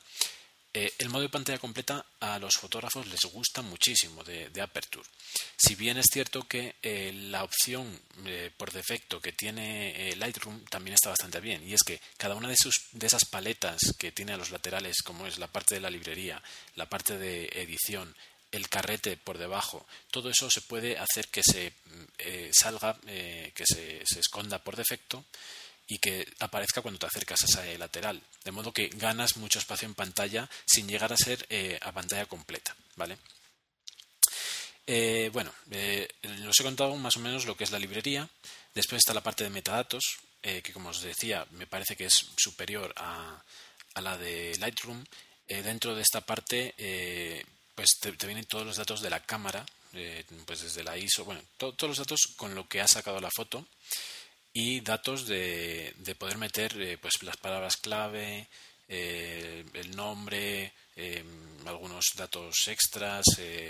Eh, 0.71 0.93
el 0.99 1.09
modo 1.09 1.23
de 1.23 1.29
pantalla 1.29 1.57
completa 1.57 2.05
a 2.19 2.37
los 2.37 2.53
fotógrafos 2.55 3.07
les 3.07 3.21
gusta 3.21 3.63
muchísimo 3.63 4.23
de, 4.23 4.61
Aperture. 4.61 5.07
Si 5.57 5.73
bien 5.73 5.97
es 5.97 6.05
cierto 6.11 6.47
que 6.47 6.75
eh, 6.83 7.11
la 7.11 7.43
opción 7.43 7.99
eh, 8.25 8.51
por 8.55 8.71
defecto 8.71 9.19
que 9.19 9.31
tiene 9.31 10.15
Lightroom 10.17 10.63
también 10.65 10.93
está 10.93 11.09
bastante 11.09 11.39
bien, 11.39 11.67
y 11.67 11.73
es 11.73 11.81
que 11.81 11.99
cada 12.17 12.35
una 12.35 12.49
de, 12.49 12.55
sus, 12.55 12.85
de 12.91 13.07
esas 13.07 13.25
paletas 13.25 13.79
que 13.97 14.11
tiene 14.11 14.33
a 14.33 14.37
los 14.37 14.51
laterales, 14.51 15.01
como 15.03 15.25
es 15.25 15.39
la 15.39 15.47
parte 15.47 15.73
de 15.73 15.81
la 15.81 15.89
librería, 15.89 16.41
la 16.75 16.87
parte 16.87 17.17
de 17.17 17.45
edición, 17.55 18.15
el 18.51 18.69
carrete 18.69 19.17
por 19.17 19.39
debajo, 19.39 19.87
todo 20.11 20.29
eso 20.29 20.51
se 20.51 20.61
puede 20.61 20.99
hacer 20.99 21.29
que 21.29 21.41
se 21.43 21.73
salga, 22.51 22.99
que 23.01 23.63
se, 23.65 24.01
se 24.05 24.19
esconda 24.19 24.59
por 24.59 24.75
defecto 24.75 25.23
y 25.89 25.97
que 25.97 26.25
aparezca 26.39 26.83
cuando 26.83 26.99
te 26.99 27.07
acercas 27.07 27.43
a 27.43 27.45
esa 27.47 27.77
lateral. 27.79 28.21
De 28.43 28.51
modo 28.51 28.71
que 28.71 28.89
ganas 28.89 29.37
mucho 29.37 29.57
espacio 29.57 29.87
en 29.87 29.95
pantalla 29.95 30.47
sin 30.65 30.87
llegar 30.87 31.11
a 31.11 31.17
ser 31.17 31.45
eh, 31.49 31.79
a 31.81 31.91
pantalla 31.91 32.27
completa. 32.27 32.75
¿vale? 32.95 33.17
Eh, 34.85 35.31
bueno, 35.33 35.51
eh, 35.71 36.07
os 36.47 36.59
he 36.59 36.63
contado 36.63 36.95
más 36.95 37.17
o 37.17 37.21
menos 37.21 37.45
lo 37.45 37.57
que 37.57 37.63
es 37.63 37.71
la 37.71 37.79
librería. 37.79 38.29
Después 38.75 38.99
está 38.99 39.15
la 39.15 39.23
parte 39.23 39.43
de 39.43 39.49
metadatos, 39.49 40.19
que 40.41 40.71
como 40.71 40.89
os 40.89 41.01
decía, 41.01 41.45
me 41.51 41.67
parece 41.67 41.97
que 41.97 42.05
es 42.05 42.27
superior 42.37 42.93
a, 42.95 43.43
la 43.95 44.17
de 44.17 44.55
Lightroom. 44.57 45.03
dentro 45.47 45.95
de 45.95 46.03
esta 46.03 46.21
parte, 46.21 47.43
pues 47.75 47.89
te, 47.99 48.11
vienen 48.11 48.45
todos 48.45 48.65
los 48.65 48.77
datos 48.77 49.01
de 49.01 49.09
la 49.09 49.19
cámara, 49.21 49.65
pues 50.45 50.61
desde 50.61 50.83
la 50.83 50.97
ISO, 50.97 51.25
bueno, 51.25 51.41
todos 51.57 51.89
los 51.89 51.97
datos 51.97 52.21
con 52.37 52.55
lo 52.55 52.69
que 52.69 52.79
ha 52.79 52.87
sacado 52.87 53.19
la 53.19 53.31
foto 53.31 53.65
y 54.53 54.81
datos 54.81 55.27
de, 55.27 55.93
de 55.97 56.15
poder 56.15 56.37
meter 56.37 56.79
eh, 56.81 56.97
pues 56.97 57.21
las 57.21 57.37
palabras 57.37 57.77
clave, 57.77 58.47
eh, 58.87 59.63
el 59.73 59.95
nombre, 59.95 60.73
eh, 60.95 61.23
algunos 61.65 62.05
datos 62.15 62.67
extras, 62.67 63.25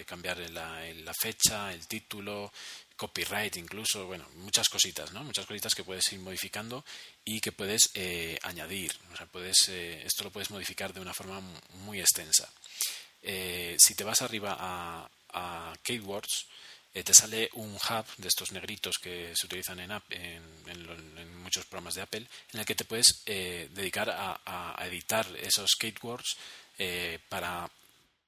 cambiar 0.06 0.38
la, 0.52 0.82
la, 0.94 1.14
fecha, 1.14 1.74
el 1.74 1.86
título, 1.88 2.54
copyright 2.96 3.58
incluso, 3.58 4.06
bueno, 4.08 4.26
muchas 4.36 4.70
cositas, 4.70 5.12
¿no? 5.12 5.24
Muchas 5.24 5.46
cositas 5.46 5.76
que 5.76 5.84
puedes 5.84 6.12
ir 6.14 6.20
modificando 6.20 6.86
y 7.26 7.42
que 7.42 7.52
puedes 7.52 7.90
añadir. 8.44 8.94
O 9.14 9.18
sea, 9.18 9.26
puedes, 9.26 9.68
esto 9.68 10.24
lo 10.24 10.32
puedes 10.32 10.52
modificar 10.52 10.94
de 10.94 11.02
una 11.02 11.14
forma 11.14 11.42
muy 11.74 12.00
extensa. 12.00 12.50
si 13.22 13.96
te 13.96 14.04
vas 14.06 14.22
arriba 14.22 14.56
a, 14.58 15.10
a 15.34 15.74
Keywords, 15.84 16.48
eh, 16.94 17.04
te 17.04 17.14
sale 17.14 17.50
un 17.54 17.76
hub 17.76 18.06
de 18.18 18.28
estos 18.28 18.52
negritos 18.52 18.98
que 18.98 19.34
se 19.36 19.46
utilizan 19.46 19.80
en, 19.80 19.92
en, 20.10 21.38
muchos 21.38 21.66
programas 21.66 21.96
de 21.96 22.02
Apple, 22.02 22.28
en 22.54 22.60
el 22.60 22.66
que 22.66 22.76
te 22.76 22.86
puedes 22.86 23.24
eh, 23.26 23.70
dedicar 23.72 24.10
a, 24.10 24.76
editar 24.86 25.26
esos 25.38 25.70
skateboards 25.76 26.38
eh, 26.78 27.20
para 27.30 27.70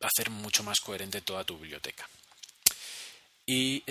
hacer 0.02 0.30
mucho 0.30 0.64
más 0.64 0.80
coherente 0.80 1.22
toda 1.22 1.44
tu 1.44 1.58
biblioteca. 1.58 2.08
Y 3.46 3.82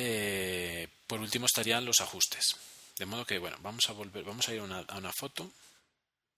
por 1.06 1.20
último 1.20 1.46
estarían 1.46 1.84
los 1.84 2.00
ajustes. 2.00 2.56
De 2.98 3.06
modo 3.06 3.26
que, 3.26 3.38
bueno, 3.38 3.56
vamos 3.60 3.88
a 3.88 3.92
volver, 3.92 4.24
vamos 4.24 4.48
a 4.48 4.54
ir 4.54 4.60
a 4.60 4.64
una, 4.64 4.78
a 4.78 4.98
una 4.98 5.12
foto. 5.12 5.50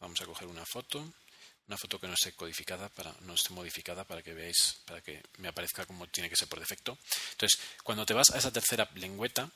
Vamos 0.00 0.20
a 0.20 0.26
coger 0.26 0.48
una 0.48 0.64
foto, 0.66 1.06
una 1.72 1.78
foto 1.78 1.98
que 1.98 2.06
no 2.06 2.12
esté 2.12 2.32
codificada, 2.32 2.90
para, 2.90 3.14
no 3.22 3.32
esté 3.32 3.50
modificada 3.50 4.04
para 4.04 4.22
que 4.22 4.34
veáis, 4.34 4.76
para 4.84 5.00
que 5.00 5.22
me 5.38 5.48
aparezca 5.48 5.86
como 5.86 6.06
tiene 6.06 6.28
que 6.28 6.36
ser 6.36 6.46
por 6.46 6.60
defecto. 6.60 6.98
Entonces, 7.32 7.58
cuando 7.82 8.04
te 8.04 8.12
vas 8.12 8.28
a 8.30 8.36
esa 8.36 8.52
tercera 8.52 8.88
lengüeta, 8.96 9.50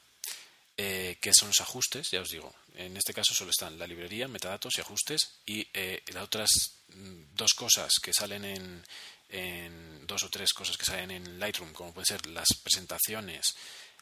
eh, 0.79 1.19
que 1.21 1.33
son 1.35 1.49
los 1.49 1.61
ajustes, 1.61 2.11
ya 2.11 2.23
os 2.23 2.31
digo, 2.31 2.55
en 2.75 2.97
este 2.97 3.12
caso 3.12 3.35
solo 3.35 3.51
están 3.51 3.79
la 3.79 3.87
librería, 3.87 4.29
metadatos 4.29 4.79
y 4.79 4.81
ajustes, 4.81 5.29
y 5.45 5.67
eh, 5.75 6.03
las 6.09 6.25
otras 6.25 6.49
mm, 6.89 7.35
dos 7.35 7.53
cosas 7.53 7.93
que 8.03 8.14
salen 8.14 8.47
en, 8.47 8.85
en 9.29 10.07
dos 10.07 10.23
o 10.23 10.31
tres 10.31 10.55
cosas 10.55 10.79
que 10.79 10.87
salen 10.87 11.11
en 11.11 11.39
Lightroom, 11.39 11.75
como 11.75 11.93
pueden 11.93 12.07
ser 12.07 12.27
las 12.29 12.49
presentaciones, 12.62 13.55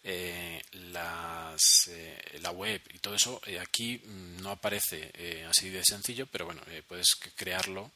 eh, 0.05 0.63
las, 0.73 1.89
eh, 1.89 2.39
la 2.43 2.51
web 2.51 2.81
y 2.93 2.99
todo 2.99 3.15
eso, 3.15 3.41
eh, 3.47 3.59
aquí 3.59 3.99
mm, 3.99 4.43
no 4.43 4.51
aparece 4.51 5.11
eh, 5.15 5.47
así 5.49 5.71
de 5.71 5.83
sencillo, 5.85 6.27
pero 6.27 6.45
bueno, 6.45 6.61
puedes 6.87 7.17
crearlo 7.35 7.91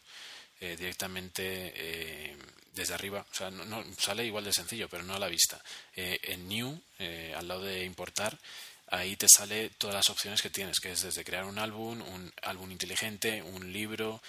directamente 0.61 2.35
desde 2.75 2.95
arriba. 2.95 3.25
O 3.31 3.35
sea, 3.35 3.49
no, 3.51 3.65
no- 3.65 3.85
sale 3.97 4.25
igual 4.27 4.43
de 4.45 4.53
sencillo, 4.53 4.89
pero 4.89 5.05
no 5.05 5.15
a 5.15 5.19
la 5.21 5.29
vista. 5.29 5.63
En 5.95 6.49
New, 6.49 6.81
al 7.37 7.47
lado 7.47 7.63
de 7.63 7.85
importar, 7.85 8.37
ahí 8.89 9.15
te 9.15 9.29
sale 9.29 9.71
todas 9.79 9.95
las 9.95 10.11
opciones 10.11 10.43
que 10.43 10.51
tienes, 10.51 10.81
que 10.81 10.91
es 10.91 11.03
desde 11.03 11.23
crear 11.25 11.45
un 11.45 11.59
álbum, 11.61 12.01
un 12.03 12.33
álbum 12.43 12.73
inteligente, 12.73 13.41
un 13.41 13.73
libro, 13.73 14.21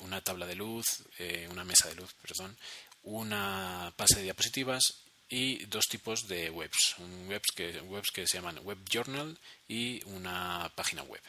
una 0.00 0.22
tabla 0.22 0.46
de 0.46 0.54
luz, 0.54 0.86
eh, 1.18 1.46
una 1.50 1.64
mesa 1.64 1.88
de 1.88 1.96
luz, 1.96 2.14
perdón, 2.22 2.56
una 3.02 3.92
base 3.98 4.16
de 4.16 4.22
diapositivas 4.22 5.01
y 5.34 5.64
dos 5.64 5.86
tipos 5.88 6.28
de 6.28 6.50
webs, 6.50 6.94
webs 7.26 7.48
que, 7.56 7.80
webs 7.80 8.10
que 8.12 8.26
se 8.26 8.36
llaman 8.36 8.58
web 8.64 8.76
journal 8.92 9.36
y 9.66 10.04
una 10.04 10.70
página 10.76 11.02
web. 11.04 11.22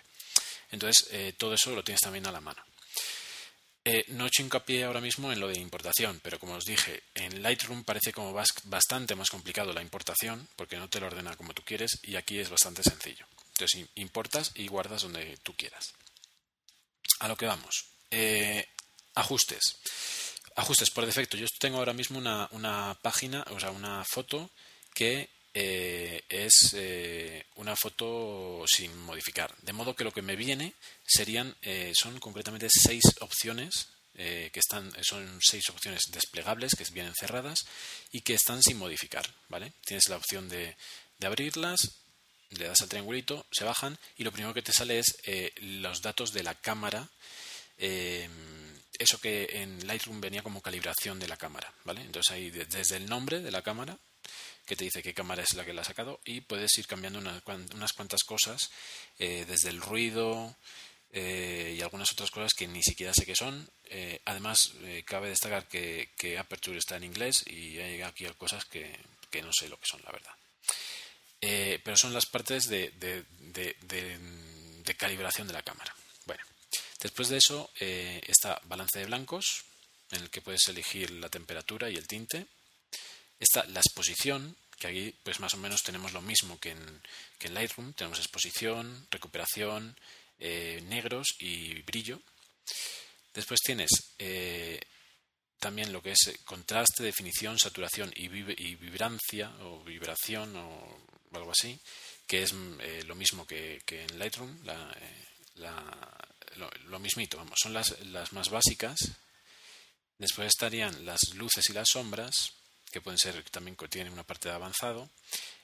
Entonces, 0.72 1.08
eh, 1.12 1.34
todo 1.38 1.54
eso 1.54 1.74
lo 1.74 1.84
tienes 1.86 2.02
también 2.02 2.28
a 2.28 2.32
la 2.32 2.42
mano. 2.42 2.62
Eh, 3.86 4.04
no 4.10 4.26
he 4.26 4.28
hecho 4.28 4.44
hincapié 4.44 4.84
ahora 4.84 5.00
mismo 5.02 5.32
en 5.32 5.40
lo 5.40 5.48
de 5.48 5.58
importación, 5.60 6.20
pero 6.22 6.38
como 6.38 6.54
os 6.56 6.66
dije, 6.66 7.04
en 7.16 7.42
Lightroom 7.42 7.84
parece 7.86 8.12
como 8.12 8.34
bas- 8.34 8.62
bastante 8.66 9.16
más 9.16 9.30
complicado 9.30 9.72
la 9.74 9.82
importación, 9.82 10.48
porque 10.58 10.78
no 10.78 10.90
te 10.90 11.00
lo 11.00 11.08
ordena 11.08 11.36
como 11.38 11.54
tú 11.54 11.64
quieres, 11.64 12.00
y 12.04 12.16
aquí 12.18 12.40
es 12.40 12.50
bastante 12.50 12.84
sencillo. 12.84 13.26
Entonces, 13.54 13.82
im- 13.82 13.90
importas 13.96 14.52
y 14.56 14.68
guardas 14.68 15.04
donde 15.04 15.38
tú 15.44 15.54
quieras. 15.56 15.94
A 17.20 17.28
lo 17.30 17.38
que 17.38 17.46
vamos. 17.46 17.86
Eh, 18.12 18.68
ajustes. 19.16 19.62
Ajustes 20.56 20.92
por 20.92 21.06
defecto. 21.06 21.38
Yo 21.38 21.48
tengo 21.60 21.78
ahora 21.78 21.94
mismo 21.94 22.18
una, 22.18 22.48
una 22.52 22.98
página, 23.02 23.46
o 23.52 23.60
sea, 23.60 23.72
una 23.72 24.04
foto 24.06 24.50
que 24.94 25.30
eh, 25.54 26.24
es 26.30 26.74
eh, 26.74 27.46
una 27.56 27.76
foto 27.76 28.64
sin 28.68 28.96
modificar. 29.00 29.56
De 29.62 29.74
modo 29.74 29.96
que 29.96 30.04
lo 30.04 30.12
que 30.12 30.22
me 30.22 30.36
viene 30.36 30.74
serían, 31.06 31.56
eh, 31.62 31.92
son 31.96 32.20
concretamente 32.20 32.68
seis 32.70 33.04
opciones 33.20 33.90
eh, 34.16 34.52
que 34.54 34.60
están, 34.60 34.92
son 35.02 35.40
seis 35.42 35.68
opciones 35.70 36.04
desplegables 36.12 36.76
que 36.76 36.86
vienen 36.92 37.16
cerradas 37.16 37.66
y 38.12 38.22
que 38.22 38.36
están 38.36 38.62
sin 38.62 38.78
modificar, 38.78 39.28
¿vale? 39.50 39.74
Tienes 39.86 40.08
la 40.08 40.18
opción 40.18 40.50
de, 40.50 40.76
de 41.18 41.28
abrirlas, 41.28 41.80
le 42.52 42.68
das 42.68 42.82
al 42.82 42.90
triangulito, 42.90 43.46
se 43.52 43.64
bajan 43.64 43.98
y 44.16 44.24
lo 44.24 44.32
primero 44.32 44.54
que 44.54 44.62
te 44.62 44.72
sale 44.72 45.00
es 45.00 45.18
eh, 45.24 45.52
los 45.58 46.04
datos 46.04 46.32
de 46.32 46.44
la 46.44 46.54
cámara 46.54 47.10
eh, 47.80 48.30
eso 49.00 49.20
que 49.20 49.48
en 49.52 49.86
Lightroom 49.88 50.22
venía 50.22 50.44
como 50.44 50.62
calibración 50.62 51.20
de 51.20 51.28
la 51.28 51.38
cámara, 51.38 51.74
¿vale? 51.84 52.02
Entonces 52.02 52.32
ahí 52.34 52.50
de- 52.52 52.66
desde 52.66 52.98
el 52.98 53.08
nombre 53.08 53.40
de 53.42 53.52
la 53.52 53.62
cámara, 53.62 53.98
que 54.66 54.76
te 54.76 54.86
dice 54.86 55.04
qué 55.04 55.14
cámara 55.14 55.44
es 55.44 55.54
la 55.56 55.66
que 55.66 55.74
la 55.74 55.82
ha 55.82 55.86
sacado, 55.86 56.22
y 56.26 56.42
puedes 56.42 56.78
ir 56.78 56.88
cambiando 56.88 57.20
cuan- 57.44 57.68
unas 57.74 57.92
cuantas 57.94 58.24
cosas, 58.24 58.70
eh, 59.20 59.46
desde 59.48 59.70
el 59.70 59.82
ruido 59.82 60.56
eh, 61.16 61.76
y 61.78 61.82
algunas 61.82 62.12
otras 62.12 62.32
cosas 62.32 62.54
que 62.56 62.68
ni 62.68 62.82
siquiera 62.82 63.14
sé 63.14 63.24
qué 63.26 63.36
son. 63.36 63.70
Eh, 63.86 64.20
además, 64.26 64.72
cabe 65.06 65.30
destacar 65.30 65.68
que, 65.68 66.10
que 66.18 66.40
Aperture 66.40 66.80
está 66.80 66.96
en 66.96 67.04
inglés 67.04 67.44
y 67.46 67.78
hay 67.78 68.02
aquí 68.02 68.26
cosas 68.38 68.66
que, 68.66 68.98
que 69.30 69.44
no 69.44 69.52
sé 69.54 69.70
lo 69.70 69.78
que 69.80 69.86
son, 69.86 70.02
la 70.04 70.12
verdad. 70.12 70.32
Pero 71.84 71.98
son 71.98 72.14
las 72.14 72.26
partes 72.26 72.68
de- 72.68 72.90
de- 72.98 73.26
de 74.84 74.96
calibración 74.96 75.46
de 75.48 75.54
la 75.54 75.62
cámara. 75.62 75.94
Después 77.04 77.28
de 77.30 77.38
eso 77.38 77.70
eh, 77.80 78.22
está 78.28 78.60
balance 78.66 78.98
de 78.98 79.06
blancos, 79.06 79.66
en 80.12 80.22
el 80.24 80.30
que 80.30 80.42
puedes 80.42 80.68
elegir 80.68 81.12
la 81.12 81.30
temperatura 81.30 81.90
y 81.90 81.96
el 81.98 82.08
tinte. 82.08 82.48
Está 83.40 83.66
la 83.66 83.80
exposición, 83.82 84.56
que 84.80 84.88
aquí 84.88 85.16
pues 85.24 85.40
más 85.40 85.54
o 85.54 85.58
menos 85.58 85.84
tenemos 85.84 86.14
lo 86.14 86.22
mismo 86.22 86.60
que 86.60 86.72
en, 86.72 87.02
que 87.38 87.48
en 87.48 87.54
Lightroom. 87.56 87.94
Tenemos 87.94 88.20
exposición, 88.20 89.06
recuperación, 89.12 89.98
eh, 90.40 90.82
negros 90.88 91.36
y 91.40 91.82
brillo. 91.82 92.22
Después 93.34 93.60
tienes 93.62 93.90
eh, 94.20 94.80
también 95.60 95.92
lo 95.92 96.02
que 96.02 96.12
es 96.12 96.28
eh, 96.28 96.40
contraste, 96.46 97.04
definición, 97.04 97.60
saturación 97.60 98.14
y, 98.16 98.28
vib- 98.30 98.56
y 98.58 98.76
vibrancia 98.76 99.52
o 99.62 99.84
vibración 99.84 100.56
o 100.56 101.02
algo 101.34 101.52
así, 101.52 101.78
que 102.28 102.44
es 102.44 102.54
mm, 102.54 102.80
lo 103.08 103.16
mismo 103.16 103.46
que, 103.46 103.82
que 103.86 104.04
en 104.04 104.20
Lightroom, 104.20 104.64
la- 104.64 104.96
lo, 106.58 106.70
lo 106.88 107.00
mismito, 107.00 107.38
vamos, 107.38 107.60
son 107.62 107.74
las, 107.74 108.00
las 108.08 108.34
más 108.34 108.50
básicas. 108.50 108.98
Después 110.18 110.48
estarían 110.48 111.06
las 111.06 111.20
luces 111.36 111.70
y 111.70 111.74
las 111.74 111.90
sombras, 111.90 112.54
que 112.92 113.02
pueden 113.02 113.18
ser 113.18 113.44
también 113.50 113.76
que 113.76 113.88
tienen 113.88 114.14
una 114.14 114.24
parte 114.24 114.50
de 114.50 114.56
avanzado. 114.56 115.10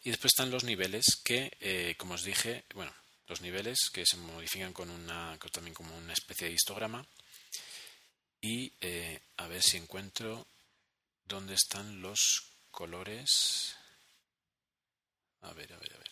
Y 0.03 0.09
después 0.09 0.31
están 0.33 0.51
los 0.51 0.63
niveles 0.63 1.05
que, 1.23 1.51
eh, 1.59 1.95
como 1.97 2.15
os 2.15 2.23
dije, 2.23 2.65
bueno, 2.73 2.93
los 3.27 3.41
niveles 3.41 3.89
que 3.93 4.05
se 4.05 4.17
modifican 4.17 4.73
con 4.73 4.89
una, 4.89 5.37
también 5.51 5.75
como 5.75 5.95
una 5.95 6.13
especie 6.13 6.47
de 6.47 6.53
histograma 6.53 7.05
y 8.41 8.73
eh, 8.81 9.21
a 9.37 9.47
ver 9.47 9.61
si 9.61 9.77
encuentro 9.77 10.47
dónde 11.25 11.53
están 11.53 12.01
los 12.01 12.19
colores. 12.71 13.75
A 15.41 15.53
ver, 15.53 15.71
a 15.73 15.77
ver, 15.77 15.93
a 15.93 15.97
ver. 15.97 16.11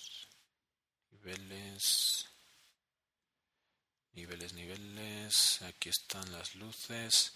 Niveles. 1.12 2.28
Niveles, 4.18 4.54
niveles. 4.54 5.62
Aquí 5.62 5.90
están 5.90 6.32
las 6.32 6.56
luces. 6.56 7.32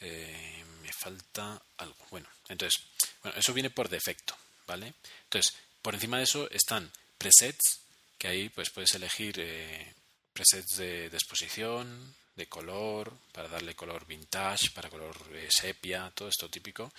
Eh, 0.00 0.64
me 0.80 0.90
falta 0.90 1.60
algo. 1.76 2.06
Bueno, 2.10 2.26
entonces, 2.48 2.80
bueno, 3.22 3.38
eso 3.38 3.52
viene 3.52 3.68
por 3.68 3.90
defecto, 3.90 4.34
¿vale? 4.66 4.94
Entonces, 5.24 5.54
por 5.82 5.92
encima 5.92 6.16
de 6.16 6.24
eso 6.24 6.50
están 6.50 6.90
presets, 7.18 7.80
que 8.16 8.28
ahí 8.28 8.48
pues 8.48 8.70
puedes 8.70 8.94
elegir 8.94 9.34
eh, 9.38 9.94
presets 10.32 10.78
de, 10.78 11.10
de 11.10 11.16
exposición, 11.18 12.14
de 12.34 12.46
color, 12.46 13.12
para 13.32 13.48
darle 13.48 13.74
color 13.74 14.06
vintage, 14.06 14.70
para 14.70 14.88
color 14.88 15.14
eh, 15.32 15.48
sepia, 15.50 16.10
todo 16.14 16.28
esto 16.28 16.48
típico. 16.48 16.90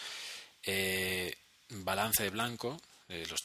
Balance 1.70 2.24
de 2.24 2.30
blanco, 2.30 2.80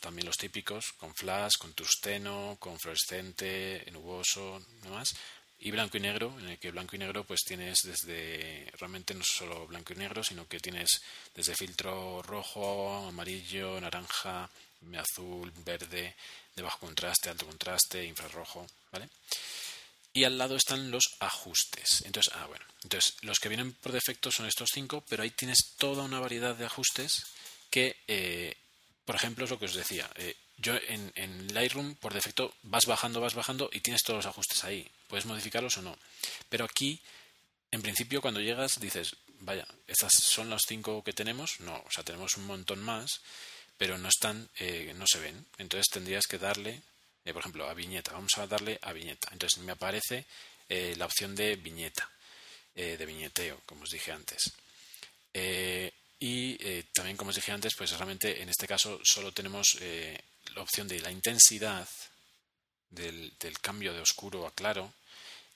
también 0.01 0.27
los 0.27 0.37
típicos, 0.37 0.93
con 0.99 1.14
flash, 1.14 1.53
con 1.59 1.73
tusteno, 1.73 2.57
con 2.59 2.79
fluorescente, 2.79 3.85
nuboso, 3.91 4.61
demás. 4.83 5.09
Y 5.65 5.71
blanco 5.71 5.97
y 5.97 6.01
negro, 6.01 6.35
en 6.41 6.49
el 6.49 6.59
que 6.59 6.73
blanco 6.73 6.97
y 6.97 6.99
negro 6.99 7.25
pues 7.25 7.45
tienes 7.45 7.79
desde, 7.85 8.69
realmente 8.79 9.15
no 9.15 9.23
solo 9.25 9.67
blanco 9.69 9.93
y 9.93 9.97
negro, 9.97 10.25
sino 10.25 10.49
que 10.49 10.59
tienes 10.59 11.01
desde 11.35 11.55
filtro 11.55 12.21
rojo, 12.23 13.07
amarillo, 13.07 13.81
naranja, 13.81 14.51
azul, 14.99 15.53
verde, 15.65 16.17
de 16.57 16.63
bajo 16.63 16.81
contraste, 16.81 17.31
alto 17.31 17.47
contraste, 17.47 18.05
infrarrojo, 18.05 18.67
¿vale? 18.91 19.09
Y 20.13 20.25
al 20.25 20.37
lado 20.37 20.57
están 20.57 20.91
los 20.91 21.05
ajustes. 21.21 22.03
Entonces, 22.05 22.33
ah, 22.35 22.47
bueno. 22.47 22.65
Entonces, 22.83 23.15
los 23.23 23.39
que 23.39 23.49
vienen 23.49 23.73
por 23.73 23.93
defecto 23.93 24.33
son 24.33 24.47
estos 24.47 24.69
cinco, 24.75 25.05
pero 25.09 25.23
ahí 25.23 25.31
tienes 25.31 25.75
toda 25.79 26.03
una 26.03 26.19
variedad 26.19 26.57
de 26.57 26.67
ajustes 26.67 27.23
que, 27.71 27.97
eh, 28.09 28.57
por 29.05 29.15
ejemplo, 29.15 29.45
es 29.45 29.51
lo 29.51 29.59
que 29.59 29.67
os 29.67 29.75
decía. 29.75 30.11
eh, 30.17 30.35
yo 30.59 30.75
en, 30.89 31.13
en 31.17 31.53
Lightroom, 31.55 31.97
por 31.97 32.15
defecto, 32.15 32.55
vas 32.63 32.87
bajando, 32.87 33.21
vas 33.21 33.35
bajando 33.35 33.69
y 33.73 33.81
tienes 33.81 34.03
todos 34.03 34.19
los 34.19 34.27
ajustes 34.27 34.63
ahí. 34.65 34.89
Puedes 35.13 35.27
modificarlos 35.27 35.77
o 35.77 35.83
no. 35.83 35.95
Pero 36.49 36.65
aquí, 36.65 36.99
en 37.71 37.83
principio, 37.83 38.23
cuando 38.23 38.41
llegas, 38.41 38.81
dices, 38.81 39.15
vaya, 39.41 39.69
estas 39.87 40.11
son 40.15 40.49
los 40.49 40.63
cinco 40.67 41.05
que 41.05 41.13
tenemos. 41.13 41.61
No, 41.61 41.75
o 41.75 41.91
sea, 41.91 42.03
tenemos 42.03 42.39
un 42.39 42.47
montón 42.47 42.83
más, 42.83 43.21
pero 43.77 43.99
no 43.99 44.09
están, 44.09 44.49
eh, 44.59 44.95
no 44.97 45.05
se 45.07 45.19
ven. 45.19 45.45
Entonces 45.59 45.89
tendrías 45.93 46.27
que 46.27 46.39
darle 46.39 46.81
eh, 47.27 47.33
por 47.35 47.41
ejemplo, 47.41 47.69
a 47.69 47.75
viñeta. 47.75 48.15
Vamos 48.15 48.39
a 48.39 48.47
darle 48.47 48.79
a 48.81 48.95
viñeta. 48.95 49.29
Entonces 49.33 49.63
me 49.63 49.73
aparece 49.73 50.25
eh, 50.67 50.95
la 50.97 51.05
opción 51.05 51.37
de 51.37 51.57
viñeta, 51.57 52.11
de 52.75 53.05
viñeteo, 53.05 53.61
como 53.67 53.83
os 53.83 53.91
dije 53.91 54.13
antes. 54.13 54.51
Y 56.21 56.57
también, 56.95 57.19
como 57.19 57.29
os 57.29 57.37
dije 57.37 57.53
antes, 57.53 57.75
pues 57.77 57.91
realmente 57.91 58.41
en 58.41 58.49
este 58.49 58.67
caso 58.67 58.99
solo 59.05 59.31
tenemos 59.31 59.77
la 60.55 60.63
opción 60.63 60.89
de 60.89 61.01
la 61.01 61.11
intensidad 61.11 61.87
del 62.89 63.59
cambio 63.61 63.93
de 63.93 64.01
oscuro 64.01 64.47
a 64.47 64.55
claro 64.55 64.95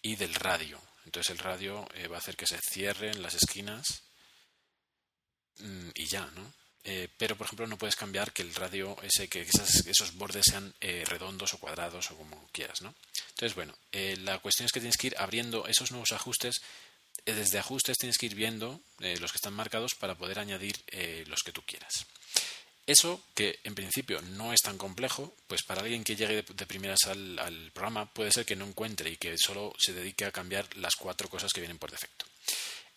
y 0.02 0.16
del 0.16 0.34
radio. 0.34 0.80
Entonces 1.04 1.30
el 1.30 1.38
radio 1.38 1.86
eh, 1.94 2.08
va 2.08 2.16
a 2.16 2.18
hacer 2.18 2.36
que 2.36 2.46
se 2.46 2.58
cierren 2.58 3.22
las 3.22 3.34
esquinas 3.34 4.02
mm, 5.58 5.90
y 5.94 6.06
ya, 6.06 6.26
¿no? 6.34 6.52
eh, 6.84 7.08
pero 7.16 7.36
por 7.36 7.46
ejemplo 7.46 7.66
no 7.66 7.78
puedes 7.78 7.96
cambiar 7.96 8.32
que 8.32 8.42
el 8.42 8.54
radio, 8.54 8.96
ese, 9.02 9.28
que 9.28 9.40
esos 9.40 10.14
bordes 10.14 10.44
sean 10.48 10.74
eh, 10.80 11.04
redondos 11.06 11.54
o 11.54 11.58
cuadrados 11.58 12.10
o 12.10 12.16
como 12.16 12.48
quieras, 12.52 12.82
¿no? 12.82 12.94
Entonces, 13.30 13.54
bueno, 13.54 13.76
la 13.92 14.38
cuestión 14.38 14.66
es 14.66 14.72
que 14.72 14.80
tienes 14.80 14.96
que 14.96 15.08
ir 15.08 15.16
abriendo 15.18 15.66
esos 15.66 15.90
nuevos 15.90 16.12
ajustes. 16.12 16.62
desde 17.26 17.58
ajustes 17.58 17.98
tienes 17.98 18.16
que 18.16 18.26
ir 18.26 18.34
viendo 18.34 18.80
los 18.98 19.30
que 19.30 19.36
están 19.36 19.52
marcados 19.52 19.94
para 19.94 20.14
poder 20.14 20.38
añadir 20.38 20.76
los 21.26 21.42
que 21.42 21.52
tú 21.52 21.62
quieras. 21.66 22.06
Eso, 22.86 23.20
que 23.34 23.58
en 23.64 23.74
principio 23.74 24.22
no 24.22 24.52
es 24.52 24.60
tan 24.62 24.78
complejo, 24.78 25.34
pues 25.48 25.64
para 25.64 25.82
alguien 25.82 26.04
que 26.04 26.14
llegue 26.14 26.42
de, 26.42 26.66
primeras 26.66 27.00
al, 27.06 27.70
programa 27.74 28.06
puede 28.06 28.30
ser 28.30 28.46
que 28.46 28.54
no 28.54 28.64
encuentre 28.64 29.10
y 29.10 29.16
que 29.16 29.36
solo 29.36 29.74
se 29.76 29.92
dedique 29.92 30.24
a 30.24 30.30
cambiar 30.30 30.68
las 30.76 30.94
cuatro 30.94 31.28
cosas 31.28 31.52
que 31.52 31.60
vienen 31.60 31.78
por 31.78 31.90
defecto. 31.90 32.26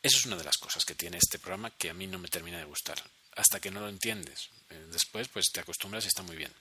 Eso 0.01 0.17
es 0.17 0.25
una 0.27 0.37
de 0.37 0.43
las 0.43 0.57
cosas 0.57 0.85
que 0.85 0.93
tiene 0.93 1.17
este 1.17 1.39
programa 1.39 1.71
que 1.71 1.89
a 1.89 1.95
mí 1.95 2.05
no 2.05 2.19
me 2.19 2.27
termina 2.27 2.59
de 2.59 2.65
gustar, 2.65 3.01
hasta 3.35 3.59
que 3.59 3.71
no 3.71 3.79
lo 3.79 3.89
entiendes. 3.89 4.49
Eh, 4.69 4.85
después, 4.91 5.27
pues 5.27 5.47
te 5.51 5.59
acostumbras 5.59 6.05
y 6.05 6.09
está 6.09 6.21
muy 6.21 6.35
bien. 6.35 6.53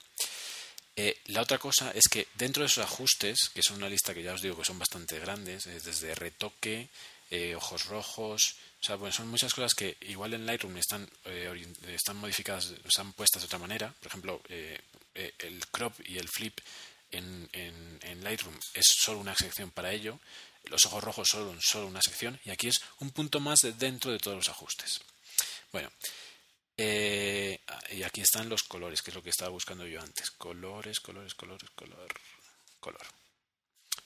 Eh, 0.95 1.15
la 1.27 1.43
otra 1.43 1.59
cosa 1.59 1.91
es 1.91 2.09
que 2.09 2.27
dentro 2.33 2.63
de 2.63 2.67
esos 2.67 2.83
ajustes, 2.83 3.49
que 3.53 3.61
son 3.61 3.77
una 3.77 3.89
lista 3.89 4.13
que 4.13 4.23
ya 4.23 4.33
os 4.33 4.41
digo 4.41 4.57
que 4.57 4.65
son 4.65 4.79
bastante 4.79 5.19
grandes, 5.19 5.65
desde 5.65 6.15
retoque, 6.15 6.89
eh, 7.29 7.55
ojos 7.55 7.85
rojos, 7.85 8.55
o 8.81 8.85
sea, 8.85 8.95
bueno, 8.95 9.11
son 9.11 9.27
muchas 9.27 9.53
cosas 9.53 9.73
que 9.73 9.97
igual 10.01 10.33
en 10.33 10.45
Lightroom 10.45 10.77
están, 10.77 11.09
eh, 11.25 11.67
están 11.87 12.15
modificadas, 12.15 12.73
están 12.85 13.11
puestas 13.11 13.41
de 13.41 13.47
otra 13.47 13.59
manera. 13.59 13.93
Por 13.99 14.07
ejemplo, 14.07 14.41
eh, 14.47 14.79
eh, 15.15 15.33
el 15.39 15.67
crop 15.67 15.93
y 16.05 16.17
el 16.17 16.29
flip 16.29 16.59
en, 17.11 17.49
en, 17.51 18.23
Lightroom 18.23 18.57
es 18.73 18.85
solo 18.85 19.19
una 19.19 19.35
sección 19.35 19.71
para 19.71 19.91
ello. 19.91 20.19
Los 20.65 20.85
ojos 20.85 21.03
rojos 21.03 21.27
son 21.27 21.59
solo 21.61 21.87
una 21.87 22.01
sección. 22.01 22.39
Y 22.45 22.51
aquí 22.51 22.67
es 22.69 22.79
un 22.99 23.11
punto 23.11 23.41
más 23.41 23.59
dentro 23.77 24.11
de 24.11 24.19
todos 24.19 24.37
los 24.37 24.49
ajustes. 24.49 25.01
Bueno, 25.73 25.91
y 26.77 28.03
aquí 28.03 28.21
están 28.21 28.47
los 28.47 28.63
colores, 28.63 29.01
que 29.01 29.11
es 29.11 29.15
lo 29.15 29.23
que 29.23 29.29
estaba 29.29 29.51
buscando 29.51 29.85
yo 29.85 30.01
antes. 30.01 30.31
Colores, 30.31 30.99
colores, 31.01 31.33
colores, 31.33 31.69
color, 31.75 32.07
color. 32.79 33.18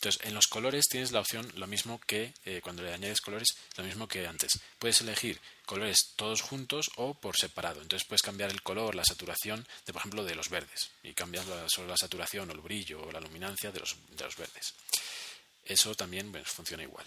Entonces, 0.03 0.27
en 0.27 0.33
los 0.33 0.47
colores 0.47 0.89
tienes 0.89 1.13
la 1.13 1.21
opción, 1.21 1.49
lo 1.55 1.65
mismo 1.65 1.97
que 2.05 2.33
eh, 2.43 2.59
cuando 2.61 2.83
le 2.83 2.93
añades 2.93 3.21
colores, 3.21 3.55
lo 3.77 3.85
mismo 3.85 4.05
que 4.05 4.27
antes. 4.27 4.59
Puedes 4.77 4.99
elegir 4.99 5.39
colores 5.65 6.11
todos 6.17 6.41
juntos 6.41 6.91
o 6.97 7.13
por 7.13 7.37
separado. 7.37 7.81
Entonces 7.81 8.05
puedes 8.05 8.21
cambiar 8.21 8.49
el 8.49 8.61
color, 8.61 8.95
la 8.95 9.05
saturación, 9.05 9.65
de, 9.85 9.93
por 9.93 10.01
ejemplo, 10.01 10.25
de 10.25 10.35
los 10.35 10.49
verdes. 10.49 10.89
Y 11.03 11.13
cambias 11.13 11.45
solo 11.67 11.87
la 11.87 11.95
saturación 11.95 12.49
o 12.49 12.53
el 12.53 12.59
brillo 12.59 13.01
o 13.01 13.13
la 13.13 13.21
luminancia 13.21 13.71
de 13.71 13.79
los, 13.79 13.95
de 14.09 14.25
los 14.25 14.35
verdes. 14.35 14.73
Eso 15.63 15.95
también 15.95 16.33
funciona 16.43 16.83
igual. 16.83 17.05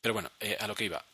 Pero 0.00 0.14
bueno, 0.14 0.30
eh, 0.38 0.56
a 0.60 0.68
lo 0.68 0.76
que 0.76 0.84
iba. 0.84 1.04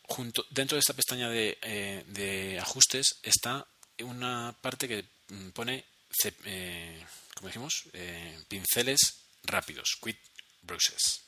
Dentro 0.50 0.76
de 0.76 0.80
esta 0.80 0.92
pestaña 0.92 1.30
de, 1.30 1.56
eh, 1.62 2.04
de 2.08 2.60
ajustes 2.60 3.20
está 3.22 3.66
una 4.00 4.54
parte 4.60 4.86
que 4.86 5.06
mm, 5.28 5.48
pone, 5.48 5.82
como 7.34 7.48
dijimos, 7.48 7.84
pinceles 8.48 8.98
rápidos, 9.44 9.96
quick 10.02 10.18
brushes. 10.64 11.24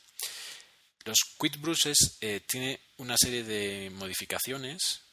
Los 1.07 1.19
Quit 1.39 1.57
Brushes 1.61 2.17
eh, 2.19 2.41
tiene 2.45 2.81
una 2.97 3.15
serie 3.17 3.43
de 3.43 3.89
modificaciones 3.91 5.03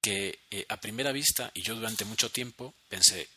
que 0.00 0.38
eh, 0.50 0.64
a 0.68 0.76
primera 0.76 1.10
vista, 1.10 1.50
y 1.52 1.62
yo 1.62 1.74
durante 1.74 2.04
mucho 2.04 2.30
tiempo 2.30 2.74
pensé, 2.88 3.28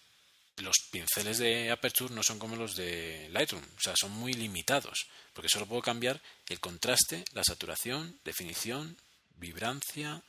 los 0.57 0.75
pinceles 0.91 1.39
de 1.39 1.71
Aperture 1.71 2.13
no 2.13 2.21
son 2.21 2.37
como 2.37 2.55
los 2.55 2.75
de 2.75 3.27
Lightroom, 3.31 3.63
o 3.63 3.81
sea, 3.81 3.95
son 3.99 4.11
muy 4.11 4.33
limitados, 4.33 5.07
porque 5.33 5.49
solo 5.49 5.65
puedo 5.65 5.81
cambiar 5.81 6.21
el 6.47 6.59
contraste, 6.59 7.25
la 7.33 7.43
saturación, 7.43 8.19
definición, 8.23 8.95
vibrancia, 9.37 10.21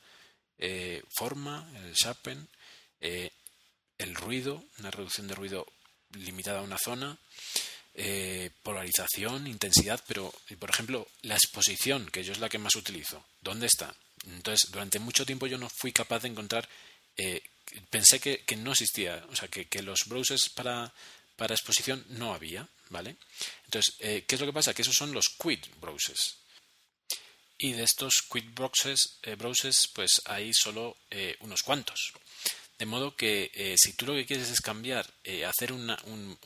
eh, 0.57 1.03
forma, 1.15 1.69
el 1.75 1.93
sharpen, 1.93 2.47
el 2.99 4.15
ruido, 4.15 4.63
una 4.79 4.89
reducción 4.89 5.27
de 5.27 5.35
ruido 5.35 5.67
limitada 6.11 6.59
a 6.59 6.63
una 6.63 6.77
zona, 6.77 7.19
eh, 8.01 8.49
polarización, 8.63 9.45
intensidad, 9.45 10.01
pero, 10.07 10.33
por 10.57 10.69
ejemplo, 10.69 11.05
la 11.23 11.35
exposición, 11.35 12.09
que 12.09 12.23
yo 12.23 12.31
es 12.31 12.39
la 12.39 12.47
que 12.47 12.57
más 12.57 12.77
utilizo, 12.77 13.25
¿dónde 13.41 13.67
está? 13.67 13.93
Entonces, 14.25 14.71
durante 14.71 14.99
mucho 14.99 15.25
tiempo 15.25 15.47
yo 15.47 15.57
no 15.57 15.67
fui 15.67 15.91
capaz 15.91 16.21
de 16.21 16.29
encontrar, 16.29 16.69
eh, 17.17 17.43
pensé 17.89 18.21
que, 18.21 18.55
no 18.55 18.71
existía, 18.71 19.25
o 19.29 19.35
sea, 19.35 19.49
que, 19.49 19.83
los 19.83 20.05
browsers 20.05 20.47
para, 20.47 20.93
para 21.35 21.53
exposición 21.53 22.05
no 22.11 22.33
había, 22.33 22.65
¿vale? 22.87 23.17
Entonces, 23.65 23.95
eh, 23.99 24.23
¿qué 24.25 24.35
es 24.35 24.39
lo 24.39 24.47
que 24.47 24.53
pasa? 24.53 24.73
Que 24.73 24.83
esos 24.83 24.95
son 24.95 25.11
los 25.11 25.27
quit 25.37 25.67
browsers. 25.81 26.37
Y 27.57 27.73
de 27.73 27.83
estos 27.83 28.21
quit 28.31 28.45
browsers, 28.53 29.19
browsers 29.37 29.89
pues 29.93 30.21
hay 30.23 30.53
solo 30.53 30.95
unos 31.41 31.63
cuantos. 31.63 32.13
De 32.77 32.85
modo 32.85 33.13
que 33.17 33.75
si 33.77 33.91
tú 33.91 34.05
lo 34.05 34.13
que 34.13 34.25
quieres 34.25 34.49
es 34.49 34.61
cambiar, 34.61 35.05
hacer 35.45 35.73
una, 35.73 35.99
un, 36.05 36.39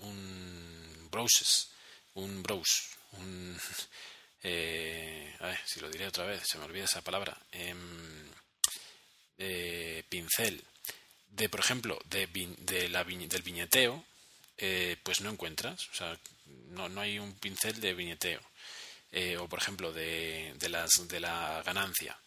un 0.00 0.89
browses, 1.10 1.70
un 2.14 2.42
browse, 2.42 2.96
un... 3.12 3.58
Eh, 4.42 5.36
a 5.40 5.48
ver, 5.48 5.60
si 5.66 5.80
lo 5.80 5.90
diré 5.90 6.06
otra 6.06 6.24
vez, 6.24 6.42
se 6.46 6.56
me 6.56 6.64
olvida 6.64 6.84
esa 6.84 7.02
palabra. 7.02 7.36
Em, 7.52 8.30
pincel. 10.08 10.64
De, 11.28 11.48
por 11.50 11.60
ejemplo, 11.60 11.98
de, 12.06 12.26
de 12.58 12.88
la, 12.88 13.04
del 13.04 13.42
viñeteo, 13.42 14.02
eh, 14.56 14.96
pues 15.02 15.20
no 15.20 15.30
encuentras. 15.30 15.88
O 15.92 15.94
sea, 15.94 16.18
no, 16.70 16.88
no 16.88 17.02
hay 17.02 17.18
un 17.18 17.34
pincel 17.34 17.80
de 17.80 17.92
viñeteo. 17.92 18.40
Eh, 19.12 19.36
o, 19.36 19.46
por 19.46 19.58
ejemplo, 19.58 19.92
de, 19.92 20.54
de, 20.56 20.68
las, 20.70 20.90
de 21.06 21.20
la 21.20 21.62
ganancia. 21.62 22.18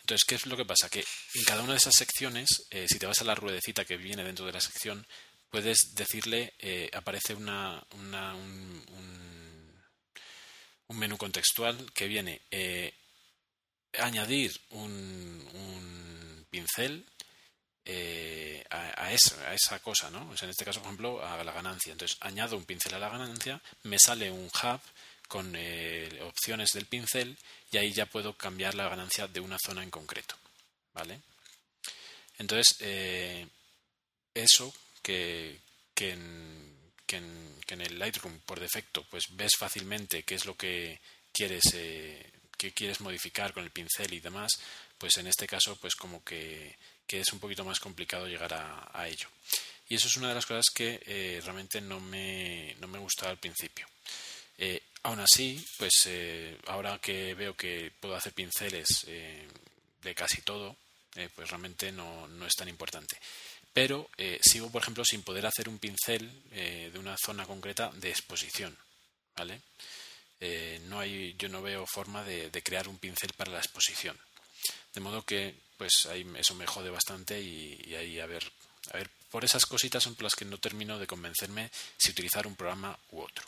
Entonces, 0.00 0.24
¿qué 0.26 0.34
es 0.34 0.46
lo 0.46 0.58
que 0.58 0.66
pasa? 0.66 0.90
Que 0.90 1.04
en 1.34 1.44
cada 1.44 1.62
una 1.62 1.72
de 1.72 1.78
esas 1.78 1.94
secciones, 1.94 2.66
si 2.86 2.98
te 2.98 3.06
vas 3.06 3.22
a 3.22 3.24
la 3.24 3.34
ruedecita 3.34 3.84
que 3.86 3.96
viene 3.96 4.24
dentro 4.24 4.44
de 4.44 4.52
la 4.52 4.60
sección, 4.60 5.06
puedes 5.52 5.94
decirle, 5.94 6.54
eh, 6.60 6.90
aparece 6.94 7.34
un, 7.34 7.44
menú 10.88 11.16
contextual 11.18 11.92
que 11.92 12.08
viene 12.08 12.40
eh, 12.50 12.94
añadir 13.98 14.58
un, 14.70 16.46
pincel 16.50 17.04
eh, 17.84 18.64
a, 18.70 19.12
esa, 19.12 19.78
cosa, 19.80 20.10
¿no? 20.10 20.34
en 20.40 20.50
este 20.50 20.64
caso, 20.64 20.80
por 20.80 20.88
ejemplo, 20.88 21.24
a 21.24 21.44
la 21.44 21.52
ganancia. 21.52 21.92
Entonces, 21.92 22.16
añado 22.20 22.56
un 22.56 22.64
pincel 22.64 22.94
a 22.94 22.98
la 22.98 23.10
ganancia, 23.10 23.60
me 23.82 23.98
sale 23.98 24.30
un 24.30 24.46
hub 24.46 24.80
con 25.28 25.54
opciones 26.22 26.70
del 26.72 26.86
pincel 26.86 27.36
y 27.70 27.76
ahí 27.76 27.92
ya 27.92 28.06
puedo 28.06 28.34
cambiar 28.38 28.74
la 28.74 28.88
ganancia 28.88 29.28
de 29.28 29.40
una 29.40 29.58
zona 29.62 29.82
en 29.82 29.90
concreto, 29.90 30.34
¿vale? 30.94 31.20
Entonces, 32.38 32.76
eso 34.34 34.74
que, 35.02 35.58
que, 35.94 36.12
en, 36.12 36.76
que, 37.06 37.16
en, 37.16 37.80
el 37.80 37.98
Lightroom 37.98 38.38
por 38.40 38.60
defecto 38.60 39.04
pues 39.10 39.24
ves 39.30 39.52
fácilmente 39.58 40.22
qué 40.22 40.34
es 40.36 40.46
lo 40.46 40.56
que 40.56 41.00
quieres 41.32 41.64
eh, 41.74 42.30
que 42.56 42.72
quieres 42.72 43.00
modificar 43.00 43.52
con 43.52 43.64
el 43.64 43.70
pincel 43.70 44.12
y 44.14 44.20
demás 44.20 44.52
pues 44.98 45.16
en 45.16 45.26
este 45.26 45.46
caso 45.46 45.76
pues 45.76 45.94
como 45.94 46.22
que, 46.22 46.76
que 47.06 47.20
es 47.20 47.32
un 47.32 47.40
poquito 47.40 47.64
más 47.64 47.80
complicado 47.80 48.28
llegar 48.28 48.54
a, 48.54 49.08
ello. 49.08 49.28
Y 49.88 49.96
eso 49.96 50.06
es 50.06 50.16
una 50.16 50.28
de 50.28 50.36
las 50.36 50.46
cosas 50.46 50.66
que 50.72 51.02
eh, 51.04 51.40
realmente 51.42 51.80
no 51.80 51.98
me, 51.98 52.76
no 52.78 52.86
me 52.86 53.00
gustaba 53.00 53.32
al 53.32 53.38
principio. 53.38 53.88
Eh, 54.56 54.80
aún 55.02 55.18
así 55.18 55.62
pues 55.76 56.08
ahora 56.68 56.98
que 56.98 57.34
veo 57.34 57.56
que 57.56 57.90
puedo 57.98 58.14
hacer 58.14 58.32
pinceles 58.32 58.86
de 59.06 60.14
casi 60.14 60.42
todo 60.42 60.76
pues 61.34 61.50
realmente 61.50 61.90
no, 61.90 62.28
no 62.28 62.46
es 62.46 62.54
tan 62.54 62.68
importante 62.68 63.18
pero 63.72 64.08
eh, 64.18 64.38
sigo, 64.42 64.70
por 64.70 64.82
ejemplo, 64.82 65.04
sin 65.04 65.22
poder 65.22 65.46
hacer 65.46 65.68
un 65.68 65.78
pincel 65.78 66.30
eh, 66.52 66.90
de 66.92 66.98
una 66.98 67.16
zona 67.16 67.46
concreta 67.46 67.90
de 67.94 68.10
exposición, 68.10 68.76
¿vale? 69.36 69.62
Eh, 70.40 70.80
no 70.86 71.00
hay, 71.00 71.34
yo 71.38 71.48
no 71.48 71.62
veo 71.62 71.86
forma 71.86 72.22
de, 72.24 72.50
crear 72.62 72.88
un 72.88 72.98
pincel 72.98 73.32
para 73.34 73.52
la 73.52 73.58
exposición, 73.58 74.18
de 74.94 75.00
modo 75.00 75.24
que, 75.24 75.54
pues, 75.78 76.06
ahí 76.06 76.26
eso 76.36 76.54
me 76.54 76.66
jode 76.66 76.90
bastante 76.90 77.40
y, 77.40 77.94
ahí 77.94 78.20
a 78.20 78.26
ver, 78.26 78.44
a 78.92 78.96
ver, 78.98 79.08
por 79.30 79.44
esas 79.44 79.64
cositas 79.64 80.02
son 80.02 80.16
por 80.16 80.24
las 80.24 80.34
que 80.34 80.44
no 80.44 80.58
termino 80.58 80.98
de 80.98 81.06
convencerme 81.06 81.70
si 81.96 82.10
utilizar 82.10 82.46
un 82.46 82.56
programa 82.56 82.98
u 83.10 83.20
otro. 83.22 83.46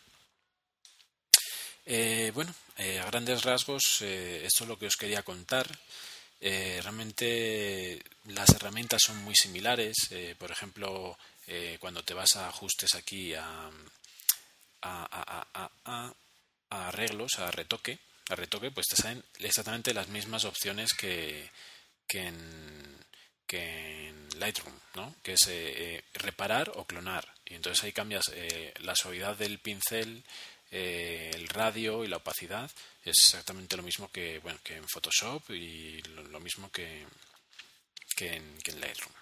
bueno, 2.32 2.54
a 2.78 3.06
grandes 3.06 3.42
rasgos, 3.42 4.00
esto 4.00 4.64
es 4.64 4.68
lo 4.68 4.78
que 4.78 4.86
os 4.86 4.96
quería 4.96 5.22
contar. 5.22 5.68
Eh, 6.40 6.80
realmente 6.82 8.02
las 8.26 8.50
herramientas 8.50 9.02
son 9.04 9.16
muy 9.24 9.34
similares. 9.34 9.94
Eh, 10.10 10.34
por 10.38 10.50
ejemplo, 10.50 11.16
eh, 11.46 11.78
cuando 11.80 12.02
te 12.02 12.14
vas 12.14 12.36
a 12.36 12.48
ajustes 12.48 12.94
aquí 12.94 13.34
a, 13.34 13.70
a, 14.82 16.12
arreglos, 16.70 17.38
a 17.38 17.50
retoque, 17.50 17.98
a 18.28 18.34
retoque, 18.34 18.70
pues 18.70 18.86
te 18.88 18.96
salen 18.96 19.24
exactamente 19.38 19.94
las 19.94 20.08
mismas 20.08 20.44
opciones 20.44 20.92
que, 20.92 21.48
que, 22.06 22.26
en, 22.26 22.98
que 23.46 24.08
en 24.08 24.28
Lightroom, 24.38 24.74
¿no? 24.96 25.14
que 25.22 25.34
es 25.34 26.02
reparar 26.14 26.72
o 26.74 26.84
clonar. 26.84 27.26
Y 27.46 27.54
entonces 27.54 27.84
ahí 27.84 27.92
cambias 27.92 28.24
la 28.80 28.94
suavidad 28.94 29.36
del 29.36 29.60
pincel, 29.60 30.22
el 30.70 31.48
radio 31.48 32.04
y 32.04 32.08
la 32.08 32.16
opacidad 32.16 32.70
es 33.04 33.16
exactamente 33.18 33.76
lo 33.76 33.82
mismo 33.82 34.10
que, 34.10 34.38
bueno, 34.38 34.58
que 34.62 34.76
en 34.76 34.88
Photoshop 34.88 35.50
y 35.50 36.00
lo, 36.02 36.40
mismo 36.40 36.70
que, 36.70 37.06
que, 38.16 38.34
en, 38.36 38.80
Lightroom. 38.80 39.12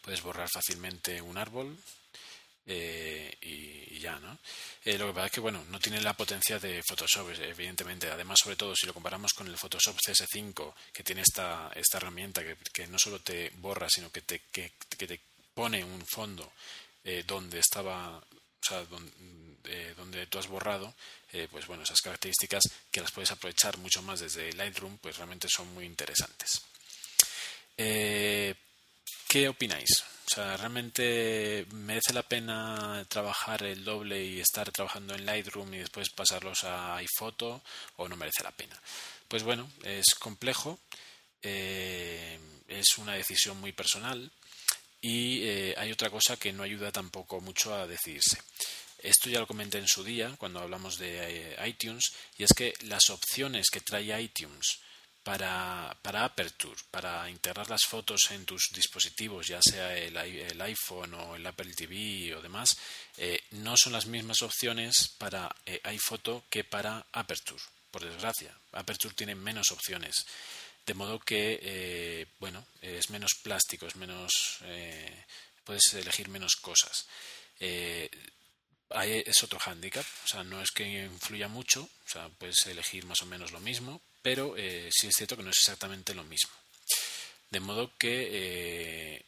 puedes 0.00 0.22
borrar 0.22 0.48
fácilmente 0.48 1.20
un 1.20 1.36
árbol 1.36 1.76
eh, 2.66 3.36
y, 3.42 3.98
ya, 4.00 4.18
¿no? 4.18 4.38
Eh, 4.84 4.96
lo 4.96 5.08
que 5.08 5.12
pasa 5.12 5.26
es 5.26 5.32
que, 5.32 5.40
bueno, 5.40 5.64
no 5.68 5.78
tiene 5.78 6.00
la 6.00 6.14
potencia 6.14 6.58
de 6.58 6.82
Photoshop, 6.82 7.30
evidentemente. 7.40 8.10
Además, 8.10 8.38
sobre 8.42 8.56
todo, 8.56 8.74
si 8.74 8.86
lo 8.86 8.94
comparamos 8.94 9.32
con 9.34 9.46
el 9.46 9.58
Photoshop 9.58 9.96
CS5, 9.96 10.74
que 10.92 11.04
tiene 11.04 11.22
esta, 11.22 11.70
esta 11.74 11.98
herramienta 11.98 12.42
que, 12.72 12.86
no 12.86 12.98
solo 12.98 13.20
te 13.20 13.50
borra, 13.56 13.88
sino 13.90 14.10
que 14.10 14.22
te, 14.22 14.40
que, 14.50 14.72
te 14.96 15.20
pone 15.52 15.84
un 15.84 16.04
fondo 16.06 16.50
eh, 17.04 17.24
donde 17.26 17.58
estaba, 17.58 18.16
o 18.18 18.66
sea, 18.66 18.84
donde, 18.84 19.94
donde 19.94 20.26
tú 20.26 20.38
has 20.38 20.48
borrado, 20.48 20.94
pues 21.50 21.66
bueno, 21.66 21.82
esas 21.82 22.00
características 22.00 22.62
que 22.90 23.00
las 23.00 23.10
puedes 23.10 23.30
aprovechar 23.30 23.76
mucho 23.78 24.02
más 24.02 24.20
desde 24.20 24.52
Lightroom, 24.52 24.98
pues 24.98 25.16
realmente 25.16 25.48
son 25.48 25.72
muy 25.74 25.84
interesantes. 25.84 26.62
¿Qué 29.34 29.48
opináis? 29.48 30.04
O 30.26 30.30
sea, 30.34 30.56
¿realmente 30.56 31.66
merece 31.72 32.12
la 32.12 32.22
pena 32.22 33.04
trabajar 33.08 33.62
el 33.64 33.84
doble 33.84 34.24
y 34.24 34.40
estar 34.40 34.70
trabajando 34.70 35.14
en 35.14 35.26
Lightroom 35.26 35.74
y 35.74 35.78
después 35.78 36.10
pasarlos 36.10 36.64
a 36.64 36.96
iPhoto 36.96 37.62
o 37.96 38.08
no 38.08 38.16
merece 38.16 38.42
la 38.42 38.52
pena? 38.52 38.80
Pues 39.28 39.42
bueno, 39.42 39.68
es 39.82 40.14
complejo, 40.14 40.78
eh, 41.42 42.38
es 42.68 42.96
una 42.96 43.14
decisión 43.14 43.60
muy 43.60 43.72
personal 43.72 44.30
y 45.04 45.42
eh, 45.42 45.74
hay 45.76 45.92
otra 45.92 46.08
cosa 46.08 46.38
que 46.38 46.50
no 46.50 46.62
ayuda 46.62 46.90
tampoco 46.90 47.38
mucho 47.42 47.74
a 47.74 47.86
decidirse. 47.86 48.38
Esto 49.02 49.28
ya 49.28 49.38
lo 49.38 49.46
comenté 49.46 49.76
en 49.76 49.86
su 49.86 50.02
día 50.02 50.34
cuando 50.38 50.60
hablamos 50.60 50.96
de 50.96 51.52
eh, 51.52 51.68
iTunes 51.68 52.04
y 52.38 52.44
es 52.44 52.54
que 52.56 52.72
las 52.84 53.10
opciones 53.10 53.66
que 53.70 53.82
trae 53.82 54.18
iTunes 54.18 54.78
para, 55.22 55.94
para 56.00 56.24
Aperture, 56.24 56.80
para 56.90 57.28
integrar 57.28 57.68
las 57.68 57.82
fotos 57.86 58.30
en 58.30 58.46
tus 58.46 58.70
dispositivos, 58.74 59.46
ya 59.46 59.60
sea 59.60 59.94
el, 59.94 60.16
iPhone 60.62 61.12
o 61.12 61.36
el 61.36 61.46
Apple 61.46 61.74
TV 61.76 62.34
o 62.34 62.40
demás, 62.40 62.74
eh, 63.18 63.42
no 63.50 63.76
son 63.76 63.92
las 63.92 64.06
mismas 64.06 64.40
opciones 64.40 65.14
para 65.18 65.54
eh, 65.66 65.82
iPhoto 65.84 66.44
que 66.48 66.64
para 66.64 67.04
Aperture, 67.12 67.62
por 67.90 68.02
desgracia. 68.02 68.56
Aperture 68.72 69.14
tiene 69.14 69.34
menos 69.34 69.70
opciones, 69.70 70.24
de 70.86 70.94
modo 70.94 71.18
que, 71.18 71.58
eh, 71.62 72.26
bueno, 72.38 72.66
es 72.80 73.10
menos 73.10 73.34
plástico, 73.42 73.86
es 73.86 73.96
menos, 73.96 74.58
puedes 75.64 75.94
elegir 75.94 76.28
menos 76.28 76.56
cosas. 76.56 77.06
Ahí 78.90 79.22
es 79.26 79.42
otro 79.42 79.58
hándicap, 79.58 80.04
o 80.24 80.28
sea, 80.28 80.44
no 80.44 80.60
es 80.60 80.70
que 80.70 80.84
influya 81.04 81.48
mucho, 81.48 81.82
o 81.82 82.08
sea, 82.08 82.28
puedes 82.28 82.64
elegir 82.66 83.04
más 83.06 83.22
o 83.22 83.26
menos 83.26 83.50
lo 83.50 83.60
mismo, 83.60 84.00
pero 84.22 84.56
eh, 84.56 84.88
sí 84.92 85.08
es 85.08 85.14
cierto 85.16 85.36
que 85.36 85.42
no 85.42 85.50
es 85.50 85.58
exactamente 85.58 86.14
lo 86.14 86.22
mismo. 86.24 86.52
De 87.50 87.60
modo 87.60 87.90
que 87.98 89.24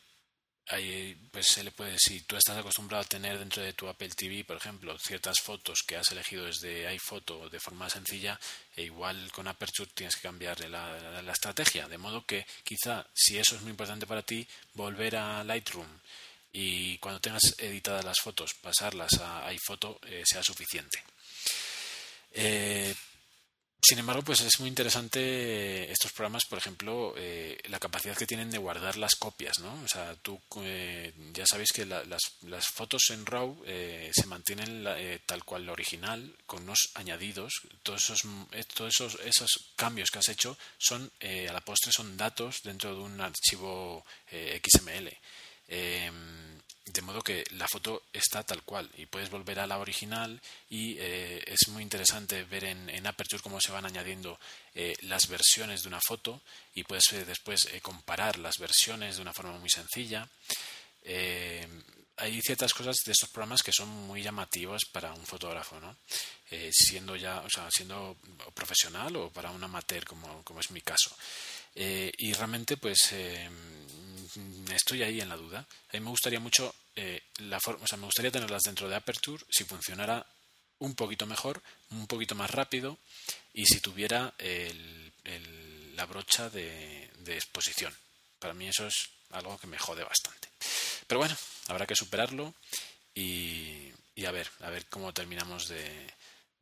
eh, 0.71 1.17
pues 1.31 1.47
se 1.47 1.63
le 1.63 1.71
puede, 1.71 1.97
si 1.99 2.23
tú 2.23 2.37
estás 2.37 2.57
acostumbrado 2.57 3.03
a 3.03 3.09
tener 3.09 3.39
dentro 3.39 3.63
de 3.63 3.73
tu 3.73 3.89
Apple 3.89 4.09
TV, 4.09 4.45
por 4.45 4.57
ejemplo, 4.57 4.99
ciertas 4.99 5.37
fotos 5.41 5.83
que 5.87 5.97
has 5.97 6.11
elegido 6.11 6.45
desde 6.45 6.89
iPhoto 6.89 7.49
de 7.49 7.61
forma 7.61 7.89
sencilla, 7.89 8.39
e 8.75 8.83
igual 8.83 9.31
con 9.33 9.47
Aperture 9.47 9.91
tienes 9.95 10.17
que 10.17 10.23
cambiar 10.23 10.59
la, 10.69 11.23
la, 11.23 11.33
estrategia. 11.33 11.89
De 11.89 11.99
modo 11.99 12.27
que 12.27 12.47
quizá, 12.65 13.07
si 13.15 13.39
eso 13.39 13.55
es 13.55 13.63
muy 13.63 13.71
importante 13.71 14.07
para 14.07 14.23
ti, 14.23 14.47
volver 14.75 15.17
a 15.17 15.45
Lightroom 15.45 15.87
y 16.53 16.97
cuando 16.99 17.21
tengas 17.21 17.55
editadas 17.59 18.05
las 18.05 18.19
fotos, 18.19 18.55
pasarlas 18.55 19.13
a 19.21 19.47
iPhoto 19.49 20.01
eh, 20.07 20.23
sea 20.25 20.43
suficiente. 20.43 21.03
Eh, 22.33 22.95
sin 23.87 24.01
embargo, 24.01 24.23
pues 24.23 24.41
es 24.41 24.59
muy 24.59 24.69
interesante 24.69 25.21
eh, 25.21 25.93
estos 25.93 26.11
programas, 26.11 26.45
por 26.47 26.59
ejemplo, 26.59 27.15
eh, 27.17 27.57
la 27.69 27.79
capacidad 27.79 28.17
que 28.17 28.27
tienen 28.27 28.51
de 28.51 28.59
guardar 28.59 28.97
las 28.97 29.15
copias, 29.15 29.61
¿no? 29.61 29.73
O 29.85 29.87
sea, 29.87 30.17
tú 30.17 30.41
eh, 30.63 31.13
ya 31.33 31.45
sabéis 31.47 31.71
que 31.73 31.87
las, 31.87 32.05
las, 32.43 32.67
fotos 32.67 33.11
en 33.11 33.25
RAW 33.25 33.63
se 33.65 34.27
mantienen 34.27 34.85
tal 35.25 35.45
cual 35.45 35.67
la 35.67 35.73
original, 35.73 36.35
con 36.47 36.65
unos 36.65 36.91
añadidos. 36.95 37.53
Todos 37.85 38.11
esos, 38.11 38.23
todos 38.75 38.93
esos, 38.93 39.21
esos 39.25 39.73
cambios 39.77 40.11
que 40.11 40.19
has 40.19 40.29
hecho 40.31 40.59
son, 40.79 41.13
a 41.23 41.53
la 41.53 41.61
postre, 41.61 41.93
son 41.93 42.17
datos 42.17 42.63
dentro 42.65 42.93
de 42.93 43.03
un 43.03 43.21
archivo 43.21 44.05
XML. 44.29 45.17
De 46.87 47.03
modo 47.03 47.21
que 47.21 47.45
la 47.51 47.67
foto 47.67 48.05
está 48.13 48.45
tal 48.45 48.63
cual 48.63 48.89
y 48.97 49.07
puedes 49.07 49.29
volver 49.29 49.59
a 49.59 49.67
la 49.67 49.79
original 49.79 50.41
y 50.71 50.97
eh, 51.01 51.43
es 51.45 51.67
muy 51.69 51.83
interesante 51.83 52.45
ver 52.45 52.63
en, 52.63 53.07
Aperture 53.07 53.43
cómo 53.43 53.61
se 53.61 53.73
van 53.73 53.87
añadiendo 53.87 54.39
eh, 54.73 54.95
las 55.03 55.27
versiones 55.27 55.83
de 55.83 55.89
una 55.89 56.01
foto 56.01 56.41
y 56.75 56.85
puedes 56.85 57.13
eh, 57.13 57.25
después 57.25 57.69
comparar 57.83 58.39
las 58.39 58.59
versiones 58.59 59.17
de 59.17 59.23
una 59.23 59.33
forma 59.33 59.59
muy 59.59 59.69
sencilla. 59.69 60.29
hay 62.19 62.41
ciertas 62.41 62.73
cosas 62.73 62.99
de 63.05 63.13
estos 63.13 63.31
programas 63.31 63.65
que 63.65 63.73
son 63.73 63.89
muy 63.89 64.23
llamativas 64.23 64.83
para 64.93 65.13
un 65.13 65.27
fotógrafo, 65.27 65.81
¿no? 65.81 65.97
siendo 66.71 67.17
ya, 67.17 67.41
o 67.41 67.51
sea, 67.51 67.69
siendo 67.69 68.17
profesional 68.55 69.17
o 69.17 69.31
para 69.31 69.51
un 69.51 69.63
amateur 69.63 70.05
como, 70.05 70.45
como 70.45 70.61
es 70.61 70.71
mi 70.71 70.83
caso. 70.83 71.11
y 71.75 72.33
realmente 72.33 72.77
pues 72.77 73.13
estoy 74.75 75.03
ahí 75.03 75.21
en 75.21 75.29
la 75.29 75.37
duda. 75.37 75.61
A 75.61 75.93
mí 75.95 76.01
me 76.01 76.11
gustaría 76.11 76.41
mucho, 76.41 76.75
eh, 76.95 77.23
la 77.39 77.61
forma, 77.61 77.85
o 77.85 77.87
sea, 77.87 77.99
me 77.99 78.07
gustaría 78.07 78.31
tenerlas 78.31 78.63
dentro 78.63 78.89
de 78.89 78.97
Aperture 78.97 79.45
si 79.49 79.65
funcionara 79.65 80.27
un 80.79 80.95
poquito 80.95 81.27
mejor, 81.27 81.63
un 81.91 82.07
poquito 82.07 82.35
más 82.35 82.51
rápido 82.51 82.99
y 83.55 83.65
si 83.67 83.81
tuviera 83.81 84.35
la 85.95 86.07
brocha 86.07 86.51
de, 86.51 87.11
exposición. 87.27 87.95
Para 88.39 88.55
mí 88.55 88.69
eso 88.69 88.87
es 88.87 89.09
algo 89.31 89.59
que 89.59 89.67
me 89.67 89.79
jode 89.79 90.05
bastante. 90.05 90.49
Pero 91.07 91.19
bueno, 91.19 91.37
habrá 91.69 91.87
que 91.87 91.97
superarlo 91.97 92.55
y, 93.15 93.91
y 94.15 94.25
a 94.27 94.31
ver, 94.31 94.51
a 94.61 94.71
ver 94.71 94.87
cómo 94.87 95.13
terminamos 95.13 95.69
de, 95.69 96.07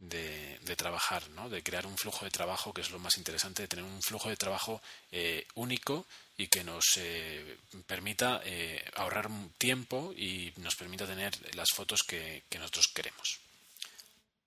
de, 0.08 0.76
trabajar, 0.76 1.28
¿no? 1.30 1.48
de 1.48 1.62
crear 1.62 1.86
un 1.86 1.96
flujo 1.96 2.24
de 2.24 2.30
trabajo 2.30 2.72
que 2.72 2.80
es 2.80 2.90
lo 2.90 2.98
más 2.98 3.16
interesante, 3.16 3.62
de 3.62 3.68
tener 3.68 3.84
un 3.84 4.02
flujo 4.02 4.28
de 4.28 4.36
trabajo 4.36 4.82
eh, 5.12 5.46
único 5.54 6.06
y 6.36 6.48
que 6.48 6.64
nos 6.64 6.84
eh, 6.96 7.58
permita 7.86 8.40
eh, 8.44 8.84
ahorrar 8.96 9.30
tiempo 9.56 10.12
y 10.16 10.52
nos 10.56 10.74
permita 10.74 11.06
tener 11.06 11.32
las 11.54 11.68
fotos 11.74 12.00
que, 12.06 12.42
nosotros 12.58 12.88
queremos. 12.94 13.38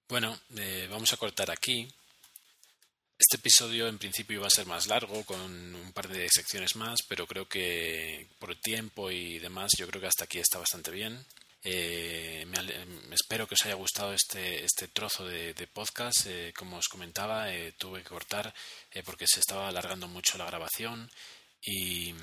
Bueno, 0.09 0.39
vamos 0.89 1.11
a 1.11 1.17
cortar 1.17 1.51
aquí. 1.51 1.87
Este 3.19 3.37
episodio 3.37 3.87
en 3.87 3.97
principio 3.97 4.37
iba 4.37 4.47
a 4.47 4.51
ser 4.51 4.65
más 4.65 4.87
largo, 4.87 5.23
con 5.25 5.39
un 5.41 5.91
par 5.91 6.07
de 6.07 6.29
secciones 6.29 6.75
más, 6.75 6.99
pero 7.07 7.27
creo 7.27 7.47
que 7.47 8.27
por 8.39 8.55
tiempo 8.55 9.11
y 9.11 9.39
demás, 9.39 9.71
yo 9.77 9.87
creo 9.87 9.99
que 9.99 10.07
hasta 10.07 10.25
aquí 10.25 10.39
está 10.39 10.59
bastante 10.59 10.91
bien. 10.91 11.25
Eh, 11.69 12.45
me, 12.47 13.13
espero 13.13 13.45
que 13.45 13.55
os 13.55 13.65
haya 13.65 13.75
gustado 13.75 14.13
este, 14.13 14.63
este 14.63 14.87
trozo 14.87 15.25
de, 15.25 15.67
podcast. 15.67 16.25
Eh, 16.25 16.53
como 16.55 16.77
os 16.77 16.87
comentaba, 16.87 17.53
eh, 17.53 17.73
tuve 17.77 18.03
que 18.03 18.09
cortar 18.09 18.53
porque 19.03 19.25
se 19.27 19.41
estaba 19.41 19.67
alargando 19.67 20.07
mucho 20.07 20.37
la 20.37 20.45
grabación 20.45 21.11
y, 21.61 22.13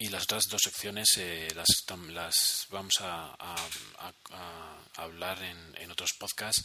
y 0.00 0.08
las 0.08 0.24
otras 0.24 0.48
dos 0.48 0.60
secciones 0.64 1.20
las, 1.54 1.68
las, 2.10 2.66
vamos 2.70 2.94
a, 3.00 3.36
hablar 4.96 5.40
en, 5.44 5.76
en, 5.76 5.92
otros 5.92 6.10
podcasts. 6.18 6.64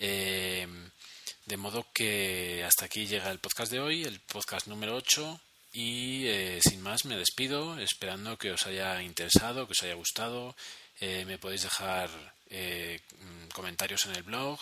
de 0.00 1.56
modo 1.56 1.86
que 1.94 2.64
hasta 2.66 2.86
aquí 2.86 3.06
llega 3.06 3.30
el 3.30 3.38
podcast 3.38 3.70
de 3.70 3.78
hoy, 3.78 4.02
el 4.02 4.18
podcast 4.18 4.66
número 4.66 4.96
8. 4.96 5.40
Y 5.74 6.26
sin 6.60 6.82
más 6.82 7.06
me 7.06 7.16
despido, 7.16 7.78
esperando 7.78 8.36
que 8.36 8.50
os 8.50 8.66
haya 8.66 9.00
interesado, 9.02 9.66
que 9.66 9.72
os 9.72 9.82
haya 9.82 9.94
gustado 9.94 10.54
eh, 11.02 11.26
me 11.26 11.36
podéis 11.36 11.64
dejar 11.64 12.08
eh, 12.48 13.00
mm, 13.18 13.48
comentarios 13.48 14.06
en 14.06 14.14
el 14.14 14.22
blog, 14.22 14.60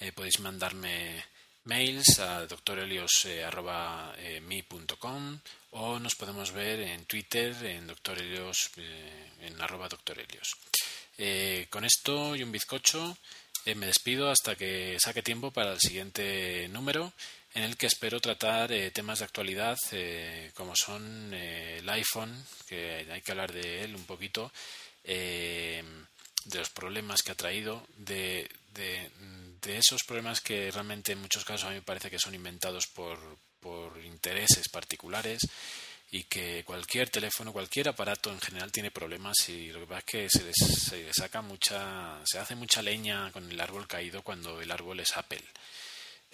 eh, 0.00 0.10
podéis 0.10 0.40
mandarme 0.40 1.24
mails 1.62 2.18
a 2.18 2.44
doctorelios.me.com 2.44 5.38
o 5.70 6.00
nos 6.00 6.16
podemos 6.16 6.50
ver 6.50 6.80
en 6.80 7.04
Twitter 7.04 7.54
en 7.64 7.86
doctorelios 7.86 8.72
en 9.40 9.62
arroba 9.62 9.88
doctorelios. 9.88 10.56
con 11.70 11.84
esto 11.84 12.34
y 12.34 12.42
un 12.42 12.50
bizcocho 12.50 13.16
me 13.76 13.86
despido 13.86 14.28
hasta 14.28 14.56
que 14.56 14.98
saque 14.98 15.22
tiempo 15.22 15.52
para 15.52 15.72
el 15.72 15.78
siguiente 15.78 16.66
número 16.68 17.12
en 17.54 17.62
el 17.62 17.76
que 17.76 17.86
espero 17.86 18.18
tratar 18.20 18.72
temas 18.92 19.20
de 19.20 19.24
actualidad 19.24 19.78
como 20.54 20.74
son 20.74 21.32
el 21.32 21.88
iPhone, 21.88 22.44
que 22.66 23.06
hay 23.08 23.22
que 23.22 23.30
hablar 23.30 23.52
de 23.52 23.84
él 23.84 23.94
un 23.94 24.04
poquito, 24.04 24.50
eh, 25.06 25.82
de 26.44 26.58
los 26.58 26.70
problemas 26.70 27.22
que 27.22 27.32
ha 27.32 27.36
traído, 27.36 27.86
de, 27.96 28.48
de, 28.74 29.10
esos 29.68 30.04
problemas 30.04 30.40
que 30.40 30.70
realmente 30.70 31.12
en 31.12 31.20
muchos 31.20 31.44
casos 31.44 31.64
a 31.64 31.70
mí 31.70 31.76
me 31.76 31.82
parece 31.82 32.08
que 32.08 32.20
son 32.20 32.34
inventados 32.34 32.86
por, 32.86 33.18
por 33.60 33.98
intereses 34.04 34.68
particulares 34.68 35.40
y 36.12 36.22
que 36.24 36.62
cualquier 36.64 37.10
teléfono, 37.10 37.52
cualquier 37.52 37.88
aparato 37.88 38.30
en 38.30 38.40
general 38.40 38.70
tiene 38.70 38.92
problemas 38.92 39.48
y 39.48 39.72
lo 39.72 39.80
que 39.80 39.86
pasa 39.86 39.98
es 39.98 40.04
que 40.04 40.28
se 40.30 40.44
les, 40.44 40.54
se 40.54 41.12
saca 41.12 41.42
mucha, 41.42 42.20
se 42.24 42.38
hace 42.38 42.54
mucha 42.54 42.80
leña 42.80 43.32
con 43.32 43.50
el 43.50 43.60
árbol 43.60 43.88
caído 43.88 44.22
cuando 44.22 44.60
el 44.60 44.70
árbol 44.70 45.00
es 45.00 45.16
Apple. 45.16 45.42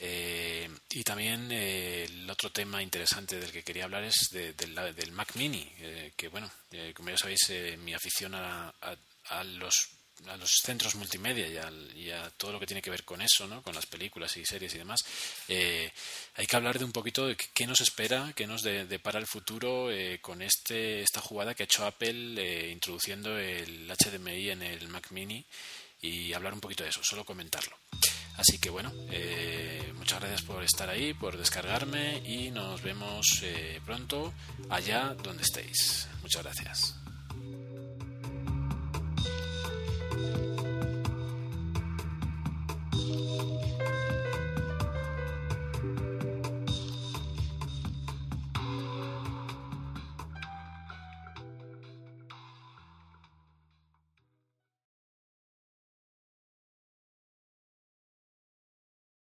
Eh, 0.04 0.68
y 0.90 1.04
también 1.04 1.48
eh, 1.52 2.02
el 2.04 2.28
otro 2.28 2.50
tema 2.50 2.82
interesante 2.82 3.38
del 3.38 3.52
que 3.52 3.62
quería 3.62 3.84
hablar 3.84 4.02
es 4.02 4.30
de- 4.32 4.52
del, 4.54 4.74
del 4.96 5.12
Mac 5.12 5.36
Mini, 5.36 5.70
eh, 5.78 6.12
que 6.16 6.26
bueno, 6.26 6.50
eh, 6.72 6.92
como 6.92 7.10
ya 7.10 7.16
sabéis, 7.16 7.38
eh, 7.50 7.76
mi 7.76 7.94
afición 7.94 8.34
a, 8.34 8.68
a- 8.80 8.96
a 9.28 9.44
los 9.44 9.90
a 10.28 10.36
los 10.36 10.50
centros 10.62 10.94
multimedia 10.96 11.48
y, 11.48 11.56
al- 11.56 12.12
a 12.24 12.30
todo 12.30 12.52
lo 12.52 12.60
que 12.60 12.66
tiene 12.66 12.82
que 12.82 12.90
ver 12.90 13.02
con 13.04 13.20
eso, 13.22 13.46
¿no? 13.48 13.60
con 13.62 13.74
las 13.74 13.86
películas 13.86 14.36
y 14.36 14.44
series 14.44 14.72
y 14.74 14.78
demás, 14.78 15.00
eh, 15.48 15.90
hay 16.34 16.46
que 16.46 16.54
hablar 16.56 16.78
de 16.78 16.84
un 16.84 16.92
poquito 16.92 17.26
de 17.26 17.36
qué 17.36 17.66
nos 17.66 17.80
espera, 17.80 18.32
qué 18.36 18.46
nos 18.46 18.62
de- 18.62 18.86
depara 18.86 19.18
el 19.20 19.26
futuro 19.26 19.88
con 20.20 20.42
este 20.42 21.00
esta 21.02 21.20
jugada 21.20 21.54
que 21.54 21.62
ha 21.62 21.66
hecho 21.66 21.86
Apple 21.86 22.70
introduciendo 22.70 23.36
el 23.38 23.88
HDMI 23.90 24.50
en 24.50 24.62
el 24.62 24.88
Mac 24.88 25.10
Mini 25.10 25.44
y 26.00 26.32
hablar 26.32 26.54
un 26.54 26.60
poquito 26.60 26.82
de 26.84 26.90
eso, 26.90 27.02
solo 27.04 27.24
comentarlo. 27.24 27.76
Así 28.36 28.58
que 28.58 28.70
bueno, 28.70 28.92
eh, 29.10 29.92
muchas 29.96 30.20
gracias 30.20 30.42
por 30.42 30.62
estar 30.62 30.88
ahí, 30.88 31.14
por 31.14 31.36
descargarme 31.36 32.22
y 32.26 32.50
nos 32.50 32.82
vemos 32.82 33.40
eh, 33.42 33.80
pronto 33.84 34.32
allá 34.70 35.14
donde 35.22 35.42
estéis. 35.42 36.08
Muchas 36.22 36.42
gracias. 36.42 37.01